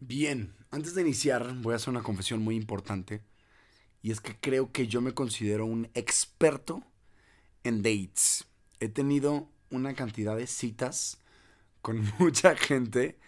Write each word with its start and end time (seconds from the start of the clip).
Bien, 0.00 0.54
antes 0.70 0.94
de 0.94 1.02
iniciar 1.02 1.54
voy 1.62 1.72
a 1.72 1.76
hacer 1.76 1.88
una 1.88 2.02
confesión 2.02 2.42
muy 2.42 2.54
importante 2.54 3.22
y 4.02 4.10
es 4.10 4.20
que 4.20 4.36
creo 4.38 4.70
que 4.70 4.88
yo 4.88 5.00
me 5.00 5.14
considero 5.14 5.64
un 5.64 5.88
experto 5.94 6.82
en 7.64 7.82
dates. 7.82 8.44
He 8.78 8.88
tenido 8.88 9.48
una 9.70 9.94
cantidad 9.94 10.36
de 10.36 10.46
citas 10.46 11.18
con 11.80 12.04
mucha 12.18 12.56
gente, 12.56 13.18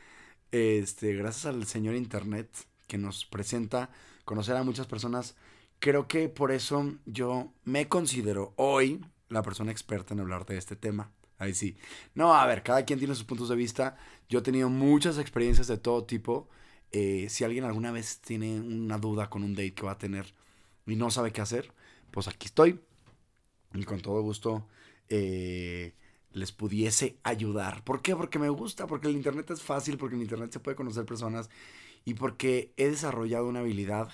este, 0.52 1.14
gracias 1.14 1.46
al 1.46 1.66
señor 1.66 1.94
Internet 1.94 2.50
que 2.86 2.98
nos 2.98 3.24
presenta 3.24 3.90
conocer 4.26 4.56
a 4.56 4.62
muchas 4.62 4.86
personas. 4.86 5.36
Creo 5.78 6.06
que 6.06 6.28
por 6.28 6.52
eso 6.52 6.98
yo 7.06 7.52
me 7.64 7.88
considero 7.88 8.52
hoy 8.56 9.04
la 9.30 9.42
persona 9.42 9.72
experta 9.72 10.12
en 10.12 10.20
hablar 10.20 10.44
de 10.44 10.58
este 10.58 10.76
tema. 10.76 11.12
Ahí 11.38 11.54
sí. 11.54 11.76
No, 12.14 12.34
a 12.34 12.46
ver, 12.46 12.62
cada 12.62 12.84
quien 12.84 12.98
tiene 12.98 13.14
sus 13.14 13.24
puntos 13.24 13.48
de 13.48 13.56
vista. 13.56 13.96
Yo 14.28 14.40
he 14.40 14.42
tenido 14.42 14.68
muchas 14.68 15.18
experiencias 15.18 15.68
de 15.68 15.78
todo 15.78 16.04
tipo. 16.04 16.48
Eh, 16.92 17.26
si 17.30 17.44
alguien 17.44 17.64
alguna 17.64 17.92
vez 17.92 18.20
tiene 18.20 18.60
una 18.60 18.98
duda 18.98 19.30
con 19.30 19.44
un 19.44 19.54
date 19.54 19.74
que 19.74 19.82
va 19.84 19.92
a 19.92 19.98
tener 19.98 20.34
y 20.86 20.96
no 20.96 21.10
sabe 21.10 21.32
qué 21.32 21.40
hacer, 21.40 21.72
pues 22.10 22.28
aquí 22.28 22.46
estoy. 22.46 22.80
Y 23.74 23.84
con 23.84 24.00
todo 24.00 24.22
gusto 24.22 24.66
eh, 25.08 25.94
les 26.32 26.52
pudiese 26.52 27.18
ayudar. 27.22 27.84
¿Por 27.84 28.02
qué? 28.02 28.16
Porque 28.16 28.38
me 28.38 28.48
gusta, 28.48 28.86
porque 28.86 29.08
el 29.08 29.14
Internet 29.16 29.50
es 29.50 29.62
fácil, 29.62 29.98
porque 29.98 30.16
en 30.16 30.22
Internet 30.22 30.52
se 30.52 30.60
puede 30.60 30.76
conocer 30.76 31.04
personas 31.04 31.50
y 32.04 32.14
porque 32.14 32.72
he 32.76 32.88
desarrollado 32.90 33.46
una 33.48 33.60
habilidad 33.60 34.10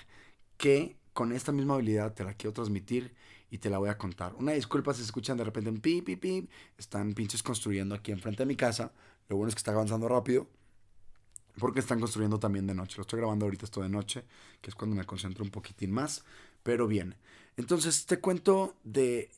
que 0.57 0.97
con 1.13 1.31
esta 1.31 1.51
misma 1.51 1.75
habilidad 1.75 2.13
te 2.13 2.23
la 2.23 2.33
quiero 2.33 2.53
transmitir 2.53 3.15
y 3.49 3.57
te 3.57 3.69
la 3.69 3.77
voy 3.77 3.89
a 3.89 3.97
contar. 3.97 4.33
Una 4.35 4.53
disculpa 4.53 4.93
si 4.93 4.99
se 4.99 5.05
escuchan 5.05 5.37
de 5.37 5.43
repente 5.43 5.69
en 5.69 5.79
pip, 5.79 6.05
pip, 6.05 6.19
pip. 6.19 6.49
Están 6.77 7.13
pinches 7.13 7.43
construyendo 7.43 7.95
aquí 7.95 8.11
enfrente 8.11 8.43
de 8.43 8.47
mi 8.47 8.55
casa. 8.55 8.91
Lo 9.29 9.37
bueno 9.37 9.49
es 9.49 9.55
que 9.55 9.59
está 9.59 9.71
avanzando 9.71 10.07
rápido. 10.07 10.47
Porque 11.57 11.79
están 11.79 11.99
construyendo 11.99 12.39
también 12.39 12.67
de 12.67 12.73
noche. 12.73 12.97
Lo 12.97 13.03
estoy 13.03 13.19
grabando 13.19 13.45
ahorita 13.45 13.65
esto 13.65 13.81
de 13.81 13.89
noche, 13.89 14.25
que 14.61 14.69
es 14.69 14.75
cuando 14.75 14.95
me 14.95 15.05
concentro 15.05 15.43
un 15.43 15.51
poquitín 15.51 15.91
más. 15.91 16.23
Pero 16.63 16.87
bien. 16.87 17.15
Entonces 17.55 18.05
te 18.05 18.19
cuento 18.19 18.75
de 18.83 19.29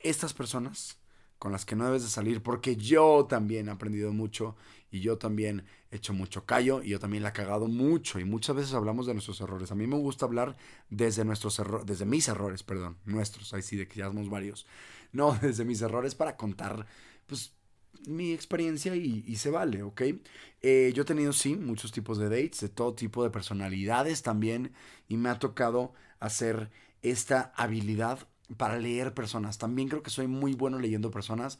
estas 0.00 0.34
personas 0.34 0.98
con 1.42 1.50
las 1.50 1.64
que 1.66 1.74
no 1.74 1.86
debes 1.86 2.04
de 2.04 2.08
salir, 2.08 2.40
porque 2.40 2.76
yo 2.76 3.26
también 3.28 3.66
he 3.66 3.72
aprendido 3.72 4.12
mucho 4.12 4.54
y 4.92 5.00
yo 5.00 5.18
también 5.18 5.64
he 5.90 5.96
hecho 5.96 6.12
mucho 6.12 6.46
callo 6.46 6.84
y 6.84 6.90
yo 6.90 7.00
también 7.00 7.24
la 7.24 7.30
he 7.30 7.32
cagado 7.32 7.66
mucho 7.66 8.20
y 8.20 8.24
muchas 8.24 8.54
veces 8.54 8.74
hablamos 8.74 9.08
de 9.08 9.14
nuestros 9.14 9.40
errores. 9.40 9.72
A 9.72 9.74
mí 9.74 9.88
me 9.88 9.96
gusta 9.96 10.24
hablar 10.24 10.56
desde 10.88 11.24
nuestros 11.24 11.58
errores, 11.58 11.84
desde 11.84 12.04
mis 12.04 12.28
errores, 12.28 12.62
perdón, 12.62 12.96
nuestros, 13.06 13.52
ahí 13.54 13.62
sí, 13.62 13.76
de 13.76 13.88
que 13.88 13.98
ya 13.98 14.06
somos 14.06 14.30
varios. 14.30 14.68
No, 15.10 15.36
desde 15.42 15.64
mis 15.64 15.82
errores 15.82 16.14
para 16.14 16.36
contar, 16.36 16.86
pues, 17.26 17.52
mi 18.06 18.32
experiencia 18.32 18.94
y, 18.94 19.34
se 19.34 19.50
vale, 19.50 19.82
¿ok? 19.82 20.02
Eh, 20.60 20.92
yo 20.94 21.02
he 21.02 21.06
tenido, 21.06 21.32
sí, 21.32 21.56
muchos 21.56 21.90
tipos 21.90 22.18
de 22.18 22.28
dates, 22.28 22.60
de 22.60 22.68
todo 22.68 22.94
tipo 22.94 23.24
de 23.24 23.30
personalidades 23.30 24.22
también 24.22 24.74
y 25.08 25.16
me 25.16 25.28
ha 25.28 25.40
tocado 25.40 25.92
hacer 26.20 26.70
esta 27.02 27.52
habilidad 27.56 28.28
para 28.56 28.78
leer 28.78 29.14
personas. 29.14 29.58
También 29.58 29.88
creo 29.88 30.02
que 30.02 30.10
soy 30.10 30.26
muy 30.26 30.54
bueno 30.54 30.78
leyendo 30.78 31.10
personas. 31.10 31.58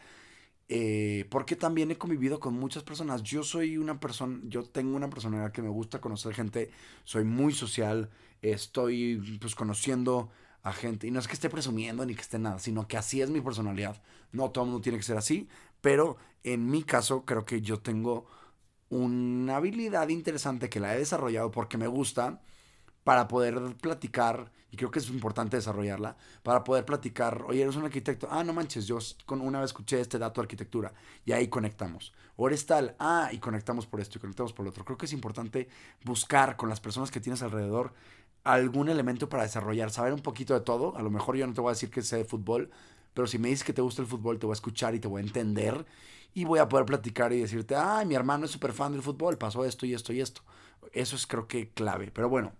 Eh, 0.69 1.27
porque 1.31 1.55
también 1.57 1.91
he 1.91 1.99
convivido 1.99 2.41
con 2.41 2.55
muchas 2.55 2.83
personas. 2.83 3.23
Yo 3.23 3.43
soy 3.43 3.77
una 3.77 4.01
persona, 4.01 4.41
yo 4.45 4.65
tengo 4.65 4.97
una 4.97 5.11
personalidad 5.11 5.53
que 5.53 5.63
me 5.63 5.69
gusta 5.69 6.01
conocer 6.01 6.35
gente, 6.35 6.71
soy 7.05 7.25
muy 7.25 7.53
social, 7.53 8.11
estoy 8.41 9.39
pues 9.41 9.55
conociendo 9.55 10.31
a 10.63 10.73
gente. 10.73 11.07
Y 11.07 11.11
no 11.11 11.21
es 11.21 11.27
que 11.29 11.35
esté 11.35 11.51
presumiendo 11.51 12.07
ni 12.07 12.15
que 12.15 12.23
esté 12.23 12.39
nada, 12.39 12.59
sino 12.59 12.89
que 12.89 12.97
así 12.97 13.21
es 13.21 13.31
mi 13.31 13.41
personalidad. 13.41 14.03
No 14.33 14.51
todo 14.51 14.65
el 14.65 14.71
mundo 14.71 14.83
tiene 14.83 14.99
que 14.99 15.05
ser 15.05 15.17
así, 15.19 15.49
pero 15.81 16.17
en 16.45 16.71
mi 16.71 16.83
caso 16.85 17.25
creo 17.25 17.45
que 17.45 17.61
yo 17.61 17.81
tengo 17.81 18.27
una 18.89 19.57
habilidad 19.57 20.09
interesante 20.09 20.69
que 20.69 20.81
la 20.81 20.95
he 20.95 20.99
desarrollado 20.99 21.51
porque 21.51 21.79
me 21.79 21.87
gusta 21.87 22.41
para 23.05 23.29
poder 23.29 23.61
platicar, 23.81 24.53
y 24.71 24.77
creo 24.77 24.91
que 24.91 25.01
es 25.01 25.09
importante 25.09 25.57
desarrollarla, 25.57 26.17
para 26.43 26.65
poder 26.65 26.85
platicar, 26.85 27.45
oye, 27.49 27.63
eres 27.63 27.77
un 27.77 27.85
arquitecto, 27.85 28.29
ah, 28.31 28.45
no 28.45 28.53
manches, 28.53 28.87
yo 28.87 28.99
con 29.27 29.41
una 29.41 29.61
vez 29.61 29.71
escuché 29.71 30.01
este 30.01 30.19
dato 30.19 30.41
de 30.41 30.45
arquitectura, 30.45 30.93
y 31.25 31.33
ahí 31.33 31.49
conectamos. 31.49 32.13
O 32.37 32.47
eres 32.47 32.65
tal, 32.67 32.97
ah, 32.99 33.29
y 33.33 33.39
conectamos 33.39 33.87
por 33.87 34.01
esto, 34.01 34.19
y 34.19 34.21
conectamos 34.21 34.53
por 34.53 34.65
lo 34.65 34.71
otro. 34.71 34.85
Creo 34.85 34.97
que 34.97 35.07
es 35.07 35.13
importante 35.13 35.69
buscar 36.05 36.57
con 36.57 36.69
las 36.69 36.81
personas 36.81 37.11
que 37.11 37.21
tienes 37.21 37.43
alrededor 37.43 37.93
algún 38.45 38.89
elemento 38.89 39.29
para 39.29 39.45
desarrollar, 39.45 39.91
saber 39.91 40.13
un 40.13 40.21
poquito 40.21 40.55
de 40.55 40.61
todo. 40.61 40.97
A 40.97 41.03
lo 41.03 41.11
mejor 41.11 41.37
yo 41.37 41.47
no 41.47 41.53
te 41.53 41.61
voy 41.61 41.71
a 41.71 41.75
decir 41.75 41.91
que 41.91 42.03
sé 42.03 42.17
de 42.17 42.25
fútbol, 42.25 42.71
pero 43.15 43.27
si 43.27 43.39
me 43.39 43.49
dices 43.49 43.65
que 43.65 43.73
te 43.73 43.83
gusta 43.83 44.03
el 44.03 44.09
fútbol, 44.09 44.39
te 44.39 44.47
voy 44.47 44.53
a 44.53 44.55
escuchar 44.55 44.95
y 44.95 45.01
te 45.01 45.09
voy 45.09 45.23
a 45.23 45.25
entender 45.25 45.85
y 46.35 46.45
voy 46.45 46.59
a 46.59 46.69
poder 46.69 46.87
platicar 46.87 47.33
y 47.33 47.41
decirte, 47.41 47.75
ah, 47.77 48.03
mi 48.07 48.15
hermano 48.15 48.47
es 48.47 48.51
súper 48.51 48.73
fan 48.73 48.93
del 48.93 49.03
fútbol, 49.03 49.37
pasó 49.39 49.65
esto 49.65 49.87
y 49.87 49.95
esto 49.95 50.13
y 50.13 50.21
esto. 50.21 50.43
Eso 50.93 51.17
es 51.17 51.27
creo 51.27 51.47
que 51.47 51.71
clave. 51.71 52.11
Pero 52.13 52.29
bueno, 52.29 52.53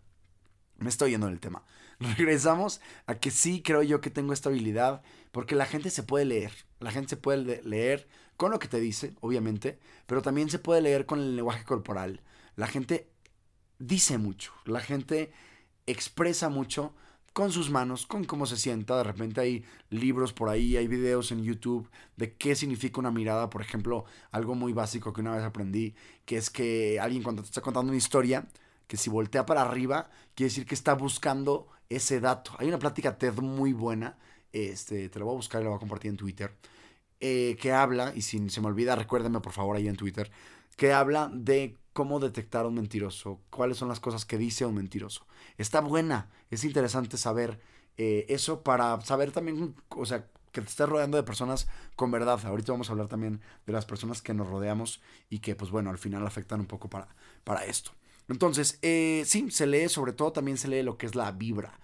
me 0.83 0.91
estoy 0.91 1.13
yendo 1.13 1.27
del 1.27 1.41
tema. 1.41 1.65
Regresamos 1.99 2.81
a 3.07 3.15
que 3.17 3.31
sí 3.31 3.63
creo 3.63 3.83
yo 3.83 4.01
que 4.01 4.11
tengo 4.11 4.33
esta 4.33 4.49
habilidad, 4.49 5.03
porque 5.31 5.55
la 5.55 5.67
gente 5.67 5.91
se 5.91 6.03
puede 6.03 6.25
leer. 6.25 6.53
La 6.81 6.91
gente 6.91 7.11
se 7.11 7.17
puede 7.17 7.63
leer 7.63 8.09
con 8.37 8.51
lo 8.51 8.59
que 8.59 8.69
te 8.69 8.81
dice, 8.81 9.15
obviamente, 9.21 9.79
pero 10.07 10.23
también 10.23 10.51
se 10.51 10.59
puede 10.59 10.81
leer 10.81 11.07
con 11.07 11.21
el 11.21 11.37
lenguaje 11.37 11.65
corporal. 11.65 12.23
La 12.57 12.67
gente 12.67 13.09
dice 13.79 14.19
mucho, 14.19 14.53
la 14.65 14.81
gente 14.81 15.33
expresa 15.87 16.49
mucho 16.49 16.95
con 17.33 17.51
sus 17.51 17.71
manos, 17.71 18.07
con 18.07 18.25
cómo 18.25 18.47
se 18.47 18.57
sienta. 18.57 18.97
De 18.97 19.05
repente 19.05 19.41
hay 19.41 19.65
libros 19.91 20.33
por 20.33 20.49
ahí, 20.49 20.77
hay 20.77 20.87
videos 20.87 21.33
en 21.33 21.43
YouTube 21.43 21.89
de 22.17 22.35
qué 22.35 22.55
significa 22.55 23.01
una 23.01 23.11
mirada. 23.11 23.49
Por 23.51 23.63
ejemplo, 23.63 24.05
algo 24.31 24.55
muy 24.55 24.73
básico 24.73 25.13
que 25.13 25.21
una 25.21 25.35
vez 25.35 25.45
aprendí, 25.45 25.95
que 26.25 26.37
es 26.37 26.51
que 26.51 27.01
alguien 27.01 27.23
cuando 27.23 27.43
te 27.43 27.49
está 27.49 27.61
contando 27.61 27.91
una 27.91 27.99
historia, 27.99 28.49
que 28.93 28.99
si 28.99 29.09
voltea 29.09 29.47
para 29.47 29.63
arriba, 29.63 30.11
quiere 30.35 30.51
decir 30.51 30.67
que 30.67 30.75
está 30.75 30.93
buscando 30.93 31.67
ese 31.89 32.21
dato. 32.21 32.53
Hay 32.59 32.69
una 32.69 32.79
plática 32.79 33.17
TED 33.17 33.33
muy 33.41 33.73
buena, 33.73 34.19
este, 34.53 35.09
te 35.09 35.19
la 35.19 35.25
voy 35.25 35.33
a 35.33 35.37
buscar 35.37 35.63
y 35.63 35.65
la 35.65 35.71
voy 35.71 35.79
a 35.79 35.81
compartir 35.81 36.11
en 36.11 36.19
Twitter, 36.19 36.55
eh, 37.19 37.57
que 37.59 37.73
habla, 37.73 38.13
y 38.15 38.21
si 38.21 38.51
se 38.51 38.61
me 38.61 38.67
olvida, 38.67 38.95
recuérdame 38.95 39.41
por 39.41 39.55
favor 39.55 39.77
ahí 39.77 39.89
en 39.89 39.97
Twitter, 39.97 40.31
que 40.77 40.93
habla 40.93 41.31
de 41.33 41.79
cómo 41.95 42.21
detectar 42.21 42.67
a 42.67 42.69
un 42.69 42.75
mentiroso, 42.75 43.41
cuáles 43.49 43.79
son 43.79 43.89
las 43.89 43.99
cosas 43.99 44.27
que 44.27 44.37
dice 44.37 44.67
un 44.67 44.75
mentiroso. 44.75 45.27
Está 45.57 45.81
buena, 45.81 46.29
es 46.51 46.63
interesante 46.63 47.17
saber 47.17 47.63
eh, 47.97 48.27
eso 48.29 48.63
para 48.63 49.01
saber 49.01 49.33
también, 49.33 49.75
o 49.89 50.05
sea, 50.05 50.27
que 50.53 50.61
te 50.61 50.69
estés 50.69 50.87
rodeando 50.87 51.17
de 51.17 51.23
personas 51.23 51.67
con 51.97 52.11
verdad. 52.11 52.45
Ahorita 52.45 52.73
vamos 52.73 52.91
a 52.91 52.93
hablar 52.93 53.09
también 53.09 53.41
de 53.65 53.73
las 53.73 53.87
personas 53.87 54.21
que 54.21 54.35
nos 54.35 54.51
rodeamos 54.51 55.01
y 55.31 55.39
que, 55.39 55.55
pues 55.55 55.71
bueno, 55.71 55.89
al 55.89 55.97
final 55.97 56.27
afectan 56.27 56.61
un 56.61 56.67
poco 56.67 56.91
para, 56.91 57.09
para 57.43 57.65
esto. 57.65 57.93
Entonces, 58.33 58.79
eh, 58.83 59.23
sí, 59.27 59.51
se 59.51 59.67
lee, 59.67 59.89
sobre 59.89 60.13
todo 60.13 60.33
también 60.33 60.57
se 60.57 60.69
lee 60.69 60.83
lo 60.83 60.97
que 60.97 61.07
es 61.07 61.15
la 61.15 61.31
vibra. 61.33 61.79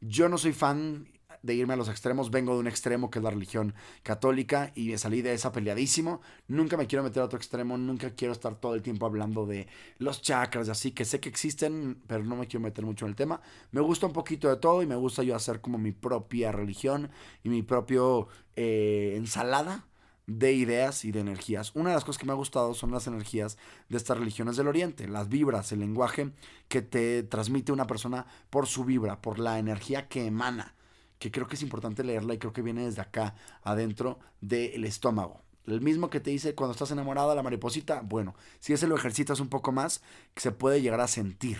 Yo 0.00 0.28
no 0.28 0.36
soy 0.38 0.52
fan 0.52 1.08
de 1.44 1.54
irme 1.54 1.74
a 1.74 1.76
los 1.76 1.88
extremos, 1.88 2.30
vengo 2.30 2.54
de 2.54 2.60
un 2.60 2.66
extremo 2.66 3.10
que 3.10 3.18
es 3.18 3.22
la 3.22 3.30
religión 3.30 3.74
católica 4.02 4.72
y 4.74 4.88
me 4.88 4.98
salí 4.98 5.20
de 5.20 5.34
esa 5.34 5.52
peleadísimo. 5.52 6.20
Nunca 6.48 6.76
me 6.76 6.86
quiero 6.86 7.02
meter 7.02 7.22
a 7.22 7.26
otro 7.26 7.38
extremo, 7.38 7.76
nunca 7.76 8.10
quiero 8.10 8.32
estar 8.32 8.54
todo 8.54 8.74
el 8.74 8.82
tiempo 8.82 9.04
hablando 9.04 9.44
de 9.46 9.66
los 9.98 10.22
chakras 10.22 10.68
y 10.68 10.70
así, 10.70 10.92
que 10.92 11.04
sé 11.04 11.20
que 11.20 11.28
existen, 11.28 12.02
pero 12.06 12.24
no 12.24 12.36
me 12.36 12.46
quiero 12.46 12.62
meter 12.64 12.84
mucho 12.84 13.04
en 13.04 13.10
el 13.10 13.16
tema. 13.16 13.40
Me 13.72 13.82
gusta 13.82 14.06
un 14.06 14.12
poquito 14.12 14.48
de 14.48 14.56
todo 14.56 14.82
y 14.82 14.86
me 14.86 14.96
gusta 14.96 15.22
yo 15.22 15.36
hacer 15.36 15.60
como 15.60 15.76
mi 15.78 15.92
propia 15.92 16.52
religión 16.52 17.10
y 17.42 17.50
mi 17.50 17.62
propio 17.62 18.28
eh, 18.56 19.14
ensalada 19.16 19.86
de 20.26 20.52
ideas 20.52 21.04
y 21.04 21.12
de 21.12 21.20
energías. 21.20 21.72
Una 21.74 21.90
de 21.90 21.96
las 21.96 22.04
cosas 22.04 22.18
que 22.18 22.26
me 22.26 22.32
ha 22.32 22.36
gustado 22.36 22.74
son 22.74 22.90
las 22.90 23.06
energías 23.06 23.58
de 23.88 23.96
estas 23.96 24.18
religiones 24.18 24.56
del 24.56 24.68
Oriente, 24.68 25.06
las 25.08 25.28
vibras, 25.28 25.72
el 25.72 25.80
lenguaje 25.80 26.32
que 26.68 26.82
te 26.82 27.22
transmite 27.22 27.72
una 27.72 27.86
persona 27.86 28.26
por 28.50 28.66
su 28.66 28.84
vibra, 28.84 29.20
por 29.20 29.38
la 29.38 29.58
energía 29.58 30.08
que 30.08 30.26
emana, 30.26 30.74
que 31.18 31.30
creo 31.30 31.46
que 31.46 31.56
es 31.56 31.62
importante 31.62 32.04
leerla 32.04 32.34
y 32.34 32.38
creo 32.38 32.52
que 32.52 32.62
viene 32.62 32.84
desde 32.84 33.02
acá, 33.02 33.34
adentro 33.62 34.18
del 34.40 34.84
estómago. 34.84 35.42
El 35.66 35.80
mismo 35.80 36.10
que 36.10 36.20
te 36.20 36.30
dice 36.30 36.54
cuando 36.54 36.72
estás 36.72 36.90
enamorada 36.90 37.34
la 37.34 37.42
mariposita, 37.42 38.02
bueno, 38.02 38.34
si 38.60 38.74
ese 38.74 38.86
lo 38.86 38.96
ejercitas 38.96 39.40
un 39.40 39.48
poco 39.48 39.72
más, 39.72 40.02
se 40.36 40.52
puede 40.52 40.82
llegar 40.82 41.00
a 41.00 41.08
sentir 41.08 41.58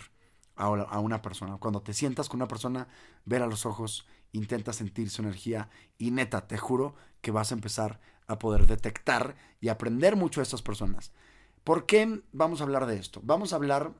a 0.55 0.99
una 0.99 1.21
persona. 1.21 1.57
Cuando 1.57 1.81
te 1.81 1.93
sientas 1.93 2.29
con 2.29 2.37
una 2.37 2.47
persona, 2.47 2.87
ver 3.25 3.41
a 3.41 3.47
los 3.47 3.65
ojos, 3.65 4.07
intenta 4.31 4.71
sentir 4.73 5.09
su 5.09 5.21
energía 5.21 5.69
y 5.97 6.11
neta, 6.11 6.47
te 6.47 6.57
juro 6.57 6.95
que 7.19 7.31
vas 7.31 7.51
a 7.51 7.55
empezar 7.55 7.91
a 7.91 8.14
poder 8.27 8.67
detectar 8.67 9.35
y 9.61 9.69
aprender 9.69 10.15
mucho 10.15 10.39
de 10.39 10.43
estas 10.43 10.61
personas. 10.61 11.11
¿Por 11.63 11.85
qué 11.85 12.21
vamos 12.31 12.61
a 12.61 12.63
hablar 12.63 12.85
de 12.85 12.97
esto? 12.97 13.21
Vamos 13.23 13.53
a 13.53 13.57
hablar 13.57 13.93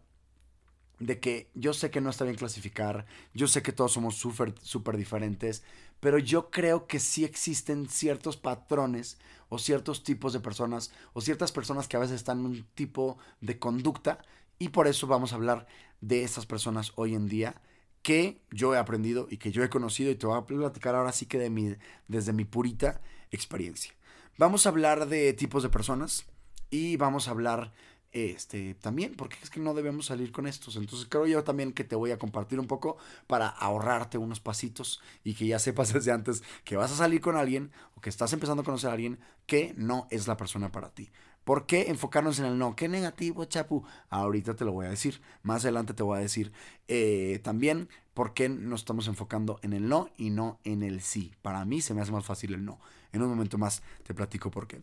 de 1.00 1.20
que 1.20 1.50
yo 1.54 1.74
sé 1.74 1.92
que 1.92 2.02
no 2.02 2.10
está 2.10 2.24
bien 2.24 2.38
clasificar, 2.38 3.06
yo 3.34 3.48
sé 3.48 3.62
que 3.62 3.72
todos 3.72 3.94
somos 3.94 4.16
súper 4.16 4.54
super 4.62 4.98
diferentes, 4.98 5.64
pero 6.00 6.20
yo 6.20 6.50
creo 6.50 6.88
que 6.88 7.00
sí 7.00 7.26
existen 7.26 7.90
ciertos 7.90 8.38
patrones 8.38 9.18
o 9.50 9.60
ciertos 9.60 10.04
tipos 10.04 10.34
de 10.34 10.40
personas 10.40 10.92
o 11.14 11.22
ciertas 11.22 11.52
personas 11.52 11.88
que 11.88 11.98
a 11.98 12.00
veces 12.00 12.16
están 12.16 12.40
en 12.40 12.46
un 12.46 12.68
tipo 12.76 13.18
de 13.42 13.60
conducta 13.60 14.20
y 14.58 14.70
por 14.70 14.88
eso 14.88 15.08
vamos 15.08 15.34
a 15.34 15.36
hablar 15.36 15.68
de 16.02 16.24
estas 16.24 16.46
personas 16.46 16.94
hoy 16.96 17.14
en 17.14 17.28
día 17.28 17.62
que 18.02 18.40
yo 18.52 18.74
he 18.74 18.78
aprendido 18.78 19.28
y 19.30 19.38
que 19.38 19.52
yo 19.52 19.64
he 19.64 19.70
conocido 19.70 20.12
y 20.12 20.16
te 20.16 20.28
voy 20.28 20.38
a 20.38 20.46
platicar 20.46 20.96
ahora 20.96 21.12
sí 21.12 21.26
que 21.26 21.40
de 21.40 21.50
mi, 21.50 21.76
desde 22.08 22.34
mi 22.34 22.46
purita 22.46 23.02
experiencia. 23.32 23.94
Vamos 24.38 24.66
a 24.66 24.70
hablar 24.70 25.08
de 25.08 25.32
tipos 25.32 25.64
de 25.64 25.70
personas 25.70 26.26
y 26.70 26.98
vamos 26.98 27.30
a 27.30 27.32
hablar 27.32 27.72
este, 28.12 28.76
también, 28.76 29.16
porque 29.16 29.38
es 29.42 29.50
que 29.50 29.62
no 29.62 29.74
debemos 29.74 30.08
salir 30.08 30.34
con 30.34 30.46
estos. 30.46 30.76
Entonces 30.76 31.08
creo 31.10 31.26
yo 31.26 31.46
también 31.46 31.72
que 31.72 31.86
te 31.86 31.96
voy 31.96 32.12
a 32.12 32.18
compartir 32.18 32.60
un 32.60 32.68
poco 32.68 32.98
para 33.28 33.48
ahorrarte 33.48 34.18
unos 34.18 34.42
pasitos 34.42 35.02
y 35.24 35.36
que 35.36 35.48
ya 35.48 35.58
sepas 35.58 35.94
desde 35.94 36.12
antes 36.12 36.44
que 36.66 36.76
vas 36.76 36.92
a 36.92 36.98
salir 36.98 37.22
con 37.22 37.38
alguien 37.38 37.72
o 37.96 38.02
que 38.02 38.10
estás 38.10 38.34
empezando 38.34 38.64
a 38.64 38.66
conocer 38.66 38.90
a 38.90 38.94
alguien 38.94 39.20
que 39.46 39.74
no 39.78 40.06
es 40.12 40.28
la 40.28 40.36
persona 40.36 40.70
para 40.70 40.90
ti. 40.90 41.10
¿Por 41.46 41.66
qué 41.66 41.90
enfocarnos 41.90 42.40
en 42.40 42.46
el 42.46 42.58
no? 42.58 42.76
¿Qué 42.76 42.90
negativo, 42.90 43.46
Chapu? 43.46 43.86
Ahorita 44.10 44.56
te 44.56 44.66
lo 44.66 44.74
voy 44.74 44.88
a 44.88 44.90
decir. 44.90 45.22
Más 45.44 45.64
adelante 45.64 45.94
te 45.94 46.04
voy 46.04 46.18
a 46.18 46.22
decir 46.22 46.52
eh, 46.88 47.40
también 47.44 47.88
por 48.16 48.34
qué 48.34 48.50
nos 48.50 48.82
estamos 48.82 49.08
enfocando 49.08 49.60
en 49.62 49.74
el 49.74 49.88
no 49.88 50.10
y 50.18 50.32
no 50.32 50.60
en 50.64 50.82
el 50.82 51.02
sí. 51.02 51.34
Para 51.44 51.64
mí 51.64 51.82
se 51.82 51.94
me 51.94 52.02
hace 52.02 52.12
más 52.12 52.26
fácil 52.26 52.54
el 52.56 52.66
no. 52.66 52.80
En 53.16 53.22
un 53.22 53.30
momento 53.30 53.58
más 53.58 53.82
te 54.04 54.14
platico 54.14 54.52
por 54.52 54.68
qué. 54.68 54.82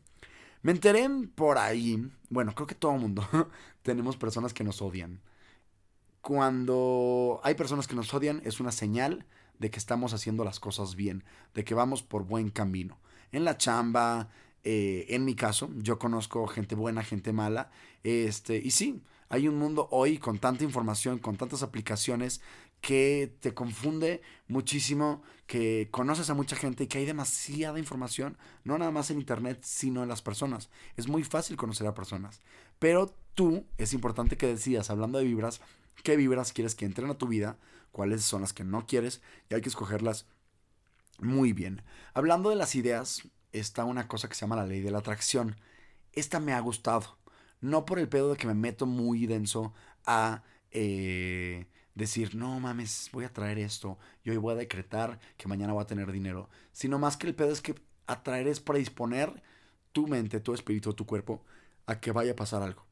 Me 0.63 0.73
enteré 0.73 1.09
por 1.35 1.59
ahí, 1.59 2.09
bueno, 2.31 2.55
creo 2.55 2.67
que 2.67 2.75
todo 2.75 2.95
el 2.95 3.01
mundo 3.01 3.27
tenemos 3.83 4.17
personas 4.17 4.55
que 4.55 4.65
nos 4.65 4.81
odian. 4.81 5.21
Cuando 6.23 7.41
hay 7.43 7.55
personas 7.55 7.87
que 7.87 7.97
nos 7.97 8.15
odian 8.15 8.41
es 8.45 8.61
una 8.61 8.73
señal 8.73 9.27
de 9.59 9.71
que 9.71 9.79
estamos 9.79 10.15
haciendo 10.15 10.45
las 10.45 10.61
cosas 10.61 10.95
bien, 10.97 11.25
de 11.55 11.65
que 11.65 11.75
vamos 11.75 12.03
por 12.03 12.25
buen 12.25 12.51
camino. 12.51 12.99
En 13.33 13.45
la 13.45 13.59
chamba, 13.59 14.31
eh, 14.65 15.07
en 15.09 15.25
mi 15.25 15.35
caso, 15.35 15.69
yo 15.77 15.99
conozco 15.99 16.47
gente 16.47 16.75
buena, 16.75 17.03
gente 17.03 17.33
mala, 17.33 17.71
este, 18.03 18.57
y 18.57 18.71
sí, 18.71 19.03
hay 19.29 19.49
un 19.49 19.57
mundo 19.57 19.89
hoy 19.91 20.19
con 20.19 20.39
tanta 20.39 20.65
información, 20.65 21.19
con 21.19 21.37
tantas 21.37 21.63
aplicaciones 21.63 22.41
que 22.83 23.35
te 23.41 23.55
confunde 23.55 24.21
muchísimo, 24.49 25.23
que 25.47 25.89
conoces 25.93 26.29
a 26.29 26.35
mucha 26.35 26.57
gente 26.57 26.85
y 26.85 26.87
que 26.89 26.99
hay 26.99 27.07
demasiada 27.07 27.79
información, 27.79 28.37
no 28.65 28.77
nada 28.77 28.91
más 28.91 29.11
en 29.11 29.19
internet, 29.19 29.61
sino 29.63 30.03
en 30.03 30.09
las 30.09 30.21
personas. 30.21 30.69
Es 30.97 31.07
muy 31.07 31.23
fácil 31.23 31.57
conocer 31.57 31.87
a 31.87 31.95
personas, 31.95 32.43
pero 32.81 33.15
tú 33.35 33.65
es 33.79 33.93
importante 33.95 34.37
que 34.37 34.49
decidas, 34.49 34.91
hablando 34.91 35.19
de 35.19 35.25
vibras, 35.25 35.61
qué 36.03 36.17
vibras 36.17 36.53
quieres 36.53 36.75
que 36.75 36.85
entren 36.85 37.09
a 37.09 37.15
tu 37.15 37.29
vida, 37.29 37.57
cuáles 37.93 38.25
son 38.25 38.41
las 38.43 38.53
que 38.53 38.65
no 38.65 38.85
quieres 38.85 39.23
y 39.49 39.55
hay 39.55 39.61
que 39.61 39.69
escogerlas 39.69 40.27
muy 41.21 41.53
bien. 41.53 41.83
Hablando 42.15 42.51
de 42.51 42.57
las 42.57 42.75
ideas, 42.75 43.23
está 43.53 43.85
una 43.85 44.09
cosa 44.09 44.29
que 44.29 44.35
se 44.35 44.41
llama 44.41 44.57
la 44.57 44.67
ley 44.67 44.81
de 44.81 44.91
la 44.91 44.99
atracción. 44.99 45.55
Esta 46.13 46.41
me 46.41 46.53
ha 46.53 46.61
gustado. 46.61 47.17
No 47.61 47.85
por 47.85 48.01
el 48.01 48.09
pedo 48.09 48.33
de 48.33 48.37
que 48.37 48.49
me 48.49 48.55
meto 48.55 48.87
muy 48.87 49.27
denso 49.27 49.73
a 50.05 50.43
eh, 50.73 51.67
decir, 51.95 52.35
no 52.35 52.59
mames, 52.61 53.11
voy 53.13 53.25
a 53.25 53.33
traer 53.33 53.59
esto 53.59 53.99
y 54.25 54.31
hoy 54.31 54.37
voy 54.37 54.55
a 54.55 54.57
decretar 54.57 55.19
que 55.37 55.49
mañana 55.49 55.73
voy 55.73 55.83
a 55.83 55.87
tener 55.87 56.11
dinero. 56.13 56.49
Sino 56.73 56.99
más 56.99 57.17
que 57.17 57.27
el 57.27 57.35
pedo 57.35 57.53
es 57.53 57.61
que 57.61 57.75
atraer 58.07 58.49
es 58.49 58.61
predisponer 58.61 59.43
tu 59.93 60.07
mente, 60.07 60.41
tu 60.41 60.55
espíritu, 60.55 60.95
tu 60.95 61.07
cuerpo 61.07 61.43
a 61.87 62.01
que 62.01 62.13
vaya 62.13 62.33
a 62.33 62.37
pasar 62.37 62.63
algo. 62.63 62.85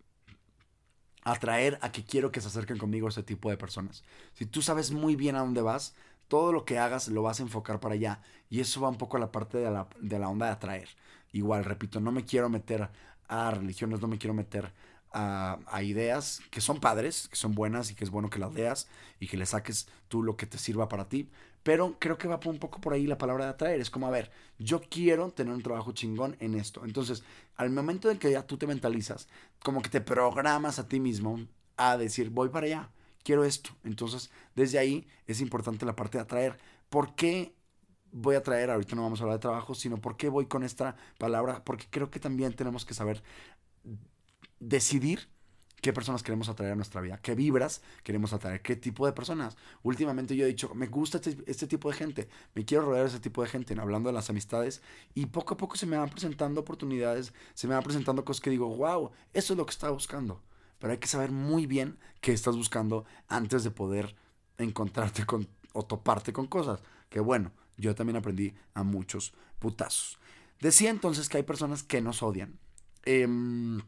Atraer 1.22 1.78
a 1.82 1.92
que 1.92 2.04
quiero 2.04 2.32
que 2.32 2.40
se 2.40 2.48
acerquen 2.48 2.78
conmigo 2.78 3.08
ese 3.08 3.22
tipo 3.22 3.50
de 3.50 3.56
personas. 3.56 4.04
Si 4.34 4.46
tú 4.46 4.62
sabes 4.62 4.90
muy 4.90 5.16
bien 5.16 5.36
a 5.36 5.40
dónde 5.40 5.62
vas, 5.62 5.94
todo 6.28 6.52
lo 6.52 6.64
que 6.64 6.78
hagas 6.78 7.08
lo 7.08 7.22
vas 7.22 7.40
a 7.40 7.42
enfocar 7.42 7.80
para 7.80 7.94
allá. 7.94 8.22
Y 8.48 8.60
eso 8.60 8.80
va 8.80 8.88
un 8.88 8.96
poco 8.96 9.16
a 9.16 9.20
la 9.20 9.32
parte 9.32 9.58
de 9.58 9.70
la, 9.70 9.88
de 10.00 10.18
la 10.18 10.28
onda 10.28 10.46
de 10.46 10.52
atraer. 10.52 10.88
Igual, 11.32 11.64
repito, 11.64 12.00
no 12.00 12.12
me 12.12 12.24
quiero 12.24 12.48
meter 12.48 12.88
a 13.28 13.50
religiones, 13.50 14.00
no 14.00 14.08
me 14.08 14.18
quiero 14.18 14.34
meter 14.34 14.72
a, 15.12 15.82
ideas 15.82 16.40
que 16.50 16.60
son 16.60 16.80
padres, 16.80 17.28
que 17.28 17.36
son 17.36 17.54
buenas 17.54 17.90
y 17.90 17.94
que 17.94 18.04
es 18.04 18.10
bueno 18.10 18.30
que 18.30 18.38
las 18.38 18.52
leas 18.54 18.88
y 19.18 19.26
que 19.26 19.36
le 19.36 19.46
saques 19.46 19.88
tú 20.08 20.22
lo 20.22 20.36
que 20.36 20.46
te 20.46 20.58
sirva 20.58 20.88
para 20.88 21.08
ti. 21.08 21.30
Pero 21.62 21.96
creo 21.98 22.16
que 22.16 22.28
va 22.28 22.40
un 22.44 22.58
poco 22.58 22.80
por 22.80 22.92
ahí 22.92 23.06
la 23.06 23.18
palabra 23.18 23.44
de 23.44 23.50
atraer. 23.50 23.80
Es 23.80 23.90
como, 23.90 24.06
a 24.06 24.10
ver, 24.10 24.30
yo 24.58 24.80
quiero 24.80 25.30
tener 25.30 25.52
un 25.52 25.62
trabajo 25.62 25.92
chingón 25.92 26.36
en 26.40 26.54
esto. 26.54 26.84
Entonces, 26.84 27.22
al 27.56 27.70
momento 27.70 28.10
en 28.10 28.18
que 28.18 28.30
ya 28.30 28.46
tú 28.46 28.56
te 28.56 28.66
mentalizas, 28.66 29.28
como 29.62 29.82
que 29.82 29.90
te 29.90 30.00
programas 30.00 30.78
a 30.78 30.88
ti 30.88 31.00
mismo 31.00 31.46
a 31.76 31.96
decir, 31.98 32.30
voy 32.30 32.48
para 32.48 32.66
allá 32.66 32.90
quiero 33.22 33.44
esto. 33.44 33.70
Entonces, 33.84 34.30
desde 34.54 34.78
ahí 34.78 35.06
es 35.26 35.40
importante 35.40 35.86
la 35.86 35.96
parte 35.96 36.18
de 36.18 36.22
atraer. 36.22 36.58
¿Por 36.88 37.14
qué 37.14 37.54
voy 38.12 38.34
a 38.36 38.42
traer, 38.42 38.70
ahorita 38.70 38.96
no 38.96 39.02
vamos 39.02 39.20
a 39.20 39.24
hablar 39.24 39.38
de 39.38 39.42
trabajo, 39.42 39.74
sino 39.74 40.00
por 40.00 40.16
qué 40.16 40.28
voy 40.28 40.46
con 40.46 40.64
esta 40.64 40.96
palabra? 41.18 41.62
Porque 41.64 41.86
creo 41.90 42.10
que 42.10 42.20
también 42.20 42.54
tenemos 42.54 42.84
que 42.84 42.94
saber 42.94 43.22
decidir 44.60 45.28
qué 45.82 45.92
personas 45.92 46.22
queremos 46.22 46.48
atraer 46.48 46.72
a 46.72 46.76
nuestra 46.76 47.00
vida, 47.00 47.18
qué 47.22 47.34
vibras 47.34 47.82
queremos 48.04 48.32
atraer, 48.32 48.62
qué 48.62 48.76
tipo 48.76 49.06
de 49.06 49.12
personas. 49.12 49.56
Últimamente 49.82 50.36
yo 50.36 50.44
he 50.44 50.48
dicho, 50.48 50.74
me 50.74 50.86
gusta 50.86 51.18
este, 51.18 51.38
este 51.46 51.66
tipo 51.66 51.90
de 51.90 51.96
gente, 51.96 52.28
me 52.54 52.64
quiero 52.64 52.84
rodear 52.84 53.04
de 53.04 53.10
ese 53.10 53.20
tipo 53.20 53.42
de 53.42 53.48
gente, 53.48 53.74
hablando 53.80 54.10
de 54.10 54.12
las 54.12 54.30
amistades, 54.30 54.82
y 55.14 55.26
poco 55.26 55.54
a 55.54 55.56
poco 55.56 55.76
se 55.76 55.86
me 55.86 55.96
van 55.96 56.10
presentando 56.10 56.60
oportunidades, 56.60 57.32
se 57.54 57.66
me 57.66 57.74
van 57.74 57.82
presentando 57.82 58.24
cosas 58.24 58.42
que 58.42 58.50
digo, 58.50 58.68
wow, 58.68 59.10
eso 59.32 59.54
es 59.54 59.56
lo 59.56 59.64
que 59.64 59.72
estaba 59.72 59.92
buscando 59.92 60.42
pero 60.80 60.92
hay 60.92 60.98
que 60.98 61.06
saber 61.06 61.30
muy 61.30 61.66
bien 61.66 61.98
qué 62.20 62.32
estás 62.32 62.56
buscando 62.56 63.04
antes 63.28 63.62
de 63.62 63.70
poder 63.70 64.16
encontrarte 64.58 65.24
con 65.26 65.46
o 65.72 65.84
toparte 65.84 66.32
con 66.32 66.46
cosas. 66.46 66.80
Que 67.08 67.20
bueno, 67.20 67.52
yo 67.76 67.94
también 67.94 68.16
aprendí 68.16 68.54
a 68.74 68.82
muchos 68.82 69.34
putazos. 69.58 70.18
Decía 70.58 70.90
entonces 70.90 71.28
que 71.28 71.36
hay 71.36 71.42
personas 71.42 71.82
que 71.82 72.00
nos 72.00 72.22
odian. 72.22 72.58
Em, 73.04 73.80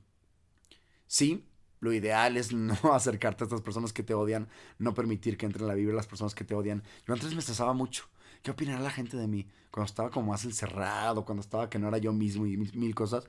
sí, 1.13 1.45
lo 1.81 1.93
ideal 1.93 2.39
es 2.39 2.53
no 2.55 2.75
acercarte 2.95 3.45
a 3.45 3.47
estas 3.47 3.61
personas 3.61 3.93
que 3.93 4.03
te 4.03 4.15
odian, 4.15 4.49
no 4.79 4.95
permitir 4.95 5.37
que 5.37 5.45
entren 5.45 5.69
en 5.69 5.87
la 5.87 5.93
las 5.93 6.07
personas 6.07 6.35
que 6.35 6.45
te 6.45 6.55
odian. 6.55 6.83
Yo 7.07 7.13
antes 7.13 7.35
me 7.35 7.41
estresaba 7.41 7.75
mucho. 7.75 8.09
¿Qué 8.43 8.51
opinará 8.51 8.81
la 8.81 8.91
gente 8.91 9.19
de 9.19 9.29
mí? 9.29 9.47
Cuando 9.71 9.87
estaba 9.87 10.11
como 10.11 10.31
más 10.33 10.45
encerrado, 10.45 11.25
cuando 11.27 11.43
estaba 11.43 11.69
que 11.69 11.79
no 11.79 11.89
era 11.89 11.99
yo 11.99 12.13
mismo 12.15 12.47
y 12.47 12.57
mil 12.57 12.95
cosas. 12.95 13.27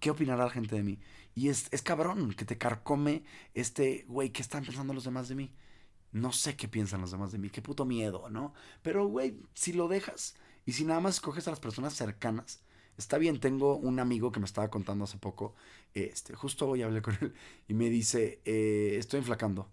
¿Qué 0.00 0.10
opinará 0.10 0.44
la 0.44 0.50
gente 0.50 0.76
de 0.76 0.82
mí? 0.82 0.98
Y 1.34 1.48
es, 1.48 1.68
es 1.70 1.80
cabrón 1.82 2.34
que 2.34 2.44
te 2.44 2.58
carcome 2.58 3.24
este, 3.54 4.04
güey, 4.06 4.30
¿qué 4.30 4.42
están 4.42 4.64
pensando 4.64 4.92
los 4.92 5.04
demás 5.04 5.28
de 5.28 5.36
mí? 5.36 5.54
No 6.12 6.30
sé 6.32 6.56
qué 6.56 6.68
piensan 6.68 7.00
los 7.00 7.10
demás 7.10 7.32
de 7.32 7.38
mí, 7.38 7.48
qué 7.48 7.62
puto 7.62 7.86
miedo, 7.86 8.28
¿no? 8.28 8.52
Pero, 8.82 9.06
güey, 9.06 9.40
si 9.54 9.72
lo 9.72 9.88
dejas 9.88 10.34
y 10.66 10.72
si 10.72 10.84
nada 10.84 11.00
más 11.00 11.14
escoges 11.14 11.48
a 11.48 11.50
las 11.50 11.60
personas 11.60 11.94
cercanas, 11.94 12.63
está 12.96 13.18
bien, 13.18 13.40
tengo 13.40 13.76
un 13.76 13.98
amigo 13.98 14.32
que 14.32 14.40
me 14.40 14.46
estaba 14.46 14.68
contando 14.70 15.04
hace 15.04 15.18
poco, 15.18 15.54
este, 15.94 16.34
justo 16.34 16.68
hoy 16.68 16.82
hablé 16.82 17.02
con 17.02 17.16
él 17.20 17.34
y 17.68 17.74
me 17.74 17.90
dice, 17.90 18.40
eh, 18.44 18.96
estoy 18.98 19.18
enflacando. 19.18 19.70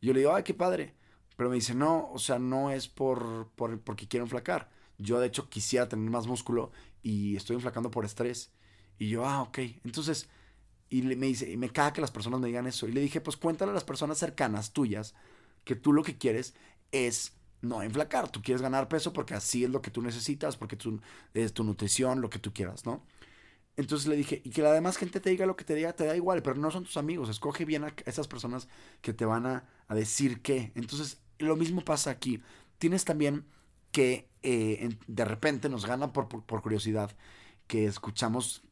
Y 0.00 0.08
yo 0.08 0.12
le 0.12 0.20
digo, 0.20 0.34
ay, 0.34 0.42
qué 0.42 0.54
padre. 0.54 0.94
Pero 1.36 1.50
me 1.50 1.56
dice, 1.56 1.74
no, 1.74 2.10
o 2.12 2.18
sea, 2.18 2.38
no 2.38 2.70
es 2.70 2.88
por, 2.88 3.48
por, 3.54 3.80
porque 3.80 4.08
quiero 4.08 4.24
enflacar. 4.24 4.70
Yo, 4.98 5.20
de 5.20 5.28
hecho, 5.28 5.48
quisiera 5.48 5.88
tener 5.88 6.10
más 6.10 6.26
músculo 6.26 6.72
y 7.02 7.36
estoy 7.36 7.54
enflacando 7.54 7.90
por 7.90 8.04
estrés. 8.04 8.50
Y 8.98 9.08
yo, 9.08 9.24
ah, 9.24 9.42
ok. 9.42 9.58
Entonces, 9.84 10.28
y 10.90 11.02
me 11.02 11.26
dice, 11.26 11.50
y 11.50 11.56
me 11.56 11.70
caga 11.70 11.92
que 11.92 12.00
las 12.00 12.10
personas 12.10 12.40
me 12.40 12.48
digan 12.48 12.66
eso. 12.66 12.88
Y 12.88 12.92
le 12.92 13.00
dije, 13.00 13.20
pues 13.20 13.36
cuéntale 13.36 13.70
a 13.70 13.74
las 13.74 13.84
personas 13.84 14.18
cercanas 14.18 14.72
tuyas 14.72 15.14
que 15.64 15.76
tú 15.76 15.92
lo 15.92 16.02
que 16.02 16.18
quieres 16.18 16.54
es 16.90 17.37
no 17.60 17.82
enflacar. 17.82 18.30
Tú 18.30 18.42
quieres 18.42 18.62
ganar 18.62 18.88
peso 18.88 19.12
porque 19.12 19.34
así 19.34 19.64
es 19.64 19.70
lo 19.70 19.82
que 19.82 19.90
tú 19.90 20.02
necesitas, 20.02 20.56
porque 20.56 20.76
tú, 20.76 21.00
es 21.34 21.52
tu 21.52 21.64
nutrición, 21.64 22.20
lo 22.20 22.30
que 22.30 22.38
tú 22.38 22.52
quieras, 22.52 22.86
¿no? 22.86 23.04
Entonces 23.76 24.08
le 24.08 24.16
dije, 24.16 24.42
y 24.44 24.50
que 24.50 24.62
la 24.62 24.72
demás 24.72 24.96
gente 24.96 25.20
te 25.20 25.30
diga 25.30 25.46
lo 25.46 25.56
que 25.56 25.64
te 25.64 25.74
diga, 25.74 25.92
te 25.92 26.04
da 26.04 26.16
igual, 26.16 26.42
pero 26.42 26.56
no 26.56 26.70
son 26.70 26.84
tus 26.84 26.96
amigos. 26.96 27.28
Escoge 27.28 27.64
bien 27.64 27.84
a 27.84 27.94
esas 28.06 28.26
personas 28.26 28.68
que 29.02 29.12
te 29.12 29.24
van 29.24 29.46
a, 29.46 29.68
decir 29.88 30.42
qué. 30.42 30.72
Entonces, 30.74 31.20
lo 31.38 31.54
mismo 31.56 31.84
pasa 31.84 32.10
aquí. 32.10 32.42
Tienes 32.78 33.04
también 33.04 33.46
que 33.92 34.28
eh, 34.42 34.96
de 35.06 35.24
repente 35.24 35.68
nos 35.68 35.86
gana 35.86 36.12
por, 36.12 36.28
por 36.28 36.62
curiosidad 36.62 37.16
que 37.68 37.86
escuchamos 37.86 38.62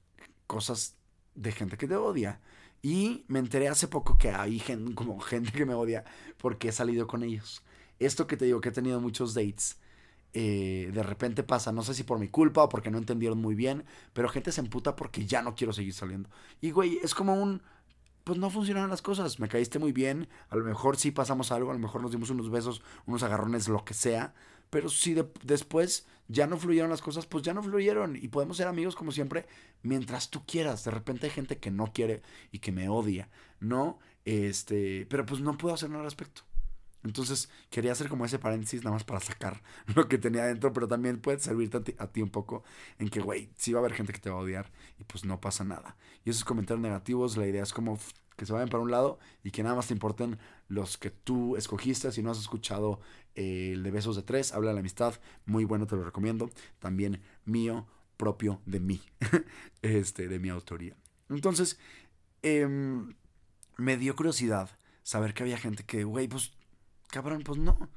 cosas 0.46 0.96
de 1.36 1.52
gente 1.52 1.76
que 1.76 1.86
te 1.86 1.96
odia. 1.96 2.40
Y 2.82 3.24
me 3.28 3.38
enteré 3.38 3.68
hace 3.68 3.88
poco 3.88 4.18
que 4.18 4.30
hay 4.30 4.58
gente, 4.58 4.94
como 4.94 5.18
gente 5.20 5.52
que 5.52 5.66
me 5.66 5.74
odia 5.74 6.04
porque 6.38 6.68
he 6.68 6.72
salido 6.72 7.06
con 7.06 7.22
ellos. 7.22 7.62
Esto 7.98 8.26
que 8.26 8.36
te 8.36 8.44
digo, 8.44 8.60
que 8.60 8.70
he 8.70 8.72
tenido 8.72 9.00
muchos 9.00 9.34
dates, 9.34 9.78
eh, 10.32 10.90
de 10.92 11.02
repente 11.02 11.42
pasa, 11.42 11.72
no 11.72 11.82
sé 11.82 11.94
si 11.94 12.02
por 12.02 12.18
mi 12.18 12.28
culpa 12.28 12.62
o 12.62 12.68
porque 12.68 12.90
no 12.90 12.98
entendieron 12.98 13.38
muy 13.38 13.54
bien, 13.54 13.84
pero 14.12 14.28
gente 14.28 14.52
se 14.52 14.60
emputa 14.60 14.94
porque 14.94 15.24
ya 15.24 15.42
no 15.42 15.54
quiero 15.54 15.72
seguir 15.72 15.94
saliendo. 15.94 16.28
Y 16.60 16.72
güey, 16.72 16.98
es 17.02 17.14
como 17.14 17.34
un, 17.34 17.62
pues 18.24 18.38
no 18.38 18.50
funcionan 18.50 18.90
las 18.90 19.02
cosas, 19.02 19.40
me 19.40 19.48
caíste 19.48 19.78
muy 19.78 19.92
bien, 19.92 20.28
a 20.50 20.56
lo 20.56 20.64
mejor 20.64 20.96
sí 20.96 21.10
pasamos 21.10 21.52
algo, 21.52 21.70
a 21.70 21.74
lo 21.74 21.80
mejor 21.80 22.02
nos 22.02 22.10
dimos 22.10 22.28
unos 22.30 22.50
besos, 22.50 22.82
unos 23.06 23.22
agarrones, 23.22 23.68
lo 23.68 23.84
que 23.84 23.94
sea, 23.94 24.34
pero 24.68 24.88
si 24.88 25.16
después 25.42 26.06
ya 26.28 26.46
no 26.46 26.58
fluyeron 26.58 26.90
las 26.90 27.02
cosas, 27.02 27.26
pues 27.26 27.42
ya 27.44 27.54
no 27.54 27.62
fluyeron 27.62 28.16
y 28.16 28.28
podemos 28.28 28.56
ser 28.56 28.66
amigos 28.66 28.96
como 28.96 29.12
siempre 29.12 29.46
mientras 29.82 30.28
tú 30.30 30.44
quieras. 30.44 30.84
De 30.84 30.90
repente 30.90 31.26
hay 31.26 31.32
gente 31.32 31.58
que 31.58 31.70
no 31.70 31.92
quiere 31.92 32.22
y 32.50 32.58
que 32.58 32.72
me 32.72 32.88
odia, 32.88 33.30
¿no? 33.60 33.98
Este, 34.24 35.06
pero 35.08 35.24
pues 35.24 35.40
no 35.40 35.56
puedo 35.56 35.74
hacer 35.74 35.88
nada 35.88 36.00
al 36.00 36.06
respecto. 36.06 36.42
Entonces 37.04 37.48
quería 37.70 37.92
hacer 37.92 38.08
como 38.08 38.24
ese 38.24 38.38
paréntesis 38.38 38.82
nada 38.82 38.94
más 38.94 39.04
para 39.04 39.20
sacar 39.20 39.62
lo 39.94 40.08
que 40.08 40.18
tenía 40.18 40.42
adentro, 40.42 40.72
pero 40.72 40.88
también 40.88 41.20
puede 41.20 41.38
servirte 41.38 41.94
a 41.98 42.06
ti, 42.08 42.22
un 42.22 42.30
poco 42.30 42.64
en 42.98 43.08
que, 43.08 43.20
güey, 43.20 43.50
sí 43.56 43.72
va 43.72 43.78
a 43.78 43.82
haber 43.82 43.94
gente 43.94 44.12
que 44.12 44.20
te 44.20 44.30
va 44.30 44.36
a 44.36 44.40
odiar 44.40 44.70
y 44.98 45.04
pues 45.04 45.24
no 45.24 45.40
pasa 45.40 45.64
nada. 45.64 45.96
Y 46.24 46.30
esos 46.30 46.44
comentarios 46.44 46.82
negativos, 46.82 47.36
la 47.36 47.46
idea 47.46 47.62
es 47.62 47.72
como 47.72 47.98
que 48.36 48.44
se 48.44 48.52
vayan 48.52 48.68
para 48.68 48.82
un 48.82 48.90
lado 48.90 49.18
y 49.42 49.50
que 49.50 49.62
nada 49.62 49.74
más 49.74 49.88
te 49.88 49.94
importen 49.94 50.38
los 50.68 50.98
que 50.98 51.10
tú 51.10 51.56
escogiste. 51.56 52.12
Si 52.12 52.22
no 52.22 52.30
has 52.30 52.38
escuchado 52.38 53.00
eh, 53.34 53.72
el 53.72 53.82
de 53.82 53.90
Besos 53.90 54.16
de 54.16 54.22
Tres, 54.22 54.52
habla 54.52 54.68
de 54.68 54.74
la 54.74 54.80
amistad, 54.80 55.14
muy 55.46 55.64
bueno, 55.64 55.86
te 55.86 55.96
lo 55.96 56.04
recomiendo. 56.04 56.50
También 56.78 57.22
mío, 57.44 57.86
propio 58.16 58.60
de 58.66 58.80
mí, 58.80 59.00
este, 59.82 60.28
de 60.28 60.38
mi 60.38 60.48
autoría. 60.48 60.96
Entonces, 61.28 61.78
em, 62.42 63.14
me 63.76 63.96
dio 63.96 64.14
curiosidad 64.16 64.70
saber 65.02 65.34
que 65.34 65.42
había 65.42 65.58
gente 65.58 65.84
que, 65.84 66.04
güey, 66.04 66.28
pues, 66.28 66.52
cabrón, 67.08 67.42
pues 67.44 67.58
no. 67.58 67.90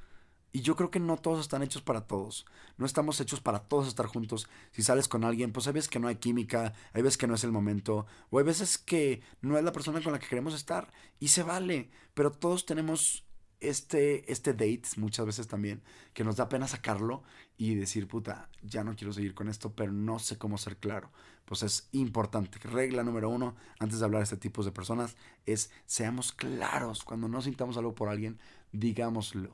Y 0.52 0.62
yo 0.62 0.76
creo 0.76 0.90
que 0.90 1.00
no 1.00 1.18
todos 1.18 1.40
están 1.42 1.62
hechos 1.62 1.84
para 1.84 2.08
todos. 2.08 2.46
No 2.78 2.86
estamos 2.86 3.20
hechos 3.22 3.40
para 3.40 3.60
todos 3.60 3.88
estar 3.88 4.08
juntos. 4.08 4.50
Si 4.72 4.82
sales 4.82 5.08
con 5.08 5.24
alguien, 5.24 5.52
pues 5.52 5.68
hay 5.68 5.74
veces 5.74 5.90
que 5.90 6.00
no 6.00 6.08
hay 6.08 6.16
química, 6.16 6.74
hay 6.94 7.04
veces 7.04 7.18
que 7.18 7.28
no 7.28 7.36
es 7.36 7.44
el 7.44 7.52
momento, 7.52 8.08
o 8.32 8.40
hay 8.40 8.46
veces 8.46 8.78
que 8.80 9.22
no 9.42 9.58
es 9.58 9.64
la 9.64 9.72
persona 9.72 10.02
con 10.02 10.12
la 10.12 10.20
que 10.20 10.28
queremos 10.28 10.56
estar. 10.56 10.92
Y 11.20 11.28
se 11.28 11.44
vale. 11.44 11.92
Pero 12.16 12.32
todos 12.32 12.66
tenemos 12.66 13.26
este, 13.60 14.32
este 14.32 14.54
date, 14.54 14.84
muchas 14.98 15.26
veces 15.26 15.48
también, 15.48 15.84
que 16.14 16.24
nos 16.24 16.38
da 16.38 16.50
pena 16.50 16.68
sacarlo 16.68 17.24
y 17.58 17.76
decir, 17.76 18.08
puta, 18.08 18.50
ya 18.64 18.84
no 18.84 18.96
quiero 18.96 19.14
seguir 19.14 19.36
con 19.36 19.50
esto, 19.50 19.74
pero 19.74 19.92
no 19.92 20.18
sé 20.18 20.38
cómo 20.38 20.58
ser 20.58 20.78
claro. 20.78 21.12
Pues 21.46 21.64
es 21.64 21.90
importante. 21.92 22.60
Regla 22.60 23.04
número 23.04 23.30
uno, 23.30 23.56
antes 23.80 24.00
de 24.00 24.06
hablar 24.06 24.22
de 24.22 24.26
este 24.26 24.38
tipo 24.38 24.64
de 24.64 24.72
personas, 24.72 25.16
es 25.46 25.72
seamos 25.86 26.32
claros. 26.32 27.04
Cuando 27.04 27.28
no 27.28 27.42
sintamos 27.42 27.78
algo 27.78 27.96
por 27.96 28.10
alguien, 28.10 28.40
digámoslo 28.72 29.54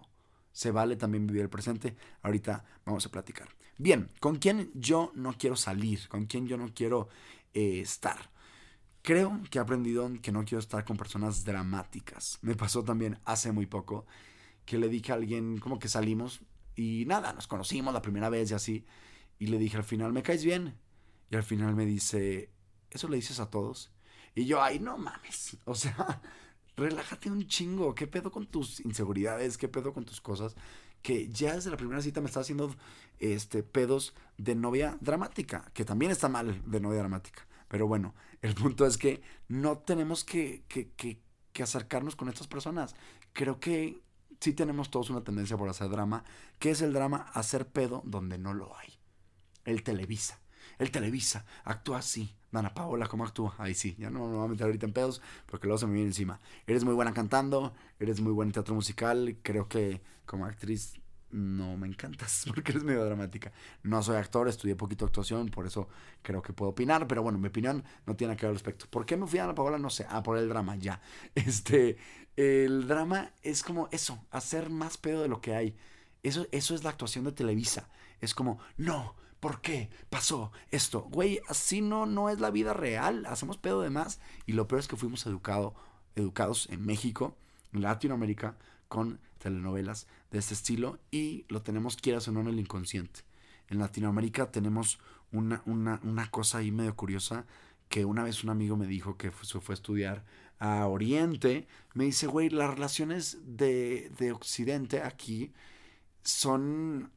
se 0.55 0.71
vale 0.71 0.95
también 0.95 1.27
vivir 1.27 1.41
el 1.41 1.49
presente. 1.49 1.97
Ahorita 2.21 2.63
vamos 2.85 3.05
a 3.05 3.11
platicar. 3.11 3.49
Bien, 3.77 4.09
¿con 4.21 4.37
quién 4.37 4.71
yo 4.73 5.11
no 5.13 5.33
quiero 5.37 5.57
salir? 5.57 6.07
¿Con 6.07 6.27
quién 6.27 6.47
yo 6.47 6.55
no 6.55 6.73
quiero 6.73 7.09
eh, 7.53 7.81
estar? 7.81 8.31
Creo 9.01 9.41
que 9.51 9.57
he 9.57 9.61
aprendido 9.61 10.09
que 10.21 10.31
no 10.31 10.45
quiero 10.45 10.59
estar 10.59 10.85
con 10.85 10.95
personas 10.95 11.43
dramáticas. 11.43 12.39
Me 12.41 12.55
pasó 12.55 12.85
también 12.85 13.19
hace 13.25 13.51
muy 13.51 13.65
poco 13.65 14.05
que 14.65 14.77
le 14.77 14.87
dije 14.87 15.11
a 15.11 15.15
alguien 15.15 15.57
como 15.57 15.77
que 15.77 15.89
salimos 15.89 16.39
y 16.73 17.03
nada, 17.05 17.33
nos 17.33 17.47
conocimos 17.47 17.93
la 17.93 18.01
primera 18.01 18.29
vez 18.29 18.49
y 18.49 18.53
así. 18.53 18.85
Y 19.37 19.47
le 19.47 19.59
dije 19.59 19.75
al 19.75 19.83
final, 19.83 20.13
¿me 20.13 20.23
caes 20.23 20.45
bien? 20.45 20.79
Y 21.29 21.35
al 21.35 21.43
final 21.43 21.75
me 21.75 21.85
dice, 21.85 22.49
¿eso 22.89 23.09
le 23.09 23.17
dices 23.17 23.41
a 23.41 23.49
todos? 23.49 23.91
Y 24.33 24.45
yo, 24.45 24.63
ay, 24.63 24.79
no 24.79 24.97
mames. 24.97 25.57
O 25.65 25.75
sea, 25.75 26.21
relájate 26.75 27.31
un 27.31 27.47
chingo. 27.47 27.95
¿Qué 27.95 28.07
pedo 28.07 28.31
con 28.31 28.47
tus 28.47 28.79
inseguridades? 28.81 29.57
¿Qué 29.57 29.67
pedo 29.67 29.93
con 29.93 30.05
tus 30.05 30.21
cosas? 30.21 30.55
Que 31.01 31.29
ya 31.29 31.55
desde 31.55 31.69
la 31.69 31.77
primera 31.77 32.01
cita 32.01 32.21
me 32.21 32.27
está 32.27 32.39
haciendo 32.39 32.75
este, 33.19 33.63
pedos 33.63 34.13
de 34.37 34.55
novia 34.55 34.97
dramática, 35.01 35.71
que 35.73 35.85
también 35.85 36.11
está 36.11 36.29
mal 36.29 36.61
de 36.65 36.79
novia 36.79 36.99
dramática. 36.99 37.47
Pero 37.67 37.87
bueno, 37.87 38.15
el 38.41 38.55
punto 38.55 38.85
es 38.85 38.97
que 38.97 39.21
no 39.47 39.79
tenemos 39.79 40.23
que, 40.23 40.63
que, 40.67 40.91
que, 40.91 41.21
acercarnos 41.61 42.15
con 42.15 42.27
estas 42.27 42.47
personas. 42.47 42.95
Creo 43.33 43.59
que 43.59 44.01
sí 44.39 44.53
tenemos 44.53 44.91
todos 44.91 45.09
una 45.09 45.23
tendencia 45.23 45.57
por 45.57 45.69
hacer 45.69 45.89
drama. 45.89 46.23
¿Qué 46.59 46.71
es 46.71 46.81
el 46.81 46.93
drama? 46.93 47.25
Hacer 47.33 47.67
pedo 47.67 48.01
donde 48.05 48.37
no 48.37 48.53
lo 48.53 48.77
hay. 48.77 48.99
El 49.63 49.83
Televisa. 49.83 50.41
El 50.77 50.91
Televisa 50.91 51.45
actúa 51.63 51.99
así. 51.99 52.35
Dana 52.55 52.73
Paola, 52.73 53.07
¿cómo 53.07 53.25
actúa? 53.25 53.53
Ahí 53.57 53.73
sí, 53.73 53.95
ya 53.99 54.09
no 54.09 54.27
me 54.27 54.35
voy 54.35 54.45
a 54.45 54.47
meter 54.47 54.65
ahorita 54.65 54.85
en 54.85 54.93
pedos 54.93 55.21
porque 55.45 55.67
luego 55.67 55.77
se 55.77 55.87
me 55.87 55.93
viene 55.93 56.07
encima. 56.07 56.39
Eres 56.65 56.83
muy 56.85 56.93
buena 56.93 57.13
cantando, 57.13 57.73
eres 57.99 58.21
muy 58.21 58.31
buena 58.31 58.49
en 58.49 58.53
teatro 58.53 58.73
musical. 58.73 59.37
Creo 59.43 59.67
que 59.67 60.01
como 60.25 60.45
actriz 60.45 60.93
no 61.31 61.75
me 61.75 61.87
encantas 61.87 62.45
porque 62.47 62.71
eres 62.71 62.83
medio 62.83 63.03
dramática. 63.03 63.51
No 63.83 64.01
soy 64.01 64.15
actor, 64.15 64.47
estudié 64.47 64.75
poquito 64.75 65.05
actuación, 65.05 65.49
por 65.49 65.67
eso 65.67 65.89
creo 66.21 66.41
que 66.41 66.53
puedo 66.53 66.71
opinar, 66.71 67.07
pero 67.07 67.21
bueno, 67.21 67.37
mi 67.37 67.49
opinión 67.49 67.83
no 68.05 68.15
tiene 68.15 68.35
que 68.35 68.45
ver 68.45 68.51
al 68.51 68.55
respecto. 68.55 68.85
¿Por 68.89 69.05
qué 69.05 69.17
me 69.17 69.27
fui 69.27 69.39
a 69.39 69.43
Dana 69.43 69.55
Paola? 69.55 69.77
No 69.77 69.89
sé. 69.89 70.05
Ah, 70.09 70.23
por 70.23 70.37
el 70.37 70.49
drama, 70.49 70.75
ya. 70.77 71.01
Este, 71.35 71.97
el 72.37 72.87
drama 72.87 73.31
es 73.43 73.63
como 73.63 73.89
eso, 73.91 74.25
hacer 74.31 74.69
más 74.69 74.97
pedo 74.97 75.21
de 75.21 75.27
lo 75.27 75.41
que 75.41 75.55
hay. 75.55 75.75
Eso, 76.23 76.47
eso 76.51 76.73
es 76.73 76.83
la 76.83 76.89
actuación 76.89 77.25
de 77.25 77.33
Televisa. 77.33 77.89
Es 78.21 78.33
como, 78.33 78.59
no, 78.77 79.15
¿Por 79.45 79.61
qué 79.61 79.91
pasó 80.09 80.51
esto? 80.71 81.01
Güey, 81.11 81.39
así 81.47 81.79
no, 81.79 82.07
no 82.07 82.31
es 82.31 82.39
la 82.39 82.49
vida 82.49 82.73
real. 82.73 83.27
Hacemos 83.27 83.57
pedo 83.57 83.81
de 83.81 83.91
más. 83.91 84.19
Y 84.47 84.53
lo 84.53 84.67
peor 84.67 84.79
es 84.79 84.87
que 84.87 84.95
fuimos 84.95 85.23
educado, 85.27 85.75
educados 86.15 86.67
en 86.71 86.83
México, 86.83 87.37
en 87.71 87.83
Latinoamérica, 87.83 88.57
con 88.87 89.19
telenovelas 89.37 90.07
de 90.31 90.39
este 90.39 90.55
estilo. 90.55 90.97
Y 91.11 91.45
lo 91.47 91.61
tenemos, 91.61 91.95
quieras 91.95 92.27
o 92.27 92.31
no, 92.31 92.39
en 92.39 92.47
el 92.47 92.59
inconsciente. 92.59 93.19
En 93.69 93.77
Latinoamérica 93.77 94.49
tenemos 94.49 94.97
una, 95.31 95.61
una, 95.67 95.99
una 96.01 96.31
cosa 96.31 96.57
ahí 96.57 96.71
medio 96.71 96.95
curiosa 96.95 97.45
que 97.87 98.03
una 98.03 98.23
vez 98.23 98.43
un 98.43 98.49
amigo 98.49 98.77
me 98.77 98.87
dijo 98.87 99.15
que 99.15 99.31
se 99.43 99.59
fue 99.59 99.73
a 99.73 99.75
estudiar 99.75 100.25
a 100.57 100.87
Oriente. 100.87 101.67
Me 101.93 102.05
dice, 102.05 102.25
güey, 102.25 102.49
las 102.49 102.73
relaciones 102.73 103.37
de, 103.45 104.11
de 104.17 104.31
Occidente 104.31 105.03
aquí 105.03 105.53
son 106.23 107.11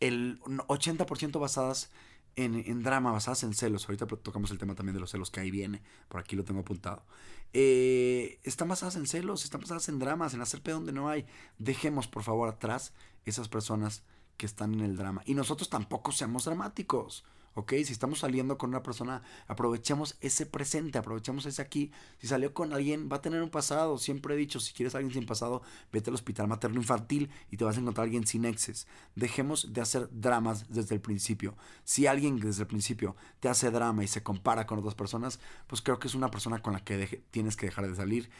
el 0.00 0.40
80% 0.40 1.38
basadas 1.38 1.90
en, 2.36 2.82
drama, 2.82 3.12
basadas 3.12 3.42
en 3.42 3.54
celos. 3.54 3.88
Ahorita 3.88 4.06
tocamos 4.06 4.50
el 4.50 4.58
tema 4.58 4.74
también 4.74 4.94
de 4.94 5.00
los 5.00 5.10
celos, 5.10 5.30
que 5.30 5.40
ahí 5.40 5.50
viene, 5.50 5.82
por 6.08 6.20
aquí 6.20 6.36
lo 6.36 6.44
tengo 6.44 6.60
apuntado. 6.60 7.04
Eh, 7.52 8.40
están 8.44 8.68
basadas 8.68 8.96
en 8.96 9.06
celos, 9.06 9.44
están 9.44 9.60
basadas 9.60 9.88
en 9.88 9.98
dramas, 9.98 10.34
en 10.34 10.40
hacer 10.40 10.62
donde 10.62 10.92
no 10.92 11.08
hay. 11.08 11.26
Dejemos, 11.58 12.06
por 12.08 12.22
favor, 12.22 12.48
atrás 12.48 12.92
esas 13.24 13.48
personas 13.48 14.04
que 14.36 14.46
están 14.46 14.74
en 14.74 14.80
el 14.80 14.96
drama. 14.96 15.22
Y 15.26 15.34
nosotros 15.34 15.68
tampoco 15.68 16.12
seamos 16.12 16.44
dramáticos. 16.44 17.24
¿Ok? 17.54 17.72
Si 17.84 17.92
estamos 17.92 18.20
saliendo 18.20 18.58
con 18.58 18.70
una 18.70 18.82
persona, 18.82 19.22
aprovechemos 19.48 20.16
ese 20.20 20.46
presente, 20.46 20.98
aprovechemos 20.98 21.46
ese 21.46 21.62
aquí. 21.62 21.92
Si 22.18 22.26
salió 22.26 22.54
con 22.54 22.72
alguien, 22.72 23.08
va 23.10 23.16
a 23.16 23.22
tener 23.22 23.42
un 23.42 23.50
pasado. 23.50 23.98
Siempre 23.98 24.34
he 24.34 24.36
dicho, 24.36 24.60
si 24.60 24.72
quieres 24.72 24.94
a 24.94 24.98
alguien 24.98 25.14
sin 25.14 25.26
pasado, 25.26 25.62
vete 25.92 26.10
al 26.10 26.14
hospital 26.14 26.48
materno 26.48 26.80
infantil 26.80 27.30
y 27.50 27.56
te 27.56 27.64
vas 27.64 27.76
a 27.76 27.80
encontrar 27.80 28.04
a 28.04 28.06
alguien 28.06 28.26
sin 28.26 28.44
exes. 28.44 28.86
Dejemos 29.14 29.72
de 29.72 29.80
hacer 29.80 30.08
dramas 30.12 30.68
desde 30.68 30.94
el 30.94 31.00
principio. 31.00 31.56
Si 31.84 32.06
alguien 32.06 32.38
desde 32.38 32.62
el 32.62 32.68
principio 32.68 33.16
te 33.40 33.48
hace 33.48 33.70
drama 33.70 34.04
y 34.04 34.08
se 34.08 34.22
compara 34.22 34.66
con 34.66 34.78
otras 34.78 34.94
personas, 34.94 35.40
pues 35.66 35.82
creo 35.82 35.98
que 35.98 36.08
es 36.08 36.14
una 36.14 36.30
persona 36.30 36.62
con 36.62 36.72
la 36.72 36.84
que 36.84 37.24
tienes 37.30 37.56
que 37.56 37.66
dejar 37.66 37.88
de 37.88 37.96
salir. 37.96 38.30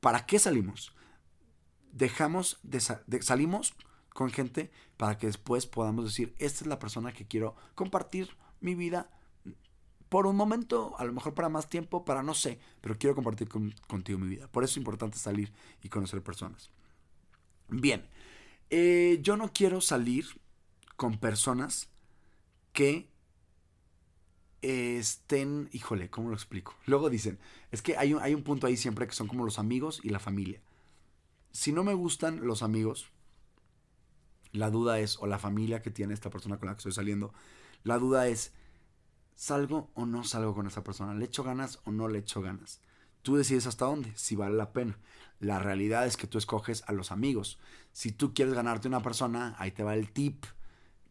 ¿Para 0.00 0.26
qué 0.26 0.38
salimos? 0.38 0.92
Dejamos 1.92 2.58
de, 2.62 2.80
salimos 3.22 3.74
con 4.10 4.30
gente 4.30 4.70
para 4.96 5.16
que 5.18 5.26
después 5.26 5.66
podamos 5.66 6.04
decir, 6.04 6.34
esta 6.38 6.64
es 6.64 6.66
la 6.66 6.78
persona 6.78 7.12
que 7.12 7.26
quiero 7.26 7.56
compartir 7.74 8.36
mi 8.60 8.74
vida 8.74 9.10
por 10.08 10.26
un 10.26 10.36
momento, 10.36 10.94
a 10.98 11.04
lo 11.04 11.12
mejor 11.12 11.34
para 11.34 11.48
más 11.48 11.68
tiempo, 11.68 12.04
para 12.04 12.22
no 12.22 12.34
sé, 12.34 12.58
pero 12.80 12.96
quiero 12.98 13.14
compartir 13.14 13.48
contigo 13.86 14.18
mi 14.18 14.28
vida. 14.28 14.48
Por 14.48 14.64
eso 14.64 14.72
es 14.72 14.76
importante 14.78 15.18
salir 15.18 15.52
y 15.82 15.88
conocer 15.88 16.22
personas. 16.22 16.70
Bien, 17.68 18.06
eh, 18.70 19.18
yo 19.22 19.36
no 19.36 19.52
quiero 19.52 19.80
salir 19.80 20.26
con 20.96 21.18
personas 21.18 21.90
que 22.72 23.08
estén, 24.62 25.68
híjole, 25.72 26.10
¿cómo 26.10 26.30
lo 26.30 26.34
explico? 26.34 26.74
Luego 26.86 27.10
dicen, 27.10 27.38
es 27.70 27.82
que 27.82 27.96
hay 27.96 28.14
un, 28.14 28.22
hay 28.22 28.34
un 28.34 28.42
punto 28.42 28.66
ahí 28.66 28.76
siempre 28.76 29.06
que 29.06 29.14
son 29.14 29.28
como 29.28 29.44
los 29.44 29.58
amigos 29.58 30.00
y 30.02 30.08
la 30.08 30.18
familia. 30.18 30.60
Si 31.52 31.70
no 31.72 31.84
me 31.84 31.94
gustan 31.94 32.46
los 32.46 32.62
amigos, 32.62 33.10
la 34.52 34.70
duda 34.70 34.98
es, 34.98 35.18
o 35.18 35.26
la 35.26 35.38
familia 35.38 35.82
que 35.82 35.90
tiene 35.90 36.14
esta 36.14 36.30
persona 36.30 36.58
con 36.58 36.66
la 36.66 36.74
que 36.74 36.78
estoy 36.78 36.92
saliendo, 36.92 37.32
la 37.84 37.98
duda 37.98 38.28
es, 38.28 38.52
¿salgo 39.34 39.90
o 39.94 40.06
no 40.06 40.24
salgo 40.24 40.54
con 40.54 40.66
esa 40.66 40.84
persona? 40.84 41.14
¿Le 41.14 41.26
echo 41.26 41.44
ganas 41.44 41.80
o 41.84 41.92
no 41.92 42.08
le 42.08 42.18
echo 42.18 42.42
ganas? 42.42 42.80
Tú 43.22 43.36
decides 43.36 43.66
hasta 43.66 43.86
dónde, 43.86 44.12
si 44.16 44.36
vale 44.36 44.56
la 44.56 44.72
pena. 44.72 44.98
La 45.40 45.58
realidad 45.58 46.06
es 46.06 46.16
que 46.16 46.26
tú 46.26 46.38
escoges 46.38 46.82
a 46.86 46.92
los 46.92 47.12
amigos. 47.12 47.58
Si 47.92 48.12
tú 48.12 48.34
quieres 48.34 48.54
ganarte 48.54 48.88
una 48.88 49.02
persona, 49.02 49.54
ahí 49.58 49.70
te 49.70 49.84
va 49.84 49.94
el 49.94 50.10
tip. 50.10 50.44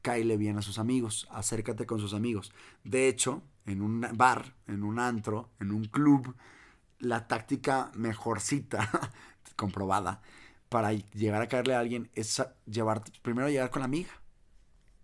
Cáile 0.02 0.38
bien 0.38 0.58
a 0.58 0.62
sus 0.62 0.80
amigos, 0.80 1.28
acércate 1.32 1.86
con 1.86 2.00
sus 2.00 2.14
amigos. 2.14 2.52
De 2.84 3.08
hecho, 3.08 3.44
en 3.66 3.82
un 3.82 4.06
bar, 4.14 4.56
en 4.68 4.84
un 4.84 5.00
antro, 5.00 5.50
en 5.60 5.72
un 5.72 5.86
club, 5.86 6.36
la 7.00 7.28
táctica 7.28 7.92
mejorcita, 7.96 9.12
comprobada, 9.56 10.22
para 10.70 10.94
llegar 10.94 11.42
a 11.42 11.48
caerle 11.48 11.76
a 11.76 11.80
alguien 11.80 12.10
es 12.14 12.42
llevar, 12.66 13.04
primero 13.22 13.50
llegar 13.50 13.70
con 13.70 13.82
la 13.82 13.86
amiga 13.86 14.12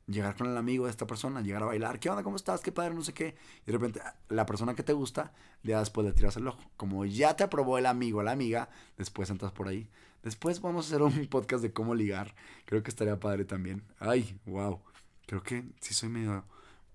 llegar 0.07 0.35
con 0.35 0.47
el 0.47 0.57
amigo 0.57 0.85
de 0.85 0.91
esta 0.91 1.07
persona, 1.07 1.41
llegar 1.41 1.63
a 1.63 1.67
bailar, 1.67 1.99
¿qué 1.99 2.09
onda? 2.09 2.23
¿Cómo 2.23 2.35
estás? 2.35 2.61
¿Qué 2.61 2.71
padre? 2.71 2.93
No 2.93 3.03
sé 3.03 3.13
qué. 3.13 3.35
Y 3.63 3.65
de 3.67 3.71
repente 3.71 4.01
la 4.29 4.45
persona 4.45 4.75
que 4.75 4.83
te 4.83 4.93
gusta, 4.93 5.33
ya 5.63 5.79
después 5.79 6.05
le 6.05 6.13
tiras 6.13 6.35
el 6.37 6.47
ojo. 6.47 6.61
Como 6.77 7.05
ya 7.05 7.35
te 7.35 7.43
aprobó 7.43 7.77
el 7.77 7.85
amigo 7.85 8.19
o 8.19 8.23
la 8.23 8.31
amiga, 8.31 8.69
después 8.97 9.29
entras 9.29 9.51
por 9.51 9.67
ahí. 9.67 9.89
Después 10.23 10.61
vamos 10.61 10.85
a 10.85 10.87
hacer 10.89 11.01
un 11.01 11.27
podcast 11.29 11.63
de 11.63 11.73
cómo 11.73 11.95
ligar. 11.95 12.35
Creo 12.65 12.83
que 12.83 12.89
estaría 12.89 13.19
padre 13.19 13.45
también. 13.45 13.83
Ay, 13.99 14.39
wow. 14.45 14.81
Creo 15.25 15.43
que 15.43 15.63
sí 15.79 15.93
soy 15.93 16.09
medio... 16.09 16.45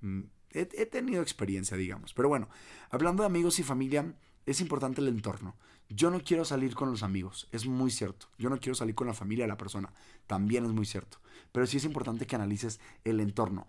Mm, 0.00 0.23
he, 0.50 0.61
he 0.61 0.87
tenido 0.87 1.23
experiencia, 1.23 1.77
digamos. 1.77 2.15
Pero 2.15 2.29
bueno, 2.29 2.49
hablando 2.91 3.23
de 3.23 3.27
amigos 3.27 3.59
y 3.59 3.62
familia, 3.62 4.15
es 4.47 4.61
importante 4.61 5.00
el 5.00 5.09
entorno. 5.09 5.57
Yo 5.90 6.11
no 6.11 6.21
quiero 6.23 6.45
salir 6.45 6.75
con 6.75 6.90
los 6.90 7.02
amigos, 7.02 7.49
es 7.50 7.66
muy 7.66 7.90
cierto. 7.90 8.26
Yo 8.38 8.50
no 8.50 8.61
quiero 8.61 8.75
salir 8.75 8.95
con 8.95 9.07
la 9.07 9.14
familia 9.14 9.45
de 9.45 9.49
la 9.49 9.57
persona, 9.57 9.92
también 10.26 10.66
es 10.66 10.73
muy 10.73 10.85
cierto. 10.85 11.18
Pero 11.50 11.66
sí 11.66 11.78
es 11.78 11.85
importante 11.85 12.26
que 12.26 12.37
analices 12.37 12.78
el 13.04 13.21
entorno. 13.21 13.66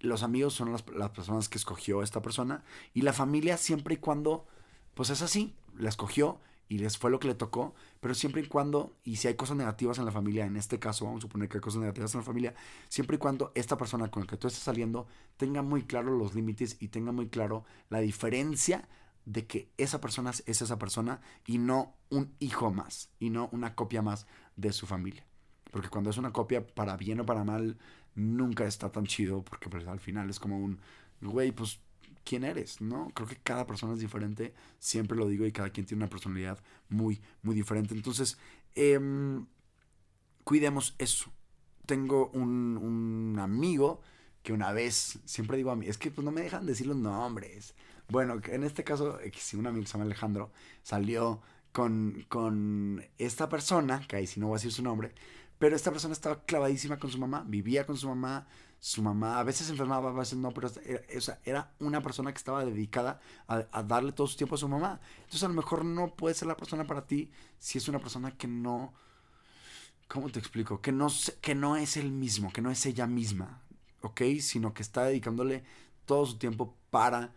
Los 0.00 0.22
amigos 0.22 0.54
son 0.54 0.72
las, 0.72 0.82
personas 0.82 1.48
que 1.48 1.58
escogió 1.58 2.02
esta 2.02 2.22
persona 2.22 2.64
y 2.94 3.02
la 3.02 3.12
familia 3.12 3.58
siempre 3.58 3.94
y 3.94 3.96
cuando, 3.98 4.46
pues 4.94 5.10
es 5.10 5.20
así, 5.20 5.54
la 5.76 5.90
escogió 5.90 6.40
y 6.70 6.78
les 6.78 6.96
fue 6.96 7.10
lo 7.10 7.18
que 7.18 7.28
le 7.28 7.34
tocó, 7.34 7.74
pero 8.00 8.14
siempre 8.14 8.42
y 8.42 8.46
cuando, 8.46 8.96
y 9.04 9.16
si 9.16 9.28
hay 9.28 9.34
cosas 9.34 9.56
negativas 9.56 9.98
en 9.98 10.04
la 10.04 10.12
familia, 10.12 10.46
en 10.46 10.56
este 10.56 10.78
caso 10.78 11.04
vamos 11.04 11.20
a 11.20 11.22
suponer 11.22 11.48
que 11.48 11.58
hay 11.58 11.62
cosas 11.62 11.80
negativas 11.80 12.14
en 12.14 12.20
la 12.20 12.24
familia, 12.24 12.54
siempre 12.88 13.16
y 13.16 13.18
cuando 13.18 13.52
esta 13.54 13.76
persona 13.76 14.10
con 14.10 14.22
la 14.22 14.26
que 14.26 14.36
tú 14.36 14.46
estás 14.46 14.62
saliendo 14.62 15.06
tenga 15.36 15.62
muy 15.62 15.82
claro 15.82 16.16
los 16.16 16.34
límites 16.34 16.76
y 16.80 16.88
tenga 16.88 17.12
muy 17.12 17.28
claro 17.28 17.64
la 17.88 18.00
diferencia 18.00 18.88
de 19.28 19.46
que 19.46 19.70
esa 19.76 20.00
persona 20.00 20.30
es 20.30 20.62
esa 20.62 20.78
persona 20.78 21.20
y 21.46 21.58
no 21.58 21.94
un 22.08 22.34
hijo 22.38 22.72
más, 22.72 23.10
y 23.20 23.28
no 23.28 23.50
una 23.52 23.74
copia 23.74 24.00
más 24.00 24.26
de 24.56 24.72
su 24.72 24.86
familia. 24.86 25.26
Porque 25.70 25.90
cuando 25.90 26.08
es 26.08 26.16
una 26.16 26.32
copia, 26.32 26.66
para 26.66 26.96
bien 26.96 27.20
o 27.20 27.26
para 27.26 27.44
mal, 27.44 27.76
nunca 28.14 28.64
está 28.64 28.90
tan 28.90 29.04
chido, 29.04 29.44
porque 29.44 29.68
pues, 29.68 29.86
al 29.86 30.00
final 30.00 30.30
es 30.30 30.40
como 30.40 30.58
un, 30.58 30.80
güey, 31.20 31.52
pues, 31.52 31.78
¿quién 32.24 32.42
eres? 32.42 32.80
¿No? 32.80 33.10
Creo 33.14 33.28
que 33.28 33.36
cada 33.36 33.66
persona 33.66 33.92
es 33.92 34.00
diferente, 34.00 34.54
siempre 34.78 35.18
lo 35.18 35.28
digo, 35.28 35.44
y 35.44 35.52
cada 35.52 35.68
quien 35.68 35.84
tiene 35.84 36.04
una 36.04 36.10
personalidad 36.10 36.58
muy, 36.88 37.20
muy 37.42 37.54
diferente. 37.54 37.94
Entonces, 37.94 38.38
em, 38.74 39.44
cuidemos 40.42 40.94
eso. 40.96 41.30
Tengo 41.84 42.30
un, 42.32 42.78
un 42.78 43.38
amigo 43.38 44.00
que 44.42 44.54
una 44.54 44.72
vez, 44.72 45.18
siempre 45.26 45.58
digo 45.58 45.70
a 45.70 45.76
mí, 45.76 45.86
es 45.86 45.98
que 45.98 46.10
pues 46.10 46.24
no 46.24 46.30
me 46.30 46.40
dejan 46.40 46.64
decir 46.64 46.86
los 46.86 46.96
nombres. 46.96 47.74
Bueno, 48.10 48.40
en 48.46 48.64
este 48.64 48.84
caso, 48.84 49.18
si 49.36 49.56
un 49.56 49.66
amigo 49.66 49.84
se 49.84 49.92
llama 49.92 50.06
Alejandro, 50.06 50.50
salió 50.82 51.42
con, 51.72 52.24
con 52.30 53.04
esta 53.18 53.50
persona, 53.50 54.00
que 54.08 54.16
ahí 54.16 54.26
sí 54.26 54.40
no 54.40 54.46
voy 54.46 54.54
a 54.54 54.58
decir 54.58 54.72
su 54.72 54.82
nombre, 54.82 55.12
pero 55.58 55.76
esta 55.76 55.90
persona 55.90 56.14
estaba 56.14 56.42
clavadísima 56.44 56.98
con 56.98 57.10
su 57.10 57.18
mamá, 57.18 57.44
vivía 57.46 57.84
con 57.84 57.98
su 57.98 58.08
mamá, 58.08 58.46
su 58.80 59.02
mamá 59.02 59.38
a 59.38 59.42
veces 59.42 59.68
enfermaba, 59.68 60.08
a 60.08 60.12
veces 60.14 60.38
no, 60.38 60.52
pero 60.52 60.70
era, 60.86 61.40
era 61.44 61.74
una 61.80 62.00
persona 62.00 62.32
que 62.32 62.38
estaba 62.38 62.64
dedicada 62.64 63.20
a, 63.46 63.66
a, 63.72 63.82
darle 63.82 64.12
todo 64.12 64.26
su 64.26 64.38
tiempo 64.38 64.54
a 64.54 64.58
su 64.58 64.68
mamá. 64.68 65.00
Entonces 65.18 65.42
a 65.42 65.48
lo 65.48 65.54
mejor 65.54 65.84
no 65.84 66.14
puede 66.14 66.34
ser 66.34 66.48
la 66.48 66.56
persona 66.56 66.86
para 66.86 67.06
ti 67.06 67.30
si 67.58 67.76
es 67.76 67.88
una 67.88 67.98
persona 67.98 68.38
que 68.38 68.48
no... 68.48 68.94
¿Cómo 70.06 70.30
te 70.30 70.38
explico? 70.38 70.80
Que 70.80 70.92
no, 70.92 71.08
que 71.42 71.54
no 71.54 71.76
es 71.76 71.98
el 71.98 72.10
mismo, 72.10 72.50
que 72.54 72.62
no 72.62 72.70
es 72.70 72.86
ella 72.86 73.06
misma, 73.06 73.60
¿ok? 74.00 74.22
Sino 74.40 74.72
que 74.72 74.80
está 74.80 75.04
dedicándole 75.04 75.64
todo 76.06 76.24
su 76.24 76.38
tiempo 76.38 76.74
para 76.88 77.34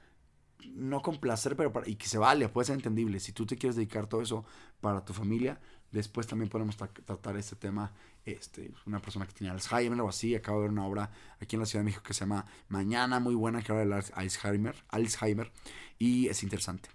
no 0.74 1.02
complacer, 1.02 1.56
pero 1.56 1.72
para, 1.72 1.90
y 1.90 1.96
que 1.96 2.08
se 2.08 2.18
vale, 2.18 2.50
puede 2.50 2.68
ser 2.68 2.76
entendible. 2.76 3.20
Si 3.20 3.32
tú 3.32 3.46
te 3.46 3.58
quieres 3.58 3.76
dedicar 3.76 4.08
todo 4.08 4.22
eso 4.22 4.46
para 4.80 5.04
tu 5.04 5.14
familia, 5.14 5.60
después 5.92 6.28
también 6.28 6.50
podemos 6.50 6.78
tratar 6.78 7.38
este 7.38 7.56
tema. 7.56 7.92
Este, 8.24 8.72
una 8.86 9.02
persona 9.02 9.26
que 9.26 9.34
tenía 9.34 9.52
Alzheimer 9.52 10.00
o 10.02 10.10
así, 10.10 10.36
acabo 10.36 10.60
de 10.60 10.64
ver 10.64 10.72
una 10.72 10.86
obra 10.86 11.12
aquí 11.40 11.56
en 11.56 11.62
la 11.62 11.66
Ciudad 11.66 11.82
de 11.82 11.86
México 11.86 12.04
que 12.04 12.14
se 12.14 12.20
llama 12.22 12.46
Mañana, 12.70 13.20
muy 13.20 13.34
buena, 13.34 13.62
que 13.64 13.72
habla 13.72 14.00
de 14.00 14.06
Alzheimer, 14.14 14.76
Alzheimer, 14.90 15.52
y 15.98 16.28
es 16.28 16.44
interesante. 16.44 16.90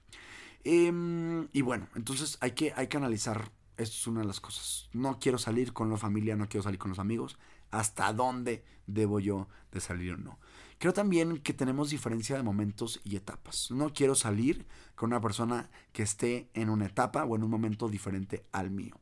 Em, 0.62 1.48
y 1.52 1.62
bueno, 1.62 1.88
entonces 1.94 2.38
hay 2.40 2.52
que, 2.52 2.72
hay 2.76 2.86
que 2.88 2.96
analizar, 2.96 3.50
esto 3.76 3.96
es 3.96 4.06
una 4.06 4.20
de 4.20 4.26
las 4.26 4.40
cosas. 4.40 4.88
No 4.92 5.18
quiero 5.18 5.38
salir 5.38 5.72
con 5.72 5.90
la 5.90 5.96
familia, 5.96 6.36
no 6.36 6.48
quiero 6.48 6.62
salir 6.62 6.78
con 6.78 6.90
los 6.90 6.98
amigos. 6.98 7.38
¿Hasta 7.70 8.12
dónde 8.12 8.64
debo 8.86 9.20
yo 9.20 9.48
de 9.72 9.80
salir 9.80 10.14
o 10.14 10.16
no? 10.16 10.38
Creo 10.78 10.92
también 10.92 11.38
que 11.38 11.54
tenemos 11.54 11.90
diferencia 11.90 12.36
de 12.36 12.42
momentos 12.42 13.00
y 13.02 13.16
etapas. 13.16 13.70
No 13.70 13.92
quiero 13.94 14.14
salir 14.14 14.66
con 14.94 15.10
una 15.10 15.20
persona 15.20 15.70
que 15.92 16.02
esté 16.02 16.50
en 16.52 16.68
una 16.68 16.86
etapa 16.86 17.24
o 17.24 17.34
en 17.34 17.42
un 17.42 17.50
momento 17.50 17.88
diferente 17.88 18.44
al 18.52 18.70
mío. 18.70 18.96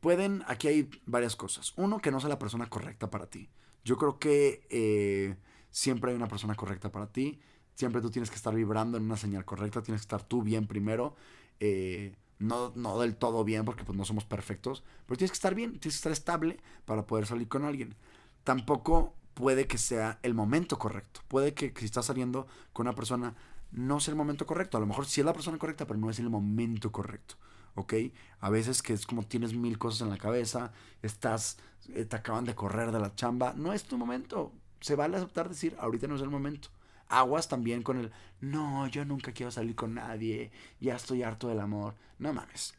Pueden, 0.00 0.44
aquí 0.46 0.68
hay 0.68 0.90
varias 1.06 1.34
cosas. 1.34 1.72
Uno, 1.76 2.00
que 2.00 2.10
no 2.10 2.20
sea 2.20 2.28
la 2.28 2.38
persona 2.38 2.68
correcta 2.68 3.10
para 3.10 3.26
ti. 3.26 3.48
Yo 3.84 3.96
creo 3.96 4.18
que 4.18 4.66
eh, 4.68 5.36
siempre 5.70 6.10
hay 6.10 6.16
una 6.16 6.28
persona 6.28 6.54
correcta 6.54 6.92
para 6.92 7.06
ti. 7.06 7.40
Siempre 7.74 8.02
tú 8.02 8.10
tienes 8.10 8.28
que 8.28 8.36
estar 8.36 8.54
vibrando 8.54 8.98
en 8.98 9.04
una 9.04 9.16
señal 9.16 9.46
correcta. 9.46 9.82
Tienes 9.82 10.02
que 10.02 10.06
estar 10.06 10.24
tú 10.24 10.42
bien 10.42 10.66
primero. 10.66 11.16
Eh, 11.58 12.14
no, 12.38 12.72
no 12.76 13.00
del 13.00 13.16
todo 13.16 13.44
bien 13.44 13.64
porque 13.64 13.84
pues 13.84 13.96
no 13.96 14.04
somos 14.04 14.24
perfectos. 14.26 14.84
Pero 15.06 15.16
tienes 15.16 15.30
que 15.30 15.36
estar 15.36 15.54
bien. 15.54 15.70
Tienes 15.78 15.94
que 15.94 15.98
estar 15.98 16.12
estable 16.12 16.58
para 16.84 17.06
poder 17.06 17.26
salir 17.26 17.48
con 17.48 17.64
alguien. 17.64 17.96
Tampoco 18.44 19.14
puede 19.36 19.66
que 19.66 19.76
sea 19.76 20.18
el 20.22 20.32
momento 20.32 20.78
correcto. 20.78 21.20
Puede 21.28 21.52
que, 21.52 21.70
si 21.76 21.84
estás 21.84 22.06
saliendo 22.06 22.46
con 22.72 22.86
una 22.86 22.94
persona 22.94 23.34
no 23.70 24.00
sea 24.00 24.12
el 24.12 24.16
momento 24.16 24.46
correcto. 24.46 24.78
A 24.78 24.80
lo 24.80 24.86
mejor 24.86 25.04
sí 25.04 25.20
es 25.20 25.26
la 25.26 25.34
persona 25.34 25.58
correcta, 25.58 25.86
pero 25.86 26.00
no 26.00 26.08
es 26.08 26.18
el 26.18 26.30
momento 26.30 26.90
correcto. 26.90 27.34
¿Ok? 27.74 27.92
A 28.40 28.48
veces 28.48 28.80
que 28.80 28.94
es 28.94 29.04
como 29.04 29.24
tienes 29.24 29.52
mil 29.52 29.78
cosas 29.78 30.00
en 30.00 30.08
la 30.08 30.16
cabeza, 30.16 30.72
estás, 31.02 31.58
eh, 31.90 32.06
te 32.06 32.16
acaban 32.16 32.46
de 32.46 32.54
correr 32.54 32.92
de 32.92 32.98
la 32.98 33.14
chamba. 33.14 33.52
No 33.54 33.74
es 33.74 33.84
tu 33.84 33.98
momento. 33.98 34.52
Se 34.80 34.96
vale 34.96 35.18
aceptar 35.18 35.50
decir, 35.50 35.76
ahorita 35.78 36.06
no 36.06 36.16
es 36.16 36.22
el 36.22 36.30
momento. 36.30 36.70
Aguas 37.08 37.46
también 37.46 37.82
con 37.82 37.98
el, 37.98 38.12
no, 38.40 38.86
yo 38.88 39.04
nunca 39.04 39.32
quiero 39.32 39.52
salir 39.52 39.76
con 39.76 39.94
nadie, 39.94 40.50
ya 40.80 40.96
estoy 40.96 41.22
harto 41.22 41.48
del 41.48 41.60
amor. 41.60 41.94
No 42.18 42.32
mames. 42.32 42.74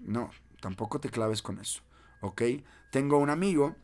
No, 0.00 0.30
tampoco 0.62 1.00
te 1.00 1.10
claves 1.10 1.42
con 1.42 1.60
eso. 1.60 1.82
¿Ok? 2.22 2.42
Tengo 2.90 3.18
un 3.18 3.28
amigo 3.28 3.76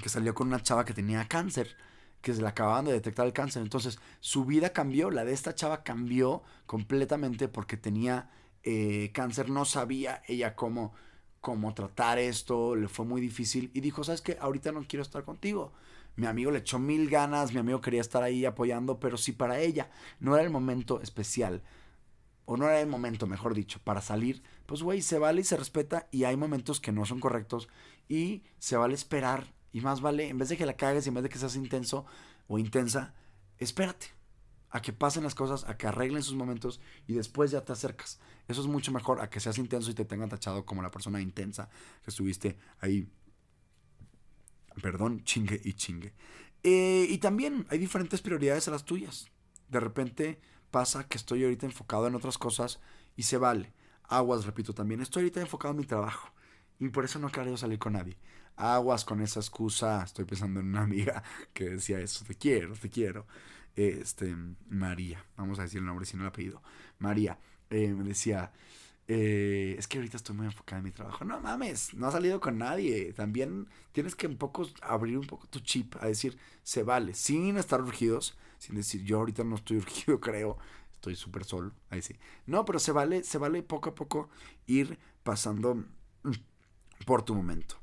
que 0.00 0.08
salió 0.08 0.34
con 0.34 0.48
una 0.48 0.62
chava 0.62 0.84
que 0.84 0.94
tenía 0.94 1.28
cáncer, 1.28 1.76
que 2.20 2.32
se 2.32 2.40
le 2.40 2.48
acababan 2.48 2.84
de 2.84 2.92
detectar 2.92 3.26
el 3.26 3.32
cáncer. 3.32 3.62
Entonces, 3.62 3.98
su 4.20 4.44
vida 4.44 4.72
cambió, 4.72 5.10
la 5.10 5.24
de 5.24 5.32
esta 5.32 5.54
chava 5.54 5.82
cambió 5.82 6.42
completamente 6.66 7.48
porque 7.48 7.76
tenía 7.76 8.30
eh, 8.62 9.10
cáncer, 9.12 9.50
no 9.50 9.64
sabía 9.64 10.22
ella 10.28 10.54
cómo, 10.54 10.94
cómo 11.40 11.74
tratar 11.74 12.18
esto, 12.18 12.76
le 12.76 12.88
fue 12.88 13.04
muy 13.04 13.20
difícil 13.20 13.70
y 13.74 13.80
dijo, 13.80 14.04
¿sabes 14.04 14.22
qué? 14.22 14.38
Ahorita 14.40 14.72
no 14.72 14.84
quiero 14.86 15.02
estar 15.02 15.24
contigo. 15.24 15.72
Mi 16.14 16.26
amigo 16.26 16.50
le 16.50 16.58
echó 16.58 16.78
mil 16.78 17.08
ganas, 17.10 17.52
mi 17.52 17.58
amigo 17.58 17.80
quería 17.80 18.00
estar 18.00 18.22
ahí 18.22 18.44
apoyando, 18.44 19.00
pero 19.00 19.16
si 19.16 19.32
para 19.32 19.58
ella 19.58 19.90
no 20.20 20.34
era 20.34 20.44
el 20.44 20.50
momento 20.50 21.00
especial, 21.00 21.62
o 22.44 22.56
no 22.56 22.66
era 22.66 22.80
el 22.80 22.88
momento, 22.88 23.26
mejor 23.26 23.54
dicho, 23.54 23.80
para 23.82 24.00
salir, 24.00 24.42
pues 24.66 24.82
güey, 24.82 25.00
se 25.00 25.18
vale 25.18 25.40
y 25.40 25.44
se 25.44 25.56
respeta 25.56 26.08
y 26.10 26.24
hay 26.24 26.36
momentos 26.36 26.80
que 26.80 26.92
no 26.92 27.04
son 27.04 27.20
correctos 27.20 27.68
y 28.08 28.42
se 28.58 28.76
vale 28.76 28.94
esperar 28.94 29.46
y 29.72 29.80
más 29.80 30.00
vale, 30.00 30.28
en 30.28 30.38
vez 30.38 30.50
de 30.50 30.56
que 30.56 30.66
la 30.66 30.76
cagues 30.76 31.06
y 31.06 31.08
en 31.08 31.14
vez 31.14 31.22
de 31.22 31.30
que 31.30 31.38
seas 31.38 31.56
intenso 31.56 32.04
o 32.46 32.58
intensa, 32.58 33.14
espérate 33.58 34.08
a 34.70 34.80
que 34.80 34.92
pasen 34.92 35.22
las 35.22 35.34
cosas, 35.34 35.64
a 35.68 35.76
que 35.76 35.86
arreglen 35.86 36.22
sus 36.22 36.34
momentos 36.34 36.80
y 37.06 37.14
después 37.14 37.50
ya 37.50 37.64
te 37.64 37.72
acercas. 37.72 38.20
Eso 38.48 38.60
es 38.60 38.66
mucho 38.66 38.92
mejor 38.92 39.20
a 39.20 39.30
que 39.30 39.40
seas 39.40 39.58
intenso 39.58 39.90
y 39.90 39.94
te 39.94 40.04
tengan 40.04 40.28
tachado 40.28 40.64
como 40.64 40.82
la 40.82 40.90
persona 40.90 41.20
intensa 41.20 41.68
que 42.02 42.10
estuviste 42.10 42.58
ahí. 42.80 43.08
Perdón, 44.80 45.24
chingue 45.24 45.60
y 45.62 45.74
chingue. 45.74 46.14
Eh, 46.62 47.06
y 47.08 47.18
también 47.18 47.66
hay 47.70 47.78
diferentes 47.78 48.20
prioridades 48.22 48.68
a 48.68 48.70
las 48.70 48.84
tuyas. 48.84 49.28
De 49.68 49.80
repente 49.80 50.40
pasa 50.70 51.06
que 51.06 51.18
estoy 51.18 51.44
ahorita 51.44 51.66
enfocado 51.66 52.06
en 52.06 52.14
otras 52.14 52.38
cosas 52.38 52.80
y 53.16 53.24
se 53.24 53.36
vale. 53.36 53.72
Aguas, 54.04 54.44
repito 54.44 54.74
también, 54.74 55.00
estoy 55.00 55.22
ahorita 55.22 55.40
enfocado 55.40 55.72
en 55.72 55.80
mi 55.80 55.86
trabajo 55.86 56.30
y 56.78 56.88
por 56.88 57.04
eso 57.04 57.18
no 57.18 57.30
quiero 57.30 57.56
salir 57.56 57.78
con 57.78 57.94
nadie 57.94 58.16
aguas 58.56 59.04
con 59.04 59.20
esa 59.20 59.40
excusa. 59.40 60.02
Estoy 60.04 60.24
pensando 60.24 60.60
en 60.60 60.66
una 60.68 60.82
amiga 60.82 61.22
que 61.52 61.70
decía 61.70 62.00
eso, 62.00 62.24
te 62.24 62.34
quiero, 62.34 62.74
te 62.74 62.90
quiero. 62.90 63.26
Este, 63.76 64.36
María, 64.68 65.24
vamos 65.36 65.58
a 65.58 65.62
decir 65.62 65.78
el 65.78 65.86
nombre, 65.86 66.06
si 66.06 66.16
no 66.16 66.22
el 66.22 66.28
apellido. 66.28 66.62
María, 66.98 67.38
eh, 67.70 67.88
me 67.94 68.04
decía, 68.04 68.52
eh, 69.08 69.76
es 69.78 69.88
que 69.88 69.98
ahorita 69.98 70.16
estoy 70.16 70.36
muy 70.36 70.46
enfocada 70.46 70.78
en 70.78 70.84
mi 70.84 70.90
trabajo. 70.90 71.24
No 71.24 71.40
mames, 71.40 71.94
no 71.94 72.06
has 72.06 72.12
salido 72.12 72.40
con 72.40 72.58
nadie. 72.58 73.12
También 73.12 73.68
tienes 73.92 74.14
que 74.14 74.26
un 74.26 74.36
poco 74.36 74.66
abrir 74.82 75.18
un 75.18 75.26
poco 75.26 75.46
tu 75.48 75.60
chip 75.60 75.94
a 76.00 76.06
decir, 76.06 76.38
se 76.62 76.82
vale, 76.82 77.14
sin 77.14 77.56
estar 77.56 77.80
urgidos, 77.82 78.36
sin 78.58 78.76
decir, 78.76 79.02
yo 79.04 79.18
ahorita 79.18 79.44
no 79.44 79.56
estoy 79.56 79.76
urgido, 79.78 80.20
creo, 80.20 80.58
estoy 80.92 81.16
súper 81.16 81.44
solo, 81.44 81.72
ahí 81.90 82.02
sí. 82.02 82.16
No, 82.46 82.64
pero 82.64 82.78
se 82.78 82.92
vale, 82.92 83.24
se 83.24 83.38
vale 83.38 83.62
poco 83.62 83.90
a 83.90 83.94
poco 83.94 84.30
ir 84.66 84.98
pasando 85.22 85.84
por 87.06 87.22
tu 87.22 87.34
momento. 87.34 87.81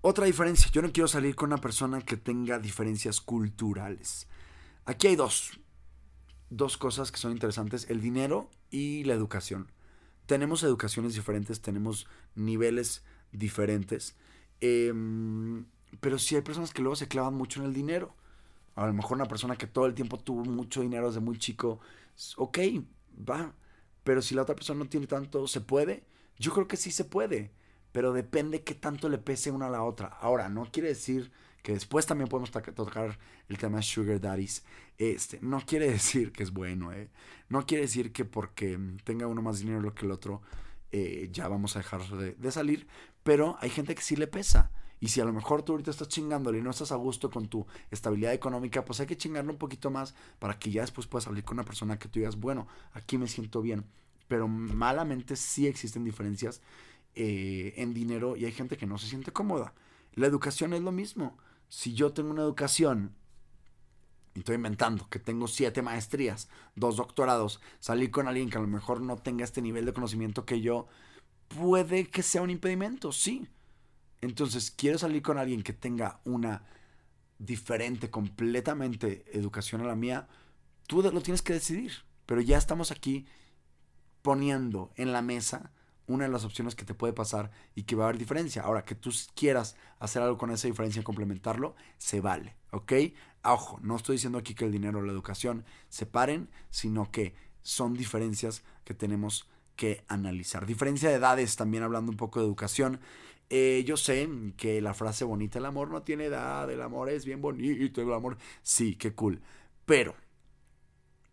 Otra 0.00 0.26
diferencia, 0.26 0.70
yo 0.72 0.80
no 0.80 0.92
quiero 0.92 1.08
salir 1.08 1.34
con 1.34 1.48
una 1.48 1.60
persona 1.60 2.00
que 2.02 2.16
tenga 2.16 2.60
diferencias 2.60 3.20
culturales. 3.20 4.28
Aquí 4.84 5.08
hay 5.08 5.16
dos, 5.16 5.58
dos 6.50 6.76
cosas 6.76 7.10
que 7.10 7.18
son 7.18 7.32
interesantes, 7.32 7.90
el 7.90 8.00
dinero 8.00 8.48
y 8.70 9.02
la 9.04 9.14
educación. 9.14 9.72
Tenemos 10.26 10.62
educaciones 10.62 11.14
diferentes, 11.14 11.60
tenemos 11.62 12.06
niveles 12.36 13.02
diferentes, 13.32 14.14
em, 14.60 15.66
pero 16.00 16.18
sí 16.18 16.36
hay 16.36 16.42
personas 16.42 16.72
que 16.72 16.82
luego 16.82 16.94
se 16.94 17.08
clavan 17.08 17.34
mucho 17.34 17.60
en 17.60 17.66
el 17.66 17.74
dinero. 17.74 18.14
A 18.76 18.86
lo 18.86 18.92
mejor 18.92 19.16
una 19.16 19.26
persona 19.26 19.56
que 19.56 19.66
todo 19.66 19.86
el 19.86 19.94
tiempo 19.94 20.16
tuvo 20.18 20.44
mucho 20.44 20.80
dinero 20.80 21.08
desde 21.08 21.20
muy 21.20 21.38
chico, 21.38 21.80
ok, 22.36 22.58
va, 23.28 23.52
pero 24.04 24.22
si 24.22 24.36
la 24.36 24.42
otra 24.42 24.54
persona 24.54 24.84
no 24.84 24.88
tiene 24.88 25.08
tanto, 25.08 25.48
¿se 25.48 25.60
puede? 25.60 26.04
Yo 26.38 26.52
creo 26.52 26.68
que 26.68 26.76
sí 26.76 26.92
se 26.92 27.04
puede 27.04 27.50
pero 27.92 28.12
depende 28.12 28.62
qué 28.62 28.74
tanto 28.74 29.08
le 29.08 29.18
pese 29.18 29.50
una 29.50 29.66
a 29.66 29.70
la 29.70 29.82
otra. 29.82 30.08
Ahora, 30.08 30.48
no 30.48 30.70
quiere 30.70 30.88
decir 30.88 31.30
que 31.62 31.72
después 31.72 32.06
también 32.06 32.28
podemos 32.28 32.50
tocar 32.50 33.18
el 33.48 33.58
tema 33.58 33.82
Sugar 33.82 34.20
Daddies. 34.20 34.64
Este, 34.96 35.38
no 35.42 35.60
quiere 35.60 35.90
decir 35.90 36.32
que 36.32 36.42
es 36.42 36.52
bueno, 36.52 36.92
¿eh? 36.92 37.10
No 37.48 37.66
quiere 37.66 37.82
decir 37.82 38.12
que 38.12 38.24
porque 38.24 38.78
tenga 39.04 39.26
uno 39.26 39.42
más 39.42 39.60
dinero 39.60 39.94
que 39.94 40.06
el 40.06 40.12
otro, 40.12 40.42
eh, 40.92 41.28
ya 41.32 41.48
vamos 41.48 41.76
a 41.76 41.80
dejar 41.80 42.06
de, 42.08 42.32
de, 42.32 42.52
salir. 42.52 42.86
Pero 43.22 43.56
hay 43.60 43.70
gente 43.70 43.94
que 43.94 44.02
sí 44.02 44.16
le 44.16 44.26
pesa. 44.26 44.70
Y 45.00 45.08
si 45.08 45.20
a 45.20 45.24
lo 45.24 45.32
mejor 45.32 45.62
tú 45.62 45.72
ahorita 45.72 45.90
estás 45.90 46.08
chingándole 46.08 46.58
y 46.58 46.62
no 46.62 46.70
estás 46.70 46.90
a 46.90 46.96
gusto 46.96 47.30
con 47.30 47.48
tu 47.48 47.66
estabilidad 47.90 48.32
económica, 48.32 48.84
pues 48.84 48.98
hay 49.00 49.06
que 49.06 49.16
chingarlo 49.16 49.52
un 49.52 49.58
poquito 49.58 49.90
más 49.90 50.14
para 50.38 50.58
que 50.58 50.70
ya 50.70 50.80
después 50.80 51.06
puedas 51.06 51.24
salir 51.24 51.44
con 51.44 51.56
una 51.56 51.64
persona 51.64 51.98
que 51.98 52.08
tú 52.08 52.18
digas, 52.18 52.36
bueno, 52.36 52.66
aquí 52.92 53.16
me 53.16 53.28
siento 53.28 53.62
bien. 53.62 53.84
Pero 54.26 54.48
malamente 54.48 55.36
sí 55.36 55.66
existen 55.66 56.04
diferencias 56.04 56.60
eh, 57.20 57.74
en 57.76 57.94
dinero 57.94 58.36
y 58.36 58.44
hay 58.44 58.52
gente 58.52 58.76
que 58.76 58.86
no 58.86 58.96
se 58.96 59.08
siente 59.08 59.32
cómoda. 59.32 59.74
La 60.14 60.28
educación 60.28 60.72
es 60.72 60.82
lo 60.82 60.92
mismo. 60.92 61.36
Si 61.68 61.92
yo 61.92 62.12
tengo 62.12 62.30
una 62.30 62.42
educación 62.42 63.16
estoy 64.34 64.54
inventando, 64.54 65.08
que 65.08 65.18
tengo 65.18 65.48
siete 65.48 65.82
maestrías, 65.82 66.48
dos 66.76 66.96
doctorados, 66.96 67.60
salir 67.80 68.12
con 68.12 68.28
alguien 68.28 68.50
que 68.50 68.58
a 68.58 68.60
lo 68.60 68.68
mejor 68.68 69.00
no 69.00 69.16
tenga 69.16 69.42
este 69.42 69.60
nivel 69.60 69.84
de 69.84 69.92
conocimiento 69.92 70.44
que 70.44 70.60
yo, 70.60 70.86
puede 71.48 72.06
que 72.06 72.22
sea 72.22 72.42
un 72.42 72.50
impedimento, 72.50 73.10
sí. 73.10 73.48
Entonces, 74.20 74.70
quiero 74.70 74.96
salir 74.96 75.22
con 75.22 75.38
alguien 75.38 75.64
que 75.64 75.72
tenga 75.72 76.20
una 76.24 76.62
diferente 77.40 78.10
completamente 78.10 79.24
educación 79.32 79.80
a 79.80 79.86
la 79.86 79.96
mía, 79.96 80.28
tú 80.86 81.02
lo 81.02 81.20
tienes 81.20 81.42
que 81.42 81.54
decidir. 81.54 81.92
Pero 82.26 82.40
ya 82.40 82.58
estamos 82.58 82.90
aquí 82.92 83.26
poniendo 84.22 84.92
en 84.96 85.12
la 85.12 85.22
mesa 85.22 85.72
una 86.08 86.24
de 86.24 86.30
las 86.30 86.44
opciones 86.44 86.74
que 86.74 86.84
te 86.84 86.94
puede 86.94 87.12
pasar 87.12 87.50
y 87.74 87.84
que 87.84 87.94
va 87.94 88.04
a 88.04 88.08
haber 88.08 88.18
diferencia. 88.18 88.62
Ahora, 88.62 88.84
que 88.84 88.94
tú 88.94 89.10
quieras 89.34 89.76
hacer 90.00 90.22
algo 90.22 90.38
con 90.38 90.50
esa 90.50 90.66
diferencia 90.66 91.00
y 91.00 91.04
complementarlo, 91.04 91.76
se 91.98 92.20
vale, 92.20 92.56
¿ok? 92.72 92.92
Ojo, 93.44 93.78
no 93.82 93.94
estoy 93.94 94.16
diciendo 94.16 94.38
aquí 94.38 94.54
que 94.54 94.64
el 94.64 94.72
dinero 94.72 94.98
o 94.98 95.02
la 95.02 95.12
educación 95.12 95.64
se 95.88 96.06
paren, 96.06 96.48
sino 96.70 97.10
que 97.12 97.34
son 97.62 97.94
diferencias 97.94 98.64
que 98.84 98.94
tenemos 98.94 99.48
que 99.76 100.02
analizar. 100.08 100.66
Diferencia 100.66 101.08
de 101.08 101.16
edades, 101.16 101.56
también 101.56 101.84
hablando 101.84 102.10
un 102.10 102.16
poco 102.16 102.40
de 102.40 102.46
educación. 102.46 103.00
Eh, 103.50 103.84
yo 103.86 103.96
sé 103.96 104.28
que 104.56 104.80
la 104.80 104.94
frase 104.94 105.24
bonita, 105.24 105.58
el 105.58 105.66
amor 105.66 105.90
no 105.90 106.02
tiene 106.02 106.24
edad, 106.24 106.70
el 106.70 106.82
amor 106.82 107.08
es 107.10 107.24
bien 107.24 107.40
bonito, 107.40 108.02
el 108.02 108.12
amor, 108.12 108.36
sí, 108.62 108.96
qué 108.96 109.14
cool. 109.14 109.40
Pero, 109.86 110.14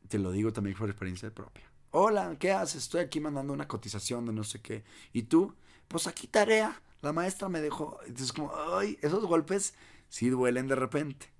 te 0.07 0.19
lo 0.19 0.31
digo 0.31 0.53
también 0.53 0.77
por 0.77 0.89
experiencia 0.89 1.31
propia. 1.31 1.74
Hola, 1.97 2.35
¿qué 2.37 2.51
haces? 2.51 2.83
Estoy 2.83 2.99
aquí 2.99 3.21
mandando 3.21 3.53
una 3.53 3.69
cotización 3.69 4.25
de 4.25 4.33
no 4.33 4.43
sé 4.43 4.59
qué. 4.59 4.83
¿Y 5.13 5.23
tú? 5.23 5.55
Pues 5.87 6.07
aquí 6.07 6.27
tarea. 6.27 6.81
La 7.01 7.13
maestra 7.13 7.47
me 7.47 7.61
dejó. 7.61 7.99
Entonces, 8.01 8.33
como, 8.33 8.51
ay, 8.53 8.99
esos 9.01 9.25
golpes 9.25 9.75
sí 10.09 10.29
duelen 10.29 10.67
de 10.67 10.75
repente. 10.75 11.31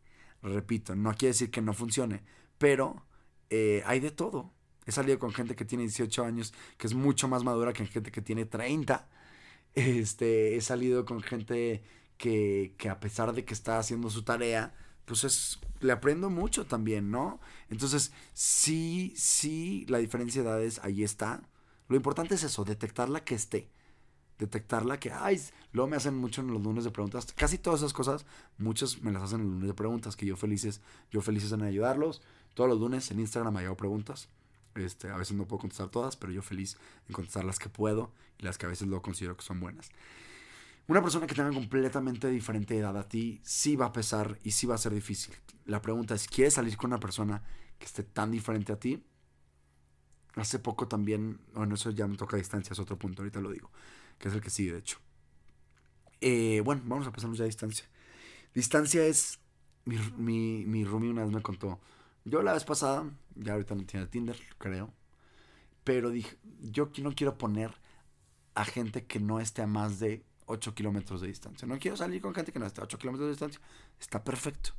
Repito, 0.42 0.96
no 0.96 1.12
quiere 1.12 1.34
decir 1.34 1.52
que 1.52 1.62
no 1.62 1.74
funcione, 1.74 2.24
pero 2.58 3.06
eh, 3.50 3.84
hay 3.86 4.00
de 4.00 4.12
todo. 4.12 4.54
He 4.86 4.94
salido 4.94 5.20
con 5.20 5.34
gente 5.34 5.58
que 5.58 5.66
tiene 5.66 5.84
18 5.84 6.24
años, 6.24 6.54
que 6.78 6.88
es 6.88 6.94
mucho 6.94 7.28
más 7.28 7.44
madura 7.44 7.74
que 7.74 7.86
gente 7.86 8.10
que 8.10 8.22
tiene 8.22 8.46
30. 8.46 9.10
Este, 9.74 10.56
he 10.56 10.62
salido 10.62 11.04
con 11.04 11.22
gente 11.22 11.84
que, 12.18 12.76
que 12.78 12.88
a 12.88 13.02
pesar 13.02 13.34
de 13.34 13.44
que 13.44 13.54
está 13.54 13.78
haciendo 13.78 14.10
su 14.10 14.24
tarea, 14.24 14.74
pues 15.06 15.24
es, 15.24 15.60
le 15.80 15.92
aprendo 15.92 16.30
mucho 16.30 16.66
también, 16.66 17.12
¿no? 17.12 17.40
Entonces, 17.70 18.12
sí, 18.34 19.14
sí, 19.16 19.86
la 19.88 20.00
diferencia 20.00 20.42
de 20.44 20.50
edades 20.50 20.80
ahí 20.84 21.04
está. 21.04 21.42
Lo 21.88 21.96
importante 21.96 22.36
es 22.36 22.44
eso, 22.44 22.66
detectarla 22.66 23.24
que 23.24 23.36
esté. 23.36 23.70
Detectarla 24.40 25.00
que, 25.00 25.12
ay, 25.12 25.40
luego 25.72 25.90
me 25.90 25.96
hacen 25.96 26.16
mucho 26.16 26.42
en 26.42 26.48
los 26.48 26.62
lunes 26.62 26.84
de 26.84 26.92
preguntas. 26.92 27.28
Casi 27.36 27.58
todas 27.58 27.80
esas 27.80 27.94
cosas, 27.94 28.26
muchas 28.58 29.02
me 29.02 29.12
las 29.12 29.24
hacen 29.24 29.42
en 29.42 29.46
los 29.46 29.54
lunes 29.54 29.68
de 29.70 29.74
preguntas, 29.76 30.16
que 30.16 30.26
yo 30.26 30.36
felices, 30.36 30.82
yo 31.12 31.22
felices 31.22 31.52
en 31.52 31.62
ayudarlos. 31.62 32.22
Todos 32.54 32.70
los 32.70 32.80
lunes 32.80 33.10
en 33.12 33.20
Instagram 33.20 33.54
me 33.54 33.66
hago 33.66 33.78
preguntas. 33.78 34.28
Este, 34.76 35.10
a 35.10 35.16
veces 35.16 35.38
no 35.38 35.46
puedo 35.46 35.62
contestar 35.62 35.88
todas, 35.88 36.18
pero 36.18 36.34
yo 36.34 36.42
feliz 36.42 36.78
en 37.08 37.14
contestar 37.14 37.46
las 37.46 37.60
que 37.60 37.70
puedo 37.70 38.12
y 38.38 38.44
las 38.44 38.58
que 38.58 38.66
a 38.66 38.70
veces 38.70 38.88
lo 38.88 39.02
considero 39.02 39.38
que 39.38 39.44
son 39.44 39.60
buenas. 39.62 39.90
Una 40.88 41.02
persona 41.02 41.26
que 41.26 41.34
tenga 41.34 41.52
completamente 41.52 42.30
diferente 42.30 42.78
edad 42.78 42.96
a 42.98 43.08
ti 43.08 43.42
sí 43.44 43.76
va 43.76 43.88
a 43.88 43.94
pesar 43.94 44.38
y 44.44 44.52
sí 44.52 44.68
va 44.68 44.76
a 44.76 44.78
ser 44.78 44.94
difícil. 44.94 45.34
La 45.66 45.82
pregunta 45.82 46.14
es, 46.14 46.28
¿quieres 46.28 46.54
salir 46.54 46.78
con 46.78 46.92
una 46.92 47.00
persona 47.00 47.42
que 47.80 47.86
esté 47.86 48.04
tan 48.04 48.30
diferente 48.30 48.72
a 48.72 48.80
ti? 48.80 49.04
Hace 50.36 50.60
poco 50.60 50.88
también, 50.88 51.40
bueno, 51.54 51.74
eso 51.76 51.90
ya 51.90 52.08
me 52.08 52.18
toca 52.18 52.36
a 52.36 52.40
distancia, 52.40 52.74
es 52.74 52.80
otro 52.80 53.00
punto, 53.00 53.22
ahorita 53.22 53.40
lo 53.42 53.52
digo, 53.52 53.72
que 54.20 54.28
es 54.28 54.34
el 54.36 54.42
que 54.42 54.50
sigue, 54.52 54.74
de 54.74 54.80
hecho. 54.80 55.00
Eh, 56.22 56.62
bueno, 56.64 56.84
vamos 56.86 57.08
a 57.08 57.12
pasarnos 57.12 57.38
ya 57.38 57.46
a 57.46 57.48
distancia. 57.48 57.86
Distancia 58.54 59.06
es, 59.06 59.40
mi, 59.86 59.98
mi, 60.18 60.66
mi 60.66 60.84
una 60.84 61.24
vez 61.24 61.32
me 61.32 61.42
contó, 61.42 61.80
yo 62.26 62.44
la 62.44 62.54
vez 62.54 62.64
pasada, 62.64 63.10
ya 63.36 63.54
ahorita 63.54 63.76
no 63.76 63.86
tiene 63.86 64.08
Tinder, 64.08 64.38
creo, 64.58 64.94
pero 65.84 66.10
dije, 66.10 66.38
yo 66.60 66.92
no 67.02 67.14
quiero 67.16 67.38
poner 67.38 67.74
a 68.56 68.66
gente 68.66 69.06
que 69.06 69.20
no 69.20 69.40
esté 69.40 69.62
a 69.62 69.68
más 69.68 70.00
de 70.00 70.26
8 70.46 70.74
kilómetros 70.74 71.22
de 71.22 71.28
distancia. 71.28 71.68
No 71.68 71.78
quiero 71.80 71.98
salir 71.98 72.22
con 72.22 72.34
gente 72.34 72.52
que 72.52 72.60
no 72.60 72.66
esté 72.66 72.82
a 72.82 72.86
8 72.86 72.98
kilómetros 72.98 73.28
de 73.28 73.32
distancia. 73.32 73.62
Está 74.00 74.24
perfecto. 74.24 74.72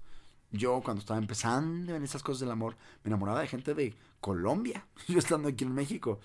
Yo 0.52 0.80
cuando 0.82 1.00
estaba 1.00 1.18
empezando 1.18 1.94
en 1.94 2.02
esas 2.02 2.22
cosas 2.22 2.40
del 2.40 2.50
amor, 2.50 2.76
me 3.02 3.08
enamoraba 3.08 3.40
de 3.40 3.48
gente 3.48 3.74
de 3.74 3.94
Colombia. 4.20 4.86
Yo 5.08 5.18
estando 5.18 5.48
aquí 5.48 5.64
en 5.64 5.74
México. 5.74 6.20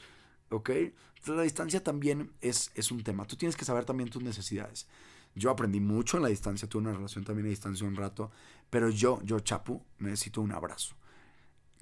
¿Ok? 0.50 0.70
Entonces 0.70 1.36
la 1.36 1.44
distancia 1.44 1.84
también 1.84 2.32
es, 2.42 2.72
es 2.76 2.92
un 2.92 3.04
tema. 3.04 3.26
Tú 3.26 3.36
tienes 3.36 3.56
que 3.56 3.66
saber 3.66 3.86
también 3.86 4.10
tus 4.10 4.24
necesidades. 4.24 4.88
Yo 5.34 5.50
aprendí 5.50 5.80
mucho 5.80 6.18
en 6.18 6.24
la 6.24 6.30
distancia, 6.30 6.68
tuve 6.68 6.82
una 6.82 6.94
relación 6.94 7.24
también 7.24 7.48
a 7.48 7.50
distancia 7.50 7.88
un 7.88 7.96
rato, 7.96 8.32
pero 8.70 8.90
yo, 8.90 9.22
yo, 9.24 9.40
Chapu, 9.40 9.82
necesito 10.00 10.42
un 10.42 10.52
abrazo. 10.52 10.96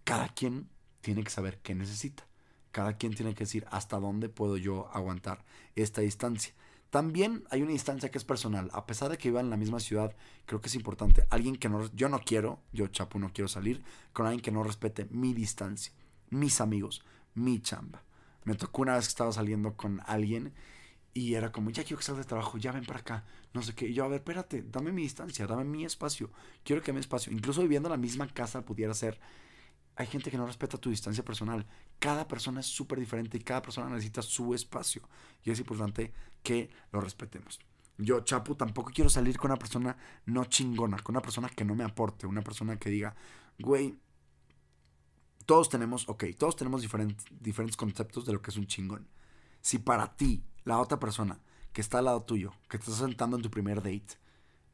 Cada 0.04 0.30
quien 0.30 0.70
tiene 1.02 1.24
que 1.24 1.32
saber 1.32 1.60
qué 1.60 1.74
necesita. 1.74 2.28
Cada 2.72 2.98
quien 2.98 3.16
tiene 3.16 3.34
que 3.34 3.46
decir 3.46 3.66
hasta 3.72 4.00
dónde 4.00 4.30
puedo 4.30 4.58
yo 4.58 4.88
aguantar 4.94 5.44
esta 5.76 6.02
distancia. 6.02 6.54
También 6.90 7.44
hay 7.52 7.62
una 7.62 7.72
instancia 7.72 8.10
que 8.10 8.18
es 8.18 8.26
personal. 8.26 8.70
A 8.74 8.86
pesar 8.86 9.10
de 9.10 9.18
que 9.18 9.30
viva 9.30 9.42
en 9.42 9.50
la 9.50 9.58
misma 9.58 9.80
ciudad, 9.80 10.16
creo 10.46 10.60
que 10.60 10.68
es 10.68 10.76
importante. 10.76 11.24
Alguien 11.30 11.56
que 11.56 11.70
no. 11.70 11.90
Yo 11.94 12.10
no 12.10 12.20
quiero, 12.20 12.62
yo 12.74 12.88
Chapu 12.88 13.20
no 13.20 13.32
quiero 13.32 13.48
salir 13.48 13.84
con 14.12 14.26
alguien 14.26 14.42
que 14.42 14.52
no 14.52 14.64
respete 14.64 15.06
mi 15.12 15.34
distancia, 15.34 15.94
mis 16.30 16.62
amigos, 16.62 17.04
mi 17.36 17.62
chamba. 17.62 18.04
Me 18.44 18.56
tocó 18.56 18.82
una 18.82 18.96
vez 18.96 19.06
que 19.06 19.10
estaba 19.10 19.32
saliendo 19.32 19.76
con 19.76 20.02
alguien 20.06 20.54
y 21.14 21.36
era 21.36 21.52
como, 21.52 21.70
ya 21.70 21.84
quiero 21.84 21.98
que 21.98 22.04
salgas 22.04 22.26
de 22.26 22.30
trabajo, 22.30 22.58
ya 22.58 22.72
ven 22.72 22.86
para 22.86 23.00
acá, 23.00 23.26
no 23.54 23.62
sé 23.62 23.76
qué. 23.76 23.88
Y 23.88 23.94
yo, 23.94 24.06
a 24.06 24.08
ver, 24.08 24.20
espérate, 24.20 24.64
dame 24.64 24.92
mi 24.92 25.04
distancia, 25.04 25.46
dame 25.46 25.66
mi 25.66 25.86
espacio. 25.86 26.32
Quiero 26.64 26.82
que 26.82 26.94
me 26.94 27.00
espacio. 27.00 27.32
Incluso 27.32 27.62
viviendo 27.62 27.88
en 27.90 27.92
la 27.92 27.98
misma 27.98 28.28
casa 28.28 28.66
pudiera 28.66 28.94
ser 28.94 29.20
hay 30.00 30.08
gente 30.08 30.32
que 30.32 30.38
no 30.38 30.48
respeta 30.48 30.78
tu 30.78 30.90
distancia 30.90 31.26
personal. 31.26 31.68
Cada 32.00 32.26
persona 32.26 32.62
es 32.62 32.68
súper 32.68 33.02
diferente 33.02 33.36
y 33.36 33.42
cada 33.42 33.62
persona 33.62 33.90
necesita 33.90 34.22
su 34.22 34.54
espacio. 34.54 35.02
Y 35.44 35.52
es 35.52 35.60
importante 35.60 36.14
que 36.42 36.70
lo 36.94 37.02
respetemos. 37.02 37.60
Yo, 37.98 38.22
Chapu, 38.22 38.56
tampoco 38.56 38.92
quiero 38.96 39.10
salir 39.10 39.38
con 39.38 39.52
una 39.52 39.60
persona 39.60 39.98
no 40.26 40.46
chingona, 40.46 41.00
con 41.00 41.16
una 41.16 41.22
persona 41.22 41.50
que 41.50 41.66
no 41.66 41.76
me 41.76 41.84
aporte, 41.84 42.26
una 42.26 42.42
persona 42.42 42.80
que 42.80 42.90
diga, 42.90 43.14
güey, 43.60 44.00
todos 45.46 45.68
tenemos, 45.68 46.08
ok, 46.08 46.28
todos 46.38 46.56
tenemos 46.56 46.82
diferentes, 46.82 47.76
conceptos 47.76 48.26
de 48.26 48.32
lo 48.32 48.42
que 48.42 48.52
es 48.52 48.58
un 48.58 48.68
chingón. 48.68 49.06
Si 49.60 49.80
para 49.80 50.16
ti, 50.16 50.46
la 50.64 50.80
otra 50.80 50.98
persona 50.98 51.42
que 51.74 51.82
está 51.82 51.98
al 51.98 52.06
lado 52.06 52.24
tuyo, 52.24 52.54
que 52.70 52.78
te 52.78 52.86
estás 52.86 53.00
sentando 53.00 53.36
en 53.36 53.44
tu 53.44 53.52
primer 53.52 53.84
date, 53.84 54.18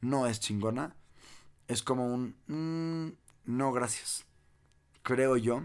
no 0.01 0.27
es 0.27 0.39
chingona, 0.39 0.95
es 1.67 1.81
como 1.81 2.13
un, 2.13 2.35
mm, 2.45 3.51
no, 3.51 3.71
gracias 3.71 4.27
creo 5.05 5.37
yo 5.37 5.61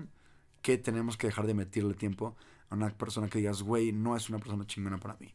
que 0.63 0.77
tenemos 0.77 1.17
que 1.17 1.27
dejar 1.27 1.47
de 1.47 1.55
meterle 1.55 1.95
tiempo 1.95 2.37
a 2.69 2.75
una 2.77 2.91
persona 2.91 3.29
que 3.29 3.39
digas, 3.39 3.63
güey, 3.63 3.91
no 3.91 4.15
es 4.15 4.29
una 4.29 4.39
persona 4.39 4.67
chingona 4.67 4.99
para 4.99 5.17
mí. 5.19 5.35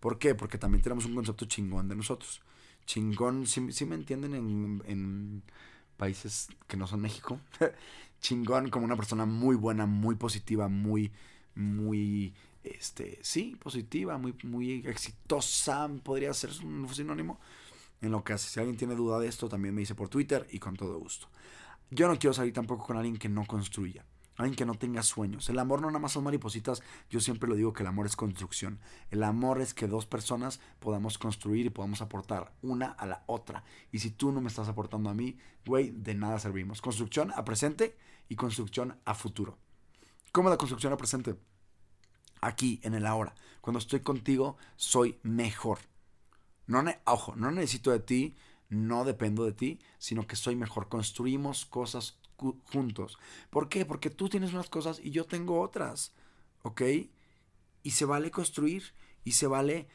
¿Por 0.00 0.18
qué? 0.18 0.34
Porque 0.34 0.58
también 0.58 0.82
tenemos 0.82 1.04
un 1.04 1.14
concepto 1.14 1.44
chingón 1.44 1.86
de 1.88 1.94
nosotros. 1.94 2.40
Chingón, 2.86 3.46
si, 3.46 3.60
me 3.60 3.94
entienden 3.94 4.34
en, 4.34 4.82
en, 4.86 5.42
países 5.96 6.48
que 6.66 6.76
no 6.76 6.86
son 6.86 7.02
México. 7.02 7.38
chingón 8.20 8.70
como 8.70 8.86
una 8.86 8.96
persona 8.96 9.26
muy 9.26 9.56
buena, 9.56 9.84
muy 9.84 10.16
positiva, 10.16 10.68
muy, 10.68 11.12
muy, 11.54 12.34
este, 12.62 13.18
sí, 13.22 13.56
positiva, 13.62 14.16
muy, 14.16 14.34
muy 14.42 14.86
exitosa, 14.86 15.88
podría 16.02 16.32
ser 16.32 16.50
un 16.64 16.88
sinónimo 16.92 17.38
en 18.00 18.10
lo 18.10 18.24
que 18.24 18.32
hace. 18.32 18.48
Si 18.48 18.58
alguien 18.58 18.78
tiene 18.78 18.94
duda 18.94 19.18
de 19.18 19.28
esto, 19.28 19.50
también 19.50 19.74
me 19.74 19.82
dice 19.82 19.94
por 19.94 20.08
Twitter 20.08 20.46
y 20.50 20.58
con 20.58 20.76
todo 20.76 20.98
gusto. 20.98 21.28
Yo 21.94 22.08
no 22.08 22.18
quiero 22.18 22.34
salir 22.34 22.52
tampoco 22.52 22.84
con 22.86 22.96
alguien 22.96 23.18
que 23.18 23.28
no 23.28 23.46
construya, 23.46 24.04
alguien 24.34 24.56
que 24.56 24.66
no 24.66 24.74
tenga 24.74 25.04
sueños. 25.04 25.48
El 25.48 25.60
amor 25.60 25.80
no 25.80 25.86
nada 25.86 26.00
más 26.00 26.10
son 26.10 26.24
maripositas, 26.24 26.82
yo 27.08 27.20
siempre 27.20 27.48
lo 27.48 27.54
digo 27.54 27.72
que 27.72 27.84
el 27.84 27.86
amor 27.86 28.06
es 28.06 28.16
construcción. 28.16 28.80
El 29.12 29.22
amor 29.22 29.60
es 29.60 29.74
que 29.74 29.86
dos 29.86 30.04
personas 30.04 30.58
podamos 30.80 31.18
construir 31.18 31.66
y 31.66 31.70
podamos 31.70 32.00
aportar 32.00 32.52
una 32.62 32.86
a 32.86 33.06
la 33.06 33.22
otra. 33.26 33.62
Y 33.92 34.00
si 34.00 34.10
tú 34.10 34.32
no 34.32 34.40
me 34.40 34.48
estás 34.48 34.66
aportando 34.66 35.08
a 35.08 35.14
mí, 35.14 35.38
güey, 35.64 35.92
de 35.92 36.16
nada 36.16 36.40
servimos. 36.40 36.82
Construcción 36.82 37.30
a 37.36 37.44
presente 37.44 37.96
y 38.28 38.34
construcción 38.34 38.98
a 39.04 39.14
futuro. 39.14 39.56
¿Cómo 40.32 40.50
la 40.50 40.56
construcción 40.56 40.92
a 40.92 40.96
presente? 40.96 41.36
Aquí, 42.40 42.80
en 42.82 42.94
el 42.94 43.06
ahora. 43.06 43.36
Cuando 43.60 43.78
estoy 43.78 44.00
contigo, 44.00 44.56
soy 44.74 45.20
mejor. 45.22 45.78
No 46.66 46.82
ojo, 47.04 47.36
no 47.36 47.52
necesito 47.52 47.92
de 47.92 48.00
ti 48.00 48.36
no 48.74 49.04
dependo 49.04 49.44
de 49.44 49.52
ti, 49.52 49.80
sino 49.98 50.26
que 50.26 50.36
soy 50.36 50.56
mejor. 50.56 50.88
Construimos 50.88 51.64
cosas 51.64 52.18
juntos. 52.72 53.18
¿Por 53.50 53.68
qué? 53.68 53.86
Porque 53.86 54.10
tú 54.10 54.28
tienes 54.28 54.52
unas 54.52 54.68
cosas 54.68 55.00
y 55.02 55.10
yo 55.10 55.24
tengo 55.24 55.60
otras. 55.60 56.12
¿Ok? 56.62 56.82
Y 57.82 57.90
se 57.90 58.04
vale 58.04 58.30
construir 58.30 58.94
y 59.24 59.32
se 59.32 59.46
vale 59.46 59.88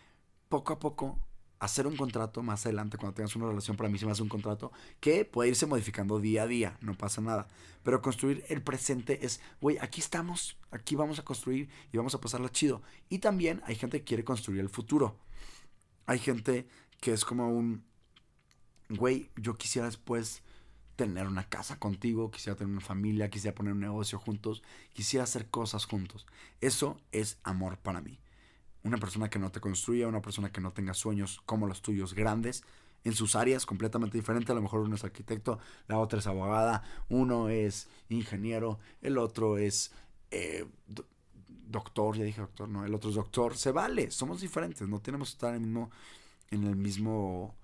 poco 0.47 0.73
a 0.73 0.79
poco 0.79 1.19
hacer 1.59 1.87
un 1.87 1.97
contrato 1.97 2.41
más 2.41 2.65
adelante 2.65 2.97
cuando 2.97 3.15
tengas 3.15 3.35
una 3.35 3.47
relación 3.47 3.75
para 3.75 3.89
mí 3.89 3.97
se 3.97 4.05
me 4.05 4.13
hace 4.13 4.23
un 4.23 4.29
contrato 4.29 4.71
que 4.99 5.25
puede 5.25 5.49
irse 5.49 5.65
modificando 5.65 6.19
día 6.19 6.43
a 6.43 6.47
día 6.47 6.77
no 6.79 6.97
pasa 6.97 7.21
nada 7.21 7.47
pero 7.83 8.01
construir 8.01 8.45
el 8.47 8.61
presente 8.61 9.25
es 9.25 9.41
güey 9.59 9.77
aquí 9.79 9.99
estamos 9.99 10.57
aquí 10.71 10.95
vamos 10.95 11.19
a 11.19 11.25
construir 11.25 11.69
y 11.91 11.97
vamos 11.97 12.15
a 12.15 12.21
pasarla 12.21 12.49
chido 12.49 12.81
y 13.09 13.19
también 13.19 13.61
hay 13.65 13.75
gente 13.75 13.99
que 13.99 14.05
quiere 14.05 14.23
construir 14.23 14.61
el 14.61 14.69
futuro 14.69 15.19
hay 16.05 16.19
gente 16.19 16.67
que 17.01 17.11
es 17.11 17.25
como 17.25 17.49
un 17.49 17.83
güey, 18.89 19.29
yo 19.35 19.57
quisiera 19.57 19.87
después 19.87 20.41
tener 20.95 21.27
una 21.27 21.47
casa 21.47 21.79
contigo, 21.79 22.29
quisiera 22.29 22.57
tener 22.57 22.71
una 22.71 22.81
familia, 22.81 23.29
quisiera 23.29 23.55
poner 23.55 23.73
un 23.73 23.79
negocio 23.79 24.19
juntos, 24.19 24.63
quisiera 24.93 25.23
hacer 25.23 25.47
cosas 25.49 25.85
juntos. 25.85 26.25
Eso 26.59 26.99
es 27.11 27.39
amor 27.43 27.77
para 27.77 28.01
mí. 28.01 28.19
Una 28.83 28.97
persona 28.97 29.29
que 29.29 29.39
no 29.39 29.51
te 29.51 29.61
construya, 29.61 30.07
una 30.07 30.21
persona 30.21 30.51
que 30.51 30.61
no 30.61 30.71
tenga 30.71 30.93
sueños 30.93 31.41
como 31.45 31.67
los 31.67 31.81
tuyos 31.81 32.13
grandes, 32.13 32.63
en 33.03 33.13
sus 33.13 33.35
áreas 33.35 33.65
completamente 33.65 34.17
diferentes. 34.17 34.49
A 34.49 34.55
lo 34.55 34.61
mejor 34.61 34.81
uno 34.81 34.95
es 34.95 35.03
arquitecto, 35.03 35.59
la 35.87 35.99
otra 35.99 36.19
es 36.19 36.27
abogada, 36.27 36.83
uno 37.07 37.49
es 37.49 37.87
ingeniero, 38.09 38.79
el 39.01 39.17
otro 39.17 39.57
es 39.57 39.93
eh, 40.31 40.65
doctor, 41.67 42.17
ya 42.17 42.23
dije 42.23 42.41
doctor, 42.41 42.67
no, 42.67 42.85
el 42.85 42.93
otro 42.93 43.09
es 43.09 43.15
doctor. 43.15 43.55
Se 43.55 43.71
vale, 43.71 44.11
somos 44.11 44.41
diferentes, 44.41 44.87
no 44.87 44.99
tenemos 44.99 45.29
que 45.29 45.33
estar 45.33 45.55
en 45.55 45.61
el 45.61 45.67
mismo, 45.67 45.91
en 46.51 46.63
el 46.65 46.75
mismo 46.75 47.55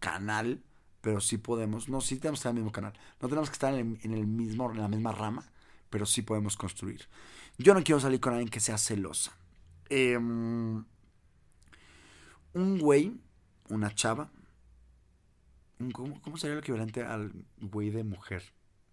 canal 0.00 0.62
pero 1.06 1.20
sí 1.20 1.38
podemos, 1.38 1.88
no, 1.88 2.00
sí 2.00 2.16
tenemos 2.16 2.40
que 2.40 2.48
estar 2.48 2.50
en 2.50 2.56
el 2.56 2.62
mismo 2.64 2.72
canal, 2.72 2.92
no 3.20 3.28
tenemos 3.28 3.48
que 3.48 3.52
estar 3.52 3.72
en 3.72 3.96
el, 4.02 4.26
mismo, 4.26 4.72
en 4.72 4.80
la 4.80 4.88
misma 4.88 5.12
rama, 5.12 5.44
pero 5.88 6.04
sí 6.04 6.22
podemos 6.22 6.56
construir. 6.56 7.06
Yo 7.58 7.74
no 7.74 7.84
quiero 7.84 8.00
salir 8.00 8.18
con 8.18 8.32
alguien 8.32 8.48
que 8.48 8.58
sea 8.58 8.76
celosa. 8.76 9.30
Em, 9.88 10.84
un 12.54 12.78
güey, 12.80 13.20
una 13.68 13.94
chava, 13.94 14.32
¿cómo, 15.92 16.36
sería 16.36 16.54
lo 16.54 16.60
equivalente 16.60 17.04
al 17.04 17.32
güey 17.60 17.90
de 17.90 18.02
mujer? 18.02 18.42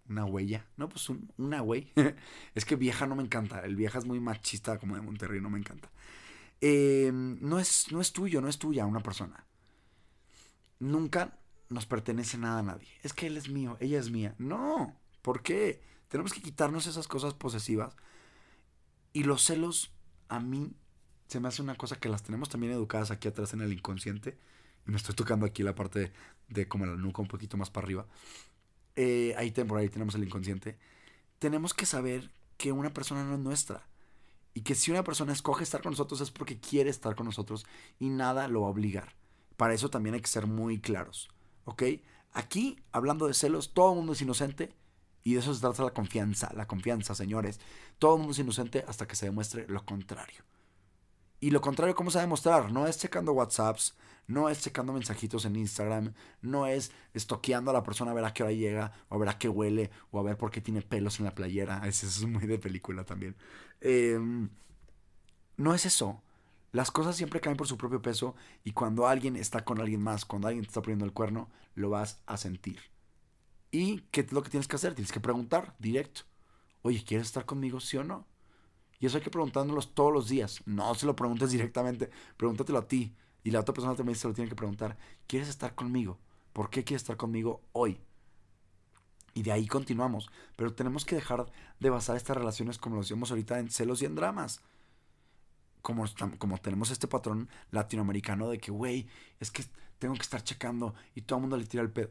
Una 0.08 0.24
huella. 0.24 0.68
No, 0.76 0.88
pues 0.88 1.08
una 1.36 1.62
güey. 1.62 1.90
es 2.54 2.64
que 2.64 2.76
vieja 2.76 3.08
no 3.08 3.16
me 3.16 3.24
encanta. 3.24 3.58
El 3.64 3.74
vieja 3.74 3.98
es 3.98 4.04
muy 4.04 4.20
machista 4.20 4.78
como 4.78 4.94
de 4.94 5.02
Monterrey, 5.02 5.40
no 5.40 5.50
me 5.50 5.58
encanta. 5.58 5.90
Em, 6.60 7.38
no, 7.40 7.58
es, 7.58 7.90
no 7.90 8.00
es 8.00 8.12
tuyo, 8.12 8.40
no 8.40 8.46
es 8.46 8.60
tuya 8.60 8.86
una 8.86 9.00
persona. 9.00 9.44
Nunca 10.78 11.38
nos 11.68 11.86
pertenece 11.86 12.38
nada 12.38 12.60
a 12.60 12.62
nadie. 12.62 12.88
Es 13.02 13.12
que 13.12 13.26
él 13.26 13.36
es 13.36 13.48
mío, 13.48 13.76
ella 13.80 13.98
es 13.98 14.10
mía. 14.10 14.34
No, 14.38 14.98
¿por 15.22 15.42
qué? 15.42 15.80
Tenemos 16.08 16.32
que 16.32 16.42
quitarnos 16.42 16.86
esas 16.86 17.08
cosas 17.08 17.34
posesivas. 17.34 17.96
Y 19.12 19.24
los 19.24 19.42
celos, 19.44 19.92
a 20.28 20.40
mí, 20.40 20.72
se 21.28 21.40
me 21.40 21.48
hace 21.48 21.62
una 21.62 21.76
cosa 21.76 21.96
que 21.96 22.08
las 22.08 22.22
tenemos 22.22 22.48
también 22.48 22.72
educadas 22.72 23.10
aquí 23.10 23.28
atrás 23.28 23.54
en 23.54 23.60
el 23.60 23.72
inconsciente. 23.72 24.38
Y 24.86 24.90
me 24.90 24.96
estoy 24.96 25.14
tocando 25.14 25.46
aquí 25.46 25.62
la 25.62 25.74
parte 25.74 26.12
de, 26.48 26.68
como 26.68 26.86
la 26.86 26.96
nuca 26.96 27.22
un 27.22 27.28
poquito 27.28 27.56
más 27.56 27.70
para 27.70 27.86
arriba. 27.86 28.06
Eh, 28.96 29.34
ahí 29.36 29.52
ahí 29.56 29.88
tenemos 29.88 30.14
el 30.14 30.24
inconsciente. 30.24 30.78
Tenemos 31.38 31.74
que 31.74 31.86
saber 31.86 32.30
que 32.56 32.72
una 32.72 32.92
persona 32.92 33.24
no 33.24 33.34
es 33.34 33.40
nuestra. 33.40 33.86
Y 34.52 34.60
que 34.60 34.74
si 34.74 34.90
una 34.90 35.02
persona 35.02 35.32
escoge 35.32 35.64
estar 35.64 35.82
con 35.82 35.92
nosotros 35.92 36.20
es 36.20 36.30
porque 36.30 36.60
quiere 36.60 36.90
estar 36.90 37.16
con 37.16 37.26
nosotros 37.26 37.66
y 37.98 38.08
nada 38.08 38.46
lo 38.46 38.62
va 38.62 38.68
a 38.68 38.70
obligar. 38.70 39.16
Para 39.56 39.74
eso 39.74 39.90
también 39.90 40.14
hay 40.14 40.20
que 40.20 40.28
ser 40.28 40.46
muy 40.46 40.80
claros. 40.80 41.28
¿ok? 41.64 41.82
Aquí, 42.32 42.82
hablando 42.92 43.26
de 43.26 43.34
celos, 43.34 43.72
todo 43.74 43.90
el 43.90 43.96
mundo 43.96 44.12
es 44.12 44.22
inocente 44.22 44.74
y 45.22 45.34
de 45.34 45.40
eso 45.40 45.54
se 45.54 45.60
trata 45.60 45.84
la 45.84 45.92
confianza, 45.92 46.52
la 46.54 46.66
confianza, 46.66 47.14
señores. 47.14 47.60
Todo 47.98 48.14
el 48.14 48.18
mundo 48.18 48.32
es 48.32 48.38
inocente 48.38 48.84
hasta 48.86 49.06
que 49.06 49.16
se 49.16 49.26
demuestre 49.26 49.66
lo 49.68 49.84
contrario. 49.84 50.44
Y 51.40 51.50
lo 51.50 51.60
contrario, 51.60 51.94
¿cómo 51.94 52.10
se 52.10 52.18
va 52.18 52.22
a 52.22 52.26
demostrar? 52.26 52.72
No 52.72 52.86
es 52.86 52.98
checando 52.98 53.32
WhatsApps, 53.32 53.94
no 54.26 54.48
es 54.48 54.62
checando 54.62 54.92
mensajitos 54.92 55.44
en 55.44 55.56
Instagram, 55.56 56.14
no 56.40 56.66
es 56.66 56.90
estoqueando 57.12 57.70
a 57.70 57.74
la 57.74 57.82
persona 57.82 58.12
a 58.12 58.14
ver 58.14 58.24
a 58.24 58.32
qué 58.32 58.42
hora 58.42 58.52
llega, 58.52 58.92
o 59.08 59.16
a 59.16 59.18
ver 59.18 59.28
a 59.28 59.38
qué 59.38 59.48
huele, 59.48 59.90
o 60.10 60.18
a 60.18 60.22
ver 60.22 60.38
por 60.38 60.50
qué 60.50 60.60
tiene 60.60 60.80
pelos 60.82 61.18
en 61.18 61.26
la 61.26 61.34
playera. 61.34 61.82
Eso 61.86 62.06
es 62.06 62.22
muy 62.22 62.46
de 62.46 62.58
película 62.58 63.04
también. 63.04 63.36
Em, 63.80 64.48
no 65.56 65.74
es 65.74 65.86
eso. 65.86 66.22
Las 66.74 66.90
cosas 66.90 67.14
siempre 67.14 67.40
caen 67.40 67.56
por 67.56 67.68
su 67.68 67.76
propio 67.76 68.02
peso 68.02 68.34
y 68.64 68.72
cuando 68.72 69.06
alguien 69.06 69.36
está 69.36 69.64
con 69.64 69.80
alguien 69.80 70.02
más, 70.02 70.24
cuando 70.24 70.48
alguien 70.48 70.64
te 70.64 70.70
está 70.70 70.82
poniendo 70.82 71.04
el 71.04 71.12
cuerno, 71.12 71.48
lo 71.76 71.88
vas 71.88 72.20
a 72.26 72.36
sentir. 72.36 72.80
¿Y 73.70 74.00
qué 74.10 74.22
es 74.22 74.32
lo 74.32 74.42
que 74.42 74.50
tienes 74.50 74.66
que 74.66 74.74
hacer? 74.74 74.92
Tienes 74.92 75.12
que 75.12 75.20
preguntar 75.20 75.76
directo. 75.78 76.22
Oye, 76.82 77.04
¿quieres 77.04 77.28
estar 77.28 77.46
conmigo, 77.46 77.78
sí 77.78 77.96
o 77.96 78.02
no? 78.02 78.26
Y 78.98 79.06
eso 79.06 79.18
hay 79.18 79.22
que 79.22 79.30
preguntándolos 79.30 79.94
todos 79.94 80.12
los 80.12 80.28
días. 80.28 80.62
No 80.66 80.92
se 80.96 81.06
lo 81.06 81.14
preguntes 81.14 81.52
directamente, 81.52 82.10
pregúntatelo 82.36 82.80
a 82.80 82.88
ti. 82.88 83.14
Y 83.44 83.52
la 83.52 83.60
otra 83.60 83.72
persona 83.72 83.94
también 83.94 84.18
se 84.18 84.26
lo 84.26 84.34
tiene 84.34 84.50
que 84.50 84.56
preguntar. 84.56 84.96
¿Quieres 85.28 85.48
estar 85.48 85.76
conmigo? 85.76 86.18
¿Por 86.52 86.70
qué 86.70 86.82
quieres 86.82 87.02
estar 87.02 87.16
conmigo 87.16 87.62
hoy? 87.70 88.00
Y 89.32 89.44
de 89.44 89.52
ahí 89.52 89.68
continuamos. 89.68 90.28
Pero 90.56 90.74
tenemos 90.74 91.04
que 91.04 91.14
dejar 91.14 91.46
de 91.78 91.90
basar 91.90 92.16
estas 92.16 92.36
relaciones 92.36 92.78
como 92.78 92.96
lo 92.96 93.02
decíamos 93.02 93.30
ahorita 93.30 93.60
en 93.60 93.70
celos 93.70 94.02
y 94.02 94.06
en 94.06 94.16
dramas 94.16 94.60
como, 95.84 96.06
como 96.38 96.56
tenemos 96.58 96.90
este 96.90 97.06
patrón 97.06 97.50
latinoamericano 97.70 98.48
de 98.48 98.58
que, 98.58 98.70
güey, 98.70 99.06
es 99.38 99.50
que 99.50 99.64
tengo 99.98 100.14
que 100.14 100.22
estar 100.22 100.42
checando 100.42 100.94
y 101.14 101.20
todo 101.20 101.38
el 101.38 101.42
mundo 101.42 101.58
le 101.58 101.66
tira 101.66 101.82
el 101.82 101.90
pedo. 101.90 102.10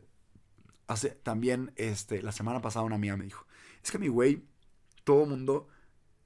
Hace, 0.85 1.09
también, 1.09 1.73
este, 1.75 2.21
la 2.21 2.31
semana 2.31 2.61
pasada 2.61 2.85
una 2.85 2.95
amiga 2.95 3.17
me 3.17 3.25
dijo, 3.25 3.47
es 3.83 3.89
que 3.89 3.97
mi 3.97 4.09
güey, 4.09 4.43
todo 5.03 5.23
el 5.23 5.29
mundo, 5.31 5.67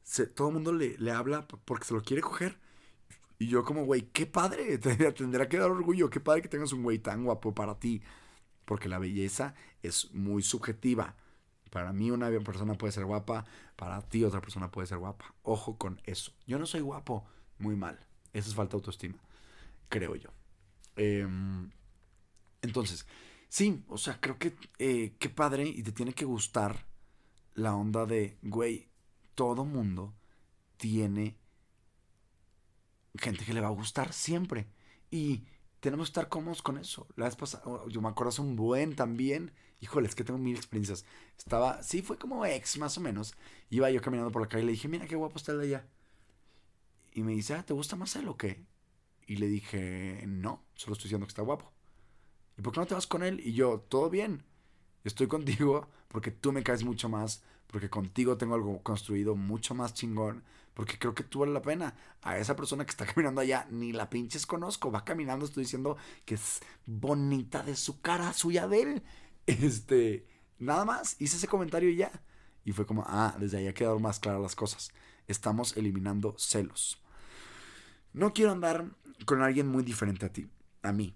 se, 0.04 0.28
todo 0.28 0.52
mundo 0.52 0.74
le, 0.74 0.98
le 0.98 1.12
habla 1.12 1.48
porque 1.48 1.86
se 1.86 1.94
lo 1.94 2.04
quiere 2.04 2.22
coger. 2.22 2.60
Y 3.40 3.48
yo 3.48 3.64
como, 3.64 3.86
güey, 3.86 4.02
qué 4.12 4.26
padre, 4.26 4.78
te 4.80 5.14
tendrá 5.14 5.48
que 5.48 5.58
dar 5.58 5.72
orgullo, 5.72 6.10
qué 6.10 6.20
padre 6.20 6.42
que 6.42 6.50
tengas 6.50 6.74
un 6.74 6.84
güey 6.84 7.00
tan 7.00 7.24
guapo 7.24 7.56
para 7.56 7.80
ti. 7.80 8.02
Porque 8.66 8.90
la 8.90 9.00
belleza 9.00 9.56
es 9.82 10.14
muy 10.14 10.44
subjetiva. 10.44 11.16
Para 11.70 11.94
mí 11.94 12.12
una 12.12 12.30
persona 12.40 12.74
puede 12.74 12.92
ser 12.92 13.06
guapa, 13.06 13.46
para 13.78 14.02
ti 14.02 14.26
otra 14.26 14.42
persona 14.42 14.70
puede 14.70 14.88
ser 14.88 14.98
guapa. 14.98 15.34
Ojo 15.44 15.78
con 15.78 16.02
eso. 16.04 16.34
Yo 16.46 16.60
no 16.60 16.66
soy 16.66 16.82
guapo, 16.82 17.26
muy 17.60 17.76
mal. 17.76 18.00
Eso 18.34 18.50
es 18.50 18.56
falta 18.56 18.72
de 18.72 18.78
autoestima, 18.78 19.20
creo 19.90 20.16
yo. 20.16 20.30
Em, 20.96 21.72
entonces, 22.62 23.06
sí, 23.50 23.84
o 23.88 23.98
sea, 23.98 24.20
creo 24.20 24.38
que 24.38 24.56
eh, 24.80 25.16
qué 25.20 25.30
padre 25.30 25.68
y 25.68 25.84
te 25.84 25.92
tiene 25.92 26.14
que 26.14 26.26
gustar 26.26 26.86
la 27.54 27.76
onda 27.76 28.06
de, 28.06 28.38
güey, 28.42 28.90
todo 29.36 29.66
mundo 29.66 30.14
tiene 30.78 31.38
gente 33.18 33.46
que 33.46 33.54
le 33.54 33.62
va 33.62 33.68
a 33.68 33.72
gustar 33.72 34.14
siempre. 34.14 34.68
Y 35.10 35.46
tenemos 35.80 36.08
que 36.08 36.12
estar 36.12 36.30
cómodos 36.30 36.62
con 36.62 36.78
eso. 36.78 37.08
La 37.16 37.26
vez 37.26 37.36
pasada, 37.36 37.64
oh, 37.66 37.88
yo 37.90 38.02
me 38.02 38.10
acuerdo 38.10 38.30
hace 38.30 38.42
un 38.42 38.56
buen 38.56 38.96
también. 38.96 39.52
Híjole, 39.80 40.08
es 40.08 40.16
que 40.16 40.24
tengo 40.24 40.40
mil 40.40 40.56
experiencias. 40.56 41.06
Estaba, 41.38 41.82
sí, 41.84 42.02
fue 42.02 42.18
como 42.18 42.46
ex, 42.46 42.78
más 42.78 42.98
o 42.98 43.02
menos. 43.02 43.36
Iba 43.70 43.92
yo 43.92 44.02
caminando 44.02 44.32
por 44.32 44.42
la 44.42 44.48
calle 44.48 44.64
y 44.64 44.66
le 44.68 44.72
dije, 44.74 44.88
mira 44.88 45.08
qué 45.08 45.16
guapo 45.16 45.38
está 45.38 45.54
de 45.56 45.66
allá. 45.66 45.88
Y 47.14 47.24
me 47.24 47.34
dice, 47.34 47.54
ah, 47.56 47.66
¿te 47.66 47.74
gusta 47.74 47.96
más 47.96 48.16
él 48.16 48.28
o 48.28 48.38
qué? 48.38 48.66
Y 49.26 49.38
le 49.38 49.48
dije, 49.48 50.24
no, 50.28 50.64
solo 50.76 50.94
estoy 50.94 51.06
diciendo 51.06 51.26
que 51.28 51.32
está 51.32 51.42
guapo. 51.42 51.72
¿Y 52.58 52.62
por 52.62 52.74
qué 52.74 52.80
no 52.80 52.88
te 52.88 52.96
vas 52.96 53.08
con 53.08 53.24
él? 53.24 53.42
Y 53.44 53.54
yo, 53.54 53.80
todo 53.90 54.10
bien. 54.10 54.44
Estoy 55.04 55.28
contigo 55.28 55.90
porque 56.08 56.32
tú 56.32 56.52
me 56.52 56.64
caes 56.64 56.84
mucho 56.84 57.10
más, 57.10 57.44
porque 57.68 57.90
contigo 57.90 58.38
tengo 58.38 58.56
algo 58.56 58.82
construido 58.84 59.36
mucho 59.36 59.76
más 59.76 59.94
chingón, 59.94 60.44
porque 60.74 60.98
creo 60.98 61.14
que 61.14 61.24
tú 61.24 61.40
vale 61.40 61.54
la 61.54 61.62
pena. 61.62 61.96
A 62.22 62.38
esa 62.38 62.56
persona 62.56 62.86
que 62.86 62.92
está 62.92 63.06
caminando 63.14 63.42
allá, 63.42 63.68
ni 63.70 63.92
la 63.94 64.10
pinches 64.10 64.46
conozco, 64.46 64.92
va 64.92 65.06
caminando, 65.06 65.46
estoy 65.46 65.64
diciendo 65.64 65.98
que 66.26 66.36
es 66.36 66.62
bonita 66.86 67.64
de 67.64 67.76
su 67.76 68.02
cara, 68.02 68.34
suya 68.34 68.68
de 68.68 68.82
él. 68.82 69.04
Este, 69.48 70.28
nada 70.60 70.84
más, 70.84 71.16
hice 71.22 71.38
ese 71.38 71.48
comentario 71.48 71.90
y 71.90 71.96
ya. 71.96 72.12
Y 72.68 72.74
fue 72.74 72.86
como, 72.86 73.06
ah, 73.08 73.34
desde 73.40 73.60
ahí 73.60 73.68
ha 73.68 73.74
quedado 73.74 73.98
más 73.98 74.20
claras 74.20 74.42
las 74.42 74.54
cosas. 74.54 74.92
Estamos 75.26 75.78
eliminando 75.78 76.36
celos. 76.38 77.02
No 78.12 78.34
quiero 78.34 78.52
andar 78.52 78.88
con 79.24 79.42
alguien 79.42 79.70
muy 79.70 79.84
diferente 79.84 80.26
a 80.26 80.34
ti, 80.34 80.50
a 80.82 80.92
mí. 80.92 81.16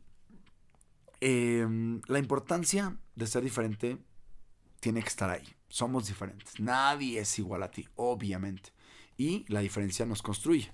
Em, 1.19 1.99
la 2.07 2.19
importancia 2.19 2.97
de 3.15 3.27
ser 3.27 3.43
diferente 3.43 3.97
tiene 4.79 5.01
que 5.01 5.09
estar 5.09 5.29
ahí. 5.29 5.45
Somos 5.67 6.07
diferentes. 6.07 6.57
Nadie 6.61 7.19
es 7.19 7.37
igual 7.37 7.63
a 7.63 7.71
ti, 7.71 7.85
obviamente. 7.95 8.69
Y 9.17 9.43
la 9.49 9.59
diferencia 9.59 10.05
nos 10.05 10.21
construye. 10.21 10.71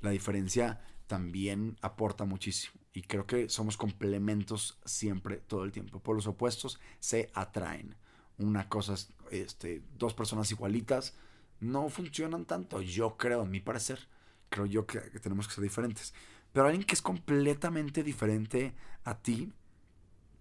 La 0.00 0.10
diferencia 0.10 0.80
también 1.06 1.78
aporta 1.82 2.24
muchísimo. 2.24 2.74
Y 2.92 3.02
creo 3.02 3.28
que 3.28 3.48
somos 3.48 3.76
complementos 3.76 4.76
siempre, 4.84 5.36
todo 5.36 5.62
el 5.62 5.70
tiempo. 5.70 6.00
Por 6.00 6.16
los 6.16 6.26
opuestos 6.26 6.80
se 6.98 7.30
atraen. 7.32 7.94
Una 8.40 8.68
cosa, 8.68 8.94
este, 9.30 9.82
dos 9.96 10.14
personas 10.14 10.50
igualitas 10.50 11.14
no 11.60 11.88
funcionan 11.88 12.46
tanto, 12.46 12.80
yo 12.80 13.16
creo, 13.16 13.42
a 13.42 13.44
mi 13.44 13.60
parecer 13.60 14.08
creo 14.50 14.66
yo 14.66 14.86
que, 14.86 15.00
tenemos 15.20 15.48
que 15.48 15.54
ser 15.54 15.62
diferentes. 15.62 16.12
Pero 16.52 16.66
alguien 16.66 16.84
que 16.84 16.94
es 16.94 17.00
completamente 17.00 18.02
diferente 18.02 18.74
a 19.04 19.16
ti 19.18 19.52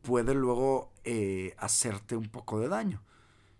puede 0.02 0.34
luego 0.34 0.92
eh, 1.04 1.56
hacerte 1.58 2.18
un 2.18 2.28
poco 2.28 2.60
de 2.60 2.68
daño. 2.68 3.02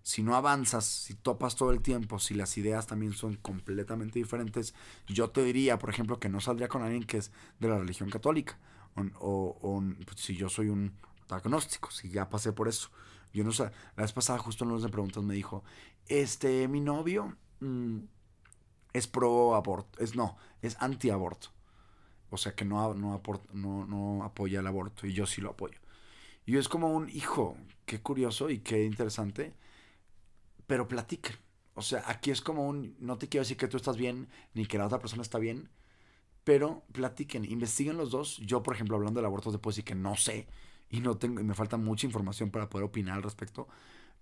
Si 0.02 0.24
no 0.24 0.36
avanzas, 0.36 0.86
si 0.86 1.14
topas 1.14 1.56
todo 1.56 1.72
el 1.72 1.82
tiempo, 1.82 2.18
si 2.18 2.34
las 2.34 2.58
ideas 2.58 2.88
también 2.88 3.14
son 3.14 3.36
completamente 3.36 4.18
diferentes, 4.18 4.74
yo 5.08 5.30
te 5.30 5.44
diría, 5.44 5.78
por 5.78 5.92
ejemplo, 5.92 6.20
que 6.20 6.30
no 6.30 6.42
saldría 6.42 6.68
con 6.68 6.82
alguien 6.82 7.04
que 7.04 7.18
es 7.18 7.32
de 7.60 7.68
la 7.68 7.78
religión 7.78 8.10
católica. 8.10 8.58
O, 9.20 9.84
pues, 10.06 10.20
si 10.20 10.36
yo 10.36 10.50
soy 10.50 10.70
un 10.70 10.94
agnóstico, 11.30 11.92
si 11.92 12.10
ya 12.10 12.30
pasé 12.30 12.52
por 12.52 12.68
eso. 12.68 12.90
Yo 13.34 13.44
no 13.44 13.52
sé, 13.52 13.64
la 13.96 14.04
vez 14.04 14.14
pasada 14.14 14.40
justo 14.40 14.64
en 14.64 14.72
los 14.72 14.84
de 14.84 14.90
preguntas 14.90 15.24
me 15.24 15.34
dijo, 15.34 15.64
este, 16.08 16.68
mi 16.68 16.82
novio... 16.82 17.38
Mm, 17.60 18.00
es 18.94 19.08
pro 19.08 19.56
aborto, 19.56 20.00
es 20.00 20.16
no, 20.16 20.38
es 20.62 20.78
anti 20.80 21.10
aborto. 21.10 21.50
O 22.30 22.38
sea 22.38 22.54
que 22.56 22.66
no, 22.66 22.94
no, 22.94 23.22
no, 23.54 23.86
no 23.86 24.24
apoya 24.24 24.60
el 24.60 24.68
aborto 24.68 25.08
y 25.08 25.14
yo 25.14 25.26
sí 25.26 25.42
lo 25.42 25.52
apoyo. 25.52 25.80
Y 26.46 26.58
es 26.58 26.68
como 26.70 26.94
un 26.94 27.10
hijo, 27.10 27.58
qué 27.86 28.02
curioso 28.02 28.50
y 28.50 28.60
qué 28.60 28.84
interesante, 28.84 29.56
pero 30.68 30.88
platiquen. 30.88 31.36
O 31.76 31.82
sea, 31.82 32.04
aquí 32.08 32.32
es 32.32 32.42
como 32.42 32.68
un, 32.68 32.96
no 33.00 33.18
te 33.18 33.30
quiero 33.30 33.44
decir 33.44 33.58
que 33.58 33.68
tú 33.68 33.78
estás 33.78 33.98
bien, 33.98 34.30
ni 34.54 34.66
que 34.66 34.78
la 34.78 34.86
otra 34.86 35.00
persona 35.00 35.22
está 35.22 35.40
bien, 35.40 35.70
pero 36.44 36.84
platiquen, 36.92 37.46
investiguen 37.46 37.98
los 37.98 38.12
dos. 38.12 38.38
Yo, 38.38 38.64
por 38.64 38.76
ejemplo, 38.76 38.98
hablando 38.98 39.20
del 39.20 39.26
aborto, 39.26 39.52
te 39.52 39.60
puedo 39.60 39.84
que 39.84 39.96
no 39.96 40.16
sé 40.16 40.48
y 40.90 41.02
no 41.02 41.18
tengo, 41.18 41.40
y 41.40 41.44
me 41.44 41.54
falta 41.54 41.78
mucha 41.78 42.08
información 42.08 42.50
para 42.50 42.70
poder 42.70 42.86
opinar 42.86 43.18
al 43.18 43.24
respecto, 43.24 43.68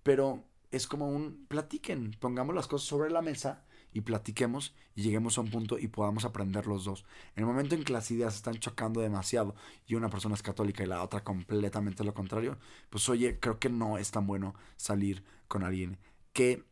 pero 0.02 0.44
es 0.70 0.86
como 0.86 1.08
un, 1.08 1.46
platiquen, 1.48 2.16
pongamos 2.20 2.54
las 2.54 2.66
cosas 2.66 2.86
sobre 2.86 3.10
la 3.10 3.22
mesa 3.22 3.64
y 3.92 4.02
platiquemos 4.02 4.74
y 4.94 5.02
lleguemos 5.02 5.38
a 5.38 5.40
un 5.40 5.50
punto 5.50 5.78
y 5.78 5.88
podamos 5.88 6.24
aprender 6.24 6.66
los 6.66 6.84
dos. 6.84 7.04
En 7.36 7.42
el 7.42 7.46
momento 7.46 7.74
en 7.74 7.84
que 7.84 7.92
las 7.92 8.10
ideas 8.10 8.34
están 8.34 8.58
chocando 8.58 9.00
demasiado 9.00 9.54
y 9.86 9.94
una 9.94 10.10
persona 10.10 10.34
es 10.34 10.42
católica 10.42 10.82
y 10.82 10.86
la 10.86 11.02
otra 11.02 11.24
completamente 11.24 12.04
lo 12.04 12.14
contrario, 12.14 12.58
pues 12.90 13.08
oye, 13.08 13.38
creo 13.40 13.58
que 13.58 13.70
no 13.70 13.98
es 13.98 14.10
tan 14.10 14.26
bueno 14.26 14.54
salir 14.76 15.24
con 15.48 15.62
alguien 15.62 15.98
que 16.32 16.64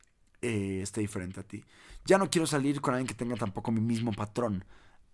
eh, 0.43 0.81
esté 0.83 1.01
diferente 1.01 1.41
a 1.41 1.43
ti. 1.43 1.65
Ya 2.05 2.19
no 2.19 2.31
quiero 2.31 2.47
salir 2.47 2.81
con 2.81 2.95
alguien 2.95 3.09
que 3.09 3.15
tenga 3.15 3.37
tampoco 3.37 3.73
mi 3.73 3.81
mismo 3.81 4.13
patrón. 4.13 4.65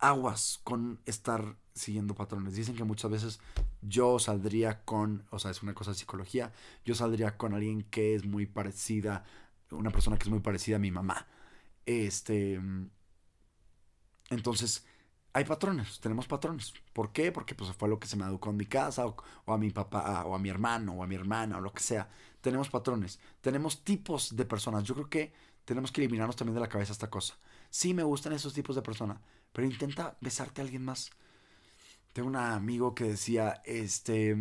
Aguas 0.02 0.60
con 0.64 1.00
estar 1.06 1.56
siguiendo 1.74 2.14
patrones. 2.14 2.54
Dicen 2.54 2.76
que 2.76 2.84
muchas 2.84 3.10
veces 3.10 3.40
yo 3.80 4.18
saldría 4.18 4.84
con, 4.84 5.24
o 5.30 5.38
sea, 5.38 5.50
es 5.50 5.62
una 5.62 5.74
cosa 5.74 5.92
de 5.92 5.96
psicología, 5.96 6.52
yo 6.84 6.94
saldría 6.94 7.38
con 7.38 7.54
alguien 7.54 7.84
que 7.84 8.14
es 8.14 8.26
muy 8.26 8.44
parecida, 8.46 9.24
una 9.70 9.90
persona 9.90 10.18
que 10.18 10.24
es 10.24 10.30
muy 10.30 10.40
parecida 10.40 10.76
a 10.76 10.78
mi 10.80 10.90
mamá 10.90 11.26
este. 11.86 12.60
Entonces, 14.30 14.86
hay 15.32 15.44
patrones, 15.44 16.00
tenemos 16.00 16.26
patrones. 16.26 16.72
¿Por 16.92 17.12
qué? 17.12 17.32
Porque 17.32 17.54
pues 17.54 17.70
fue 17.72 17.88
lo 17.88 17.98
que 17.98 18.06
se 18.08 18.16
me 18.16 18.24
educó 18.24 18.50
en 18.50 18.56
mi 18.56 18.66
casa, 18.66 19.06
o, 19.06 19.16
a 19.46 19.58
mi 19.58 19.70
papá, 19.70 20.24
o 20.26 20.34
a 20.34 20.38
mi 20.38 20.48
hermano, 20.48 20.94
o 20.94 21.02
a 21.02 21.06
mi 21.06 21.14
hermana, 21.14 21.58
o 21.58 21.60
lo 21.60 21.72
que 21.72 21.82
sea. 21.82 22.08
Tenemos 22.40 22.70
patrones, 22.70 23.20
tenemos 23.40 23.84
tipos 23.84 24.36
de 24.36 24.44
personas. 24.44 24.84
Yo 24.84 24.94
creo 24.94 25.10
que 25.10 25.32
tenemos 25.64 25.92
que 25.92 26.01
eliminarnos 26.01 26.37
también 26.37 26.55
de 26.55 26.61
la 26.61 26.68
cabeza 26.68 26.92
esta 26.92 27.11
cosa. 27.11 27.38
Sí 27.70 27.94
me 27.94 28.03
gustan 28.03 28.33
esos 28.33 28.55
tipos 28.55 28.77
de 28.77 28.83
personas, 28.83 29.20
pero 29.53 29.66
intenta 29.66 30.16
besarte 30.20 30.61
a 30.61 30.64
alguien 30.64 30.85
más. 30.85 31.11
Tengo 32.12 32.29
un 32.29 32.37
amigo 32.37 32.94
que 32.94 33.05
decía, 33.05 33.62
este, 33.64 34.37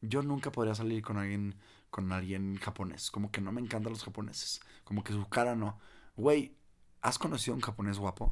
yo 0.00 0.22
nunca 0.22 0.52
podría 0.52 0.74
salir 0.74 1.02
con 1.02 1.18
alguien, 1.18 1.56
con 1.90 2.12
alguien 2.12 2.56
japonés. 2.58 3.10
Como 3.10 3.30
que 3.30 3.40
no 3.40 3.52
me 3.52 3.60
encantan 3.60 3.92
los 3.92 4.04
japoneses. 4.04 4.60
Como 4.84 5.02
que 5.02 5.12
su 5.12 5.28
cara 5.28 5.56
no. 5.56 5.78
Güey, 6.16 6.56
¿has 7.00 7.18
conocido 7.18 7.54
a 7.54 7.56
un 7.56 7.62
japonés 7.62 7.98
guapo? 7.98 8.30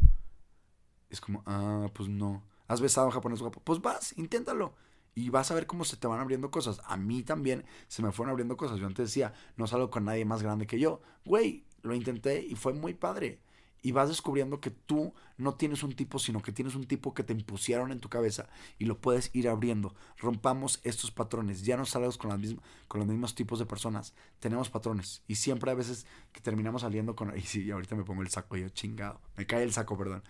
Es 1.11 1.21
como, 1.21 1.43
ah, 1.47 1.89
pues 1.95 2.09
no. 2.09 2.45
¿Has 2.69 2.81
besado 2.81 3.07
a 3.07 3.09
un 3.09 3.15
japonés 3.15 3.41
guapo? 3.41 3.61
Pues 3.61 3.81
vas, 3.81 4.17
inténtalo. 4.17 4.75
Y 5.15 5.31
vas 5.31 5.51
a 5.51 5.55
ver 5.55 5.67
cómo 5.67 5.85
se 5.85 5.97
te 5.97 6.07
van 6.07 6.21
abriendo 6.21 6.51
cosas. 6.51 6.81
A 6.85 6.97
mí 6.97 7.25
también 7.25 7.65
se 7.89 8.03
me 8.03 8.13
fueron 8.13 8.31
abriendo 8.31 8.57
cosas. 8.57 8.79
Yo 8.79 8.87
antes 8.87 9.09
decía, 9.09 9.33
no 9.57 9.67
salgo 9.67 9.91
con 9.91 10.05
nadie 10.05 10.25
más 10.25 10.43
grande 10.43 10.69
que 10.69 10.79
yo. 10.79 11.01
Güey, 11.25 11.67
lo 11.83 11.95
intenté 11.95 12.45
y 12.45 12.55
fue 12.55 12.73
muy 12.73 12.95
padre 12.95 13.41
y 13.83 13.93
vas 13.93 14.09
descubriendo 14.09 14.61
que 14.61 14.71
tú 14.71 15.15
no 15.37 15.55
tienes 15.55 15.83
un 15.83 15.95
tipo, 15.95 16.19
sino 16.19 16.43
que 16.43 16.53
tienes 16.53 16.75
un 16.75 16.87
tipo 16.87 17.15
que 17.15 17.23
te 17.23 17.33
impusieron 17.33 17.93
en 17.93 18.01
tu 18.01 18.09
cabeza 18.09 18.49
y 18.79 18.87
lo 18.87 19.01
puedes 19.01 19.31
ir 19.35 19.49
abriendo. 19.49 19.95
Rompamos 20.19 20.81
estos 20.83 21.11
patrones. 21.11 21.63
Ya 21.63 21.77
no 21.77 21.87
salgas 21.87 22.19
con, 22.19 22.31
las 22.31 22.57
con 22.89 23.01
los 23.01 23.09
mismos 23.09 23.35
tipos 23.35 23.59
de 23.59 23.67
personas. 23.67 24.15
Tenemos 24.41 24.69
patrones 24.71 25.23
y 25.29 25.37
siempre 25.37 25.71
a 25.71 25.75
veces 25.75 26.07
que 26.33 26.41
terminamos 26.41 26.83
saliendo 26.83 27.15
con... 27.15 27.33
Y 27.39 27.43
sí, 27.43 27.71
ahorita 27.71 27.95
me 27.95 28.05
pongo 28.05 28.23
el 28.23 28.29
saco 28.29 28.57
yo, 28.57 28.69
chingado. 28.71 29.21
Me 29.37 29.47
cae 29.47 29.63
el 29.63 29.73
saco, 29.73 29.97
perdón. 29.97 30.23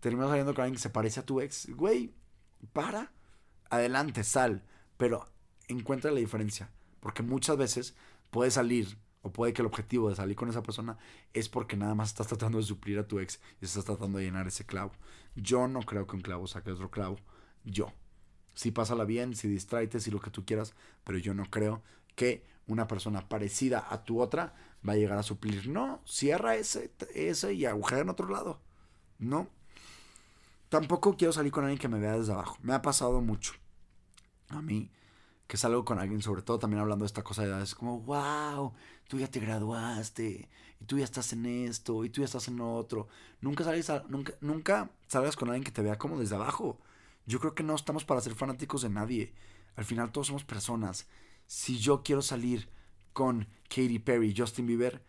Terminamos 0.00 0.30
saliendo 0.30 0.54
con 0.54 0.62
alguien 0.62 0.76
que 0.76 0.82
se 0.82 0.90
parece 0.90 1.20
a 1.20 1.26
tu 1.26 1.40
ex. 1.40 1.68
Güey, 1.74 2.12
para. 2.72 3.12
Adelante, 3.70 4.22
sal. 4.22 4.62
Pero 4.96 5.26
encuentra 5.66 6.12
la 6.12 6.20
diferencia. 6.20 6.70
Porque 7.00 7.22
muchas 7.22 7.56
veces 7.56 7.96
puedes 8.30 8.54
salir 8.54 8.98
o 9.24 9.32
puede 9.32 9.54
que 9.54 9.62
el 9.62 9.66
objetivo 9.66 10.10
de 10.10 10.16
salir 10.16 10.36
con 10.36 10.50
esa 10.50 10.62
persona 10.62 10.98
es 11.32 11.48
porque 11.48 11.78
nada 11.78 11.94
más 11.94 12.10
estás 12.10 12.26
tratando 12.26 12.58
de 12.58 12.64
suplir 12.64 12.98
a 12.98 13.08
tu 13.08 13.18
ex 13.20 13.40
y 13.60 13.64
estás 13.64 13.86
tratando 13.86 14.18
de 14.18 14.24
llenar 14.24 14.46
ese 14.46 14.66
clavo. 14.66 14.92
Yo 15.34 15.66
no 15.66 15.80
creo 15.80 16.06
que 16.06 16.14
un 16.14 16.20
clavo 16.20 16.46
saque 16.46 16.70
otro 16.70 16.90
clavo. 16.90 17.16
Yo. 17.64 17.90
Sí, 18.52 18.70
pásala 18.70 19.04
bien, 19.04 19.34
si 19.34 19.48
distraite, 19.48 19.98
si 19.98 20.10
lo 20.10 20.20
que 20.20 20.30
tú 20.30 20.44
quieras, 20.44 20.74
pero 21.04 21.16
yo 21.16 21.32
no 21.32 21.46
creo 21.50 21.82
que 22.14 22.44
una 22.66 22.86
persona 22.86 23.26
parecida 23.26 23.86
a 23.88 24.04
tu 24.04 24.20
otra 24.20 24.54
va 24.86 24.92
a 24.92 24.96
llegar 24.96 25.16
a 25.16 25.22
suplir. 25.22 25.68
No, 25.68 26.02
cierra 26.04 26.56
ese, 26.56 26.92
ese 27.14 27.54
y 27.54 27.64
agujera 27.64 28.02
en 28.02 28.10
otro 28.10 28.28
lado. 28.28 28.60
No. 29.18 29.48
Tampoco 30.68 31.16
quiero 31.16 31.32
salir 31.32 31.50
con 31.50 31.64
alguien 31.64 31.80
que 31.80 31.88
me 31.88 31.98
vea 31.98 32.18
desde 32.18 32.34
abajo. 32.34 32.58
Me 32.60 32.74
ha 32.74 32.82
pasado 32.82 33.22
mucho. 33.22 33.54
A 34.50 34.60
mí 34.60 34.90
que 35.46 35.56
salgo 35.56 35.84
con 35.84 35.98
alguien, 35.98 36.22
sobre 36.22 36.42
todo 36.42 36.58
también 36.58 36.80
hablando 36.80 37.04
de 37.04 37.06
esta 37.06 37.22
cosa 37.22 37.42
de 37.42 37.48
edad, 37.48 37.62
es 37.62 37.74
como, 37.74 38.00
wow, 38.00 38.72
tú 39.08 39.18
ya 39.18 39.28
te 39.28 39.40
graduaste, 39.40 40.48
y 40.80 40.84
tú 40.86 40.98
ya 40.98 41.04
estás 41.04 41.32
en 41.32 41.46
esto, 41.46 42.04
y 42.04 42.10
tú 42.10 42.22
ya 42.22 42.26
estás 42.26 42.48
en 42.48 42.60
otro. 42.60 43.08
Nunca, 43.40 43.64
sales 43.64 43.90
nunca, 44.08 44.34
nunca 44.40 44.90
salgas 45.06 45.36
con 45.36 45.48
alguien 45.48 45.64
que 45.64 45.70
te 45.70 45.82
vea 45.82 45.98
como 45.98 46.18
desde 46.18 46.36
abajo. 46.36 46.78
Yo 47.26 47.40
creo 47.40 47.54
que 47.54 47.62
no 47.62 47.74
estamos 47.74 48.04
para 48.04 48.20
ser 48.20 48.34
fanáticos 48.34 48.82
de 48.82 48.90
nadie. 48.90 49.34
Al 49.76 49.84
final 49.84 50.12
todos 50.12 50.28
somos 50.28 50.44
personas. 50.44 51.06
Si 51.46 51.78
yo 51.78 52.02
quiero 52.02 52.22
salir 52.22 52.68
con 53.12 53.46
Katy 53.68 53.98
Perry, 53.98 54.34
Justin 54.36 54.66
Bieber, 54.66 55.02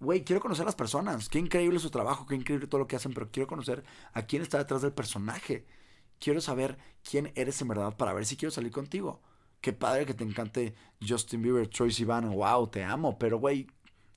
güey, 0.00 0.24
quiero 0.24 0.40
conocer 0.40 0.62
a 0.62 0.66
las 0.66 0.74
personas. 0.74 1.28
Qué 1.28 1.38
increíble 1.38 1.78
su 1.78 1.90
trabajo, 1.90 2.26
qué 2.26 2.34
increíble 2.34 2.66
todo 2.66 2.80
lo 2.80 2.86
que 2.88 2.96
hacen, 2.96 3.14
pero 3.14 3.30
quiero 3.30 3.46
conocer 3.46 3.84
a 4.12 4.22
quién 4.22 4.42
está 4.42 4.58
detrás 4.58 4.82
del 4.82 4.92
personaje. 4.92 5.66
Quiero 6.18 6.40
saber 6.40 6.78
quién 7.08 7.32
eres 7.34 7.60
en 7.62 7.68
verdad 7.68 7.96
para 7.96 8.12
ver 8.12 8.26
si 8.26 8.36
quiero 8.36 8.50
salir 8.50 8.72
contigo 8.72 9.20
qué 9.62 9.72
padre 9.72 10.04
que 10.04 10.12
te 10.12 10.24
encante 10.24 10.74
Justin 11.06 11.40
Bieber, 11.40 11.68
Troy 11.68 11.90
Sivan, 11.90 12.30
wow, 12.30 12.66
te 12.66 12.84
amo, 12.84 13.18
pero 13.18 13.38
güey, 13.38 13.68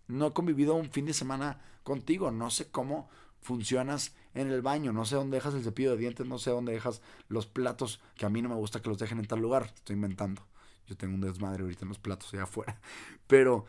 no 0.07 0.27
he 0.27 0.33
convivido 0.33 0.75
un 0.75 0.91
fin 0.91 1.05
de 1.05 1.13
semana 1.13 1.61
contigo, 1.83 2.31
no 2.31 2.49
sé 2.49 2.69
cómo 2.69 3.07
funcionas 3.39 4.15
en 4.33 4.51
el 4.51 4.61
baño, 4.61 4.91
no 4.91 5.05
sé 5.05 5.15
dónde 5.15 5.37
dejas 5.37 5.53
el 5.53 5.63
cepillo 5.63 5.91
de 5.91 5.97
dientes, 5.97 6.25
no 6.27 6.39
sé 6.39 6.49
dónde 6.49 6.73
dejas 6.73 7.01
los 7.29 7.45
platos, 7.45 8.01
que 8.15 8.25
a 8.25 8.29
mí 8.29 8.41
no 8.41 8.49
me 8.49 8.55
gusta 8.55 8.81
que 8.81 8.89
los 8.89 8.97
dejen 8.97 9.19
en 9.19 9.27
tal 9.27 9.39
lugar, 9.39 9.71
estoy 9.75 9.95
inventando. 9.95 10.41
Yo 10.87 10.97
tengo 10.97 11.15
un 11.15 11.21
desmadre 11.21 11.63
ahorita 11.63 11.85
en 11.85 11.89
los 11.89 11.99
platos 11.99 12.33
allá 12.33 12.43
afuera. 12.43 12.79
Pero 13.27 13.65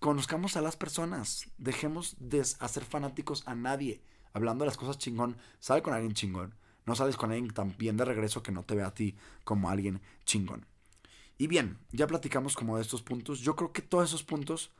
conozcamos 0.00 0.56
a 0.56 0.60
las 0.60 0.76
personas, 0.76 1.48
dejemos 1.58 2.16
de 2.18 2.40
hacer 2.40 2.84
fanáticos 2.84 3.42
a 3.46 3.54
nadie. 3.54 4.02
Hablando 4.32 4.64
de 4.64 4.70
las 4.70 4.76
cosas 4.76 4.98
chingón, 4.98 5.36
sale 5.58 5.82
con 5.82 5.94
alguien 5.94 6.14
chingón. 6.14 6.54
No 6.84 6.94
sales 6.94 7.16
con 7.16 7.32
alguien 7.32 7.52
tan 7.52 7.76
bien 7.76 7.96
de 7.96 8.04
regreso 8.04 8.42
que 8.42 8.52
no 8.52 8.62
te 8.62 8.76
ve 8.76 8.84
a 8.84 8.94
ti 8.94 9.16
como 9.42 9.68
alguien 9.68 10.00
chingón. 10.24 10.66
Y 11.38 11.46
bien, 11.46 11.78
ya 11.92 12.06
platicamos 12.06 12.56
como 12.56 12.76
de 12.76 12.82
estos 12.82 13.02
puntos. 13.02 13.40
Yo 13.40 13.56
creo 13.56 13.72
que 13.72 13.82
todos 13.82 14.08
esos 14.08 14.22
puntos 14.22 14.72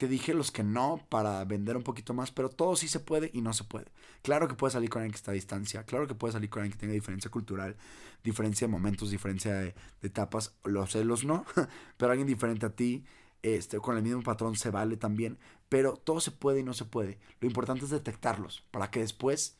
te 0.00 0.08
dije 0.08 0.32
los 0.32 0.50
que 0.50 0.62
no 0.62 1.04
para 1.10 1.44
vender 1.44 1.76
un 1.76 1.82
poquito 1.82 2.14
más, 2.14 2.30
pero 2.30 2.48
todo 2.48 2.74
sí 2.74 2.88
se 2.88 3.00
puede 3.00 3.30
y 3.34 3.42
no 3.42 3.52
se 3.52 3.64
puede. 3.64 3.84
Claro 4.22 4.48
que 4.48 4.54
puedes 4.54 4.72
salir 4.72 4.88
con 4.88 5.02
alguien 5.02 5.12
que 5.12 5.18
está 5.18 5.32
a 5.32 5.34
distancia, 5.34 5.84
claro 5.84 6.06
que 6.06 6.14
puedes 6.14 6.32
salir 6.32 6.48
con 6.48 6.62
alguien 6.62 6.72
que 6.72 6.80
tenga 6.80 6.94
diferencia 6.94 7.30
cultural, 7.30 7.76
diferencia 8.24 8.66
de 8.66 8.72
momentos, 8.72 9.10
diferencia 9.10 9.54
de, 9.56 9.74
etapas, 10.00 10.54
los 10.64 10.92
celos 10.92 11.24
no, 11.24 11.44
pero 11.98 12.12
alguien 12.12 12.26
diferente 12.26 12.64
a 12.64 12.74
ti, 12.74 13.04
este, 13.42 13.78
con 13.78 13.94
el 13.94 14.02
mismo 14.02 14.22
patrón 14.22 14.56
se 14.56 14.70
vale 14.70 14.96
también, 14.96 15.38
pero 15.68 15.98
todo 15.98 16.20
se 16.20 16.30
puede 16.30 16.60
y 16.60 16.62
no 16.62 16.72
se 16.72 16.86
puede. 16.86 17.18
Lo 17.40 17.46
importante 17.46 17.84
es 17.84 17.90
detectarlos 17.90 18.62
para 18.70 18.90
que 18.90 19.00
después 19.00 19.58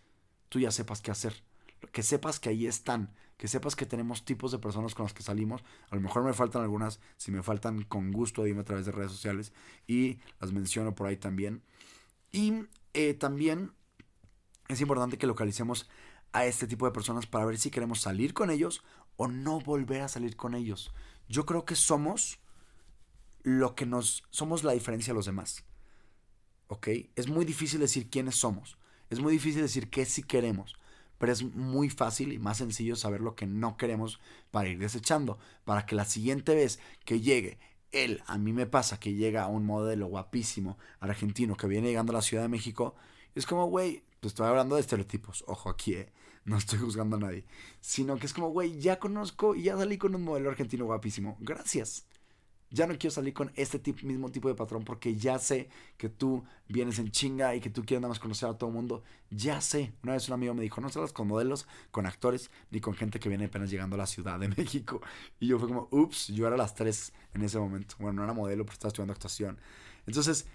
tú 0.48 0.58
ya 0.58 0.70
sepas 0.70 1.02
qué 1.02 1.10
hacer, 1.10 1.34
que 1.92 2.02
sepas 2.02 2.40
que 2.40 2.48
ahí 2.48 2.66
están, 2.66 3.14
que 3.40 3.48
sepas 3.48 3.74
que 3.74 3.86
tenemos 3.86 4.26
tipos 4.26 4.52
de 4.52 4.58
personas 4.58 4.94
con 4.94 5.04
las 5.04 5.14
que 5.14 5.22
salimos. 5.22 5.64
A 5.88 5.94
lo 5.94 6.02
mejor 6.02 6.22
me 6.22 6.34
faltan 6.34 6.60
algunas, 6.60 7.00
si 7.16 7.30
me 7.30 7.42
faltan 7.42 7.84
con 7.84 8.12
gusto, 8.12 8.44
dime 8.44 8.60
a 8.60 8.64
través 8.64 8.84
de 8.84 8.92
redes 8.92 9.12
sociales 9.12 9.54
y 9.86 10.18
las 10.42 10.52
menciono 10.52 10.94
por 10.94 11.06
ahí 11.06 11.16
también. 11.16 11.62
Y 12.32 12.52
eh, 12.92 13.14
también 13.14 13.72
es 14.68 14.82
importante 14.82 15.16
que 15.16 15.26
localicemos 15.26 15.88
a 16.32 16.44
este 16.44 16.66
tipo 16.66 16.84
de 16.84 16.92
personas 16.92 17.26
para 17.26 17.46
ver 17.46 17.56
si 17.56 17.70
queremos 17.70 18.02
salir 18.02 18.34
con 18.34 18.50
ellos 18.50 18.84
o 19.16 19.26
no 19.26 19.58
volver 19.58 20.02
a 20.02 20.08
salir 20.08 20.36
con 20.36 20.54
ellos. 20.54 20.92
Yo 21.26 21.46
creo 21.46 21.64
que 21.64 21.76
somos 21.76 22.40
lo 23.42 23.74
que 23.74 23.86
nos 23.86 24.22
somos 24.28 24.64
la 24.64 24.72
diferencia 24.72 25.12
a 25.12 25.16
los 25.16 25.24
demás. 25.24 25.64
¿Ok? 26.66 26.88
Es 27.16 27.30
muy 27.30 27.46
difícil 27.46 27.80
decir 27.80 28.10
quiénes 28.10 28.36
somos. 28.36 28.76
Es 29.08 29.18
muy 29.18 29.32
difícil 29.32 29.62
decir 29.62 29.88
qué 29.88 30.04
sí 30.04 30.24
queremos 30.24 30.76
pero 31.20 31.32
es 31.32 31.42
muy 31.42 31.90
fácil 31.90 32.32
y 32.32 32.38
más 32.38 32.56
sencillo 32.56 32.96
saber 32.96 33.20
lo 33.20 33.34
que 33.34 33.46
no 33.46 33.76
queremos 33.76 34.20
para 34.50 34.70
ir 34.70 34.78
desechando, 34.78 35.38
para 35.66 35.84
que 35.84 35.94
la 35.94 36.06
siguiente 36.06 36.54
vez 36.54 36.80
que 37.04 37.20
llegue 37.20 37.58
él, 37.92 38.22
a 38.26 38.38
mí 38.38 38.54
me 38.54 38.66
pasa 38.66 38.98
que 38.98 39.12
llega 39.12 39.46
un 39.46 39.66
modelo 39.66 40.06
guapísimo 40.06 40.78
argentino 40.98 41.58
que 41.58 41.66
viene 41.66 41.88
llegando 41.88 42.12
a 42.12 42.16
la 42.16 42.22
Ciudad 42.22 42.42
de 42.42 42.48
México, 42.48 42.94
es 43.34 43.44
como, 43.44 43.66
güey, 43.66 44.02
pues 44.20 44.32
estoy 44.32 44.46
hablando 44.46 44.76
de 44.76 44.80
estereotipos, 44.80 45.44
ojo 45.46 45.68
aquí, 45.68 45.92
eh, 45.94 46.10
no 46.46 46.56
estoy 46.56 46.78
juzgando 46.78 47.16
a 47.16 47.20
nadie, 47.20 47.44
sino 47.80 48.16
que 48.16 48.24
es 48.24 48.32
como, 48.32 48.48
güey, 48.48 48.80
ya 48.80 48.98
conozco 48.98 49.54
y 49.54 49.64
ya 49.64 49.76
salí 49.76 49.98
con 49.98 50.14
un 50.14 50.22
modelo 50.22 50.48
argentino 50.48 50.86
guapísimo, 50.86 51.36
gracias. 51.40 52.06
Ya 52.70 52.86
no 52.86 52.96
quiero 52.96 53.12
salir 53.12 53.34
con 53.34 53.50
este 53.56 53.80
mismo 54.04 54.30
tipo 54.30 54.48
de 54.48 54.54
patrón 54.54 54.84
porque 54.84 55.16
ya 55.16 55.38
sé 55.38 55.68
que 55.96 56.08
tú 56.08 56.44
vienes 56.68 56.98
en 57.00 57.10
chinga 57.10 57.54
y 57.54 57.60
que 57.60 57.68
tú 57.68 57.84
quieres 57.84 58.00
nada 58.00 58.10
más 58.10 58.20
conocer 58.20 58.48
a 58.48 58.56
todo 58.56 58.70
el 58.70 58.76
mundo. 58.76 59.02
Ya 59.30 59.60
sé. 59.60 59.92
Una 60.04 60.12
vez 60.12 60.28
un 60.28 60.34
amigo 60.34 60.54
me 60.54 60.62
dijo, 60.62 60.80
no 60.80 60.88
salgas 60.88 61.12
con 61.12 61.26
modelos, 61.26 61.66
con 61.90 62.06
actores, 62.06 62.50
ni 62.70 62.80
con 62.80 62.94
gente 62.94 63.18
que 63.18 63.28
viene 63.28 63.46
apenas 63.46 63.70
llegando 63.70 63.96
a 63.96 63.98
la 63.98 64.06
Ciudad 64.06 64.38
de 64.38 64.48
México. 64.56 65.00
Y 65.40 65.48
yo 65.48 65.58
fue 65.58 65.68
como, 65.68 65.88
ups, 65.90 66.28
yo 66.28 66.46
era 66.46 66.56
las 66.56 66.74
tres 66.74 67.12
en 67.34 67.42
ese 67.42 67.58
momento. 67.58 67.96
Bueno, 67.98 68.18
no 68.18 68.24
era 68.24 68.32
modelo, 68.32 68.64
pero 68.64 68.74
estaba 68.74 68.88
estudiando 68.88 69.12
actuación. 69.12 69.58
Entonces, 70.06 70.46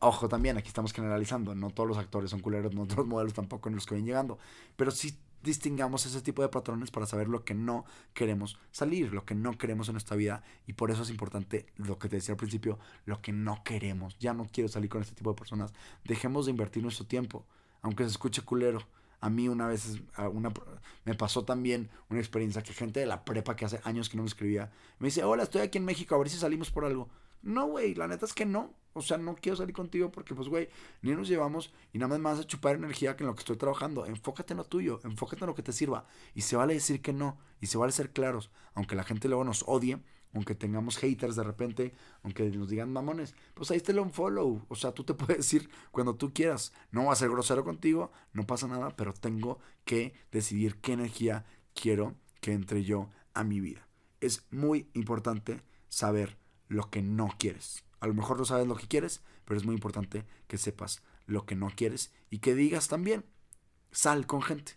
ojo 0.00 0.28
también, 0.28 0.56
aquí 0.56 0.68
estamos 0.68 0.92
generalizando. 0.92 1.54
No 1.54 1.70
todos 1.70 1.88
los 1.88 1.98
actores 1.98 2.30
son 2.30 2.40
culeros, 2.40 2.74
no 2.74 2.84
todos 2.84 2.98
los 2.98 3.06
modelos 3.06 3.32
tampoco 3.34 3.68
en 3.68 3.74
los 3.74 3.86
que 3.86 3.94
vienen 3.94 4.08
llegando. 4.08 4.38
Pero 4.76 4.90
sí 4.90 5.16
distingamos 5.42 6.06
ese 6.06 6.20
tipo 6.20 6.42
de 6.42 6.48
patrones 6.48 6.90
para 6.90 7.06
saber 7.06 7.28
lo 7.28 7.44
que 7.44 7.54
no 7.54 7.84
queremos 8.14 8.58
salir, 8.70 9.12
lo 9.12 9.24
que 9.24 9.34
no 9.34 9.56
queremos 9.58 9.88
en 9.88 9.94
nuestra 9.94 10.16
vida. 10.16 10.42
Y 10.66 10.74
por 10.74 10.90
eso 10.90 11.02
es 11.02 11.10
importante 11.10 11.66
lo 11.76 11.98
que 11.98 12.08
te 12.08 12.16
decía 12.16 12.32
al 12.32 12.38
principio, 12.38 12.78
lo 13.04 13.20
que 13.20 13.32
no 13.32 13.62
queremos. 13.64 14.18
Ya 14.18 14.34
no 14.34 14.46
quiero 14.50 14.68
salir 14.68 14.90
con 14.90 15.02
este 15.02 15.14
tipo 15.14 15.30
de 15.30 15.36
personas. 15.36 15.72
Dejemos 16.04 16.46
de 16.46 16.50
invertir 16.50 16.82
nuestro 16.82 17.06
tiempo, 17.06 17.46
aunque 17.82 18.04
se 18.04 18.10
escuche 18.10 18.42
culero. 18.42 18.86
A 19.20 19.30
mí 19.30 19.48
una 19.48 19.68
vez 19.68 20.00
una, 20.32 20.52
me 21.04 21.14
pasó 21.14 21.44
también 21.44 21.90
una 22.10 22.18
experiencia 22.18 22.62
que 22.62 22.72
gente 22.72 23.00
de 23.00 23.06
la 23.06 23.24
prepa 23.24 23.54
que 23.54 23.64
hace 23.64 23.80
años 23.84 24.08
que 24.08 24.16
no 24.16 24.24
me 24.24 24.28
escribía, 24.28 24.72
me 24.98 25.08
dice, 25.08 25.22
hola, 25.22 25.44
estoy 25.44 25.62
aquí 25.62 25.78
en 25.78 25.84
México, 25.84 26.14
a 26.14 26.18
ver 26.18 26.28
si 26.28 26.38
salimos 26.38 26.70
por 26.70 26.84
algo. 26.84 27.08
No, 27.42 27.66
güey, 27.66 27.94
la 27.94 28.08
neta 28.08 28.26
es 28.26 28.32
que 28.32 28.46
no. 28.46 28.74
O 28.94 29.02
sea, 29.02 29.18
no 29.18 29.34
quiero 29.34 29.56
salir 29.56 29.74
contigo 29.74 30.10
porque, 30.10 30.34
pues, 30.34 30.48
güey, 30.48 30.68
ni 31.00 31.12
nos 31.12 31.28
llevamos 31.28 31.72
y 31.92 31.98
nada 31.98 32.18
más 32.18 32.38
a 32.38 32.46
chupar 32.46 32.76
energía 32.76 33.16
que 33.16 33.24
en 33.24 33.28
lo 33.28 33.34
que 33.34 33.40
estoy 33.40 33.56
trabajando. 33.56 34.06
Enfócate 34.06 34.52
en 34.52 34.58
lo 34.58 34.64
tuyo, 34.64 35.00
enfócate 35.04 35.44
en 35.44 35.48
lo 35.48 35.54
que 35.54 35.62
te 35.62 35.72
sirva. 35.72 36.06
Y 36.34 36.42
se 36.42 36.56
vale 36.56 36.74
decir 36.74 37.00
que 37.00 37.12
no, 37.12 37.38
y 37.60 37.66
se 37.66 37.78
vale 37.78 37.92
ser 37.92 38.10
claros. 38.12 38.50
Aunque 38.74 38.94
la 38.94 39.04
gente 39.04 39.28
luego 39.28 39.44
nos 39.44 39.64
odie, 39.66 40.00
aunque 40.34 40.54
tengamos 40.54 40.96
haters 40.96 41.36
de 41.36 41.42
repente, 41.42 41.94
aunque 42.22 42.44
nos 42.50 42.68
digan 42.68 42.92
mamones, 42.92 43.34
pues 43.54 43.70
ahí 43.70 43.78
está 43.78 43.92
el 43.92 44.10
follow. 44.10 44.64
O 44.68 44.74
sea, 44.74 44.92
tú 44.92 45.04
te 45.04 45.14
puedes 45.14 45.38
decir 45.38 45.70
cuando 45.90 46.16
tú 46.16 46.32
quieras. 46.32 46.72
No 46.90 47.04
voy 47.04 47.12
a 47.12 47.16
ser 47.16 47.30
grosero 47.30 47.64
contigo, 47.64 48.12
no 48.32 48.46
pasa 48.46 48.66
nada, 48.66 48.96
pero 48.96 49.12
tengo 49.12 49.58
que 49.84 50.14
decidir 50.30 50.76
qué 50.80 50.92
energía 50.92 51.44
quiero 51.74 52.16
que 52.40 52.52
entre 52.52 52.84
yo 52.84 53.10
a 53.34 53.44
mi 53.44 53.60
vida. 53.60 53.88
Es 54.20 54.46
muy 54.50 54.88
importante 54.94 55.62
saber 55.88 56.38
lo 56.68 56.90
que 56.90 57.02
no 57.02 57.28
quieres. 57.38 57.84
A 58.02 58.08
lo 58.08 58.14
mejor 58.14 58.36
no 58.36 58.44
sabes 58.44 58.66
lo 58.66 58.74
que 58.74 58.88
quieres, 58.88 59.22
pero 59.44 59.56
es 59.56 59.64
muy 59.64 59.76
importante 59.76 60.26
que 60.48 60.58
sepas 60.58 61.04
lo 61.26 61.46
que 61.46 61.54
no 61.54 61.70
quieres 61.70 62.12
y 62.30 62.40
que 62.40 62.56
digas 62.56 62.88
también, 62.88 63.24
sal 63.92 64.26
con 64.26 64.42
gente, 64.42 64.72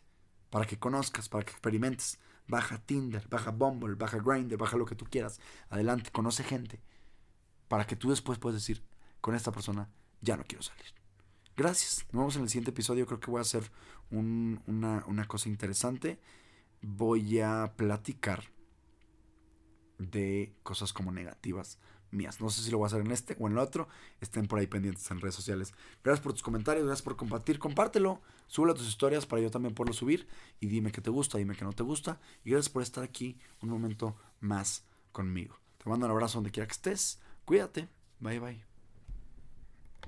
para 0.51 0.67
que 0.67 0.77
conozcas, 0.77 1.27
para 1.27 1.43
que 1.43 1.49
experimentes. 1.49 2.19
Baja 2.47 2.77
Tinder, 2.77 3.27
baja 3.27 3.49
Bumble, 3.49 3.95
baja 3.95 4.19
Grindr, 4.19 4.57
baja 4.57 4.77
lo 4.77 4.85
que 4.85 4.93
tú 4.93 5.05
quieras. 5.05 5.39
Adelante, 5.69 6.11
conoce 6.11 6.43
gente. 6.43 6.83
Para 7.67 7.87
que 7.87 7.95
tú 7.95 8.11
después 8.11 8.37
puedas 8.37 8.61
decir, 8.61 8.83
con 9.21 9.33
esta 9.33 9.51
persona 9.51 9.89
ya 10.21 10.37
no 10.37 10.43
quiero 10.43 10.61
salir. 10.61 10.93
Gracias. 11.57 12.05
Nos 12.11 12.21
vemos 12.21 12.35
en 12.35 12.43
el 12.43 12.49
siguiente 12.49 12.69
episodio. 12.69 13.07
Creo 13.07 13.19
que 13.19 13.31
voy 13.31 13.39
a 13.39 13.41
hacer 13.41 13.71
una, 14.11 15.03
una 15.07 15.27
cosa 15.27 15.49
interesante. 15.49 16.19
Voy 16.83 17.39
a 17.39 17.73
platicar 17.75 18.43
de 19.97 20.53
cosas 20.61 20.93
como 20.93 21.11
negativas 21.11 21.79
mías. 22.15 22.41
No 22.41 22.49
sé 22.49 22.61
si 22.61 22.71
lo 22.71 22.77
voy 22.77 22.85
a 22.85 22.87
hacer 22.87 23.01
en 23.01 23.11
este 23.11 23.35
o 23.39 23.47
en 23.47 23.53
el 23.53 23.59
otro. 23.59 23.87
Estén 24.21 24.47
por 24.47 24.59
ahí 24.59 24.67
pendientes 24.67 25.09
en 25.11 25.19
redes 25.19 25.35
sociales. 25.35 25.73
Gracias 26.03 26.23
por 26.23 26.33
tus 26.33 26.41
comentarios, 26.43 26.85
gracias 26.85 27.03
por 27.03 27.15
compartir. 27.15 27.59
Compártelo, 27.59 28.21
súbelo 28.47 28.73
a 28.73 28.75
tus 28.75 28.87
historias 28.87 29.25
para 29.25 29.41
yo 29.41 29.51
también 29.51 29.73
poderlo 29.75 29.93
subir. 29.93 30.27
Y 30.59 30.67
dime 30.67 30.91
que 30.91 31.01
te 31.01 31.09
gusta, 31.09 31.37
dime 31.37 31.55
que 31.55 31.65
no 31.65 31.73
te 31.73 31.83
gusta. 31.83 32.19
Y 32.43 32.51
gracias 32.51 32.69
por 32.69 32.81
estar 32.81 33.03
aquí 33.03 33.37
un 33.61 33.69
momento 33.69 34.15
más 34.39 34.83
conmigo. 35.11 35.59
Te 35.77 35.89
mando 35.89 36.05
un 36.05 36.11
abrazo 36.11 36.37
donde 36.37 36.51
quiera 36.51 36.67
que 36.67 36.73
estés. 36.73 37.19
Cuídate. 37.45 37.89
Bye 38.19 38.39
bye. 38.39 38.74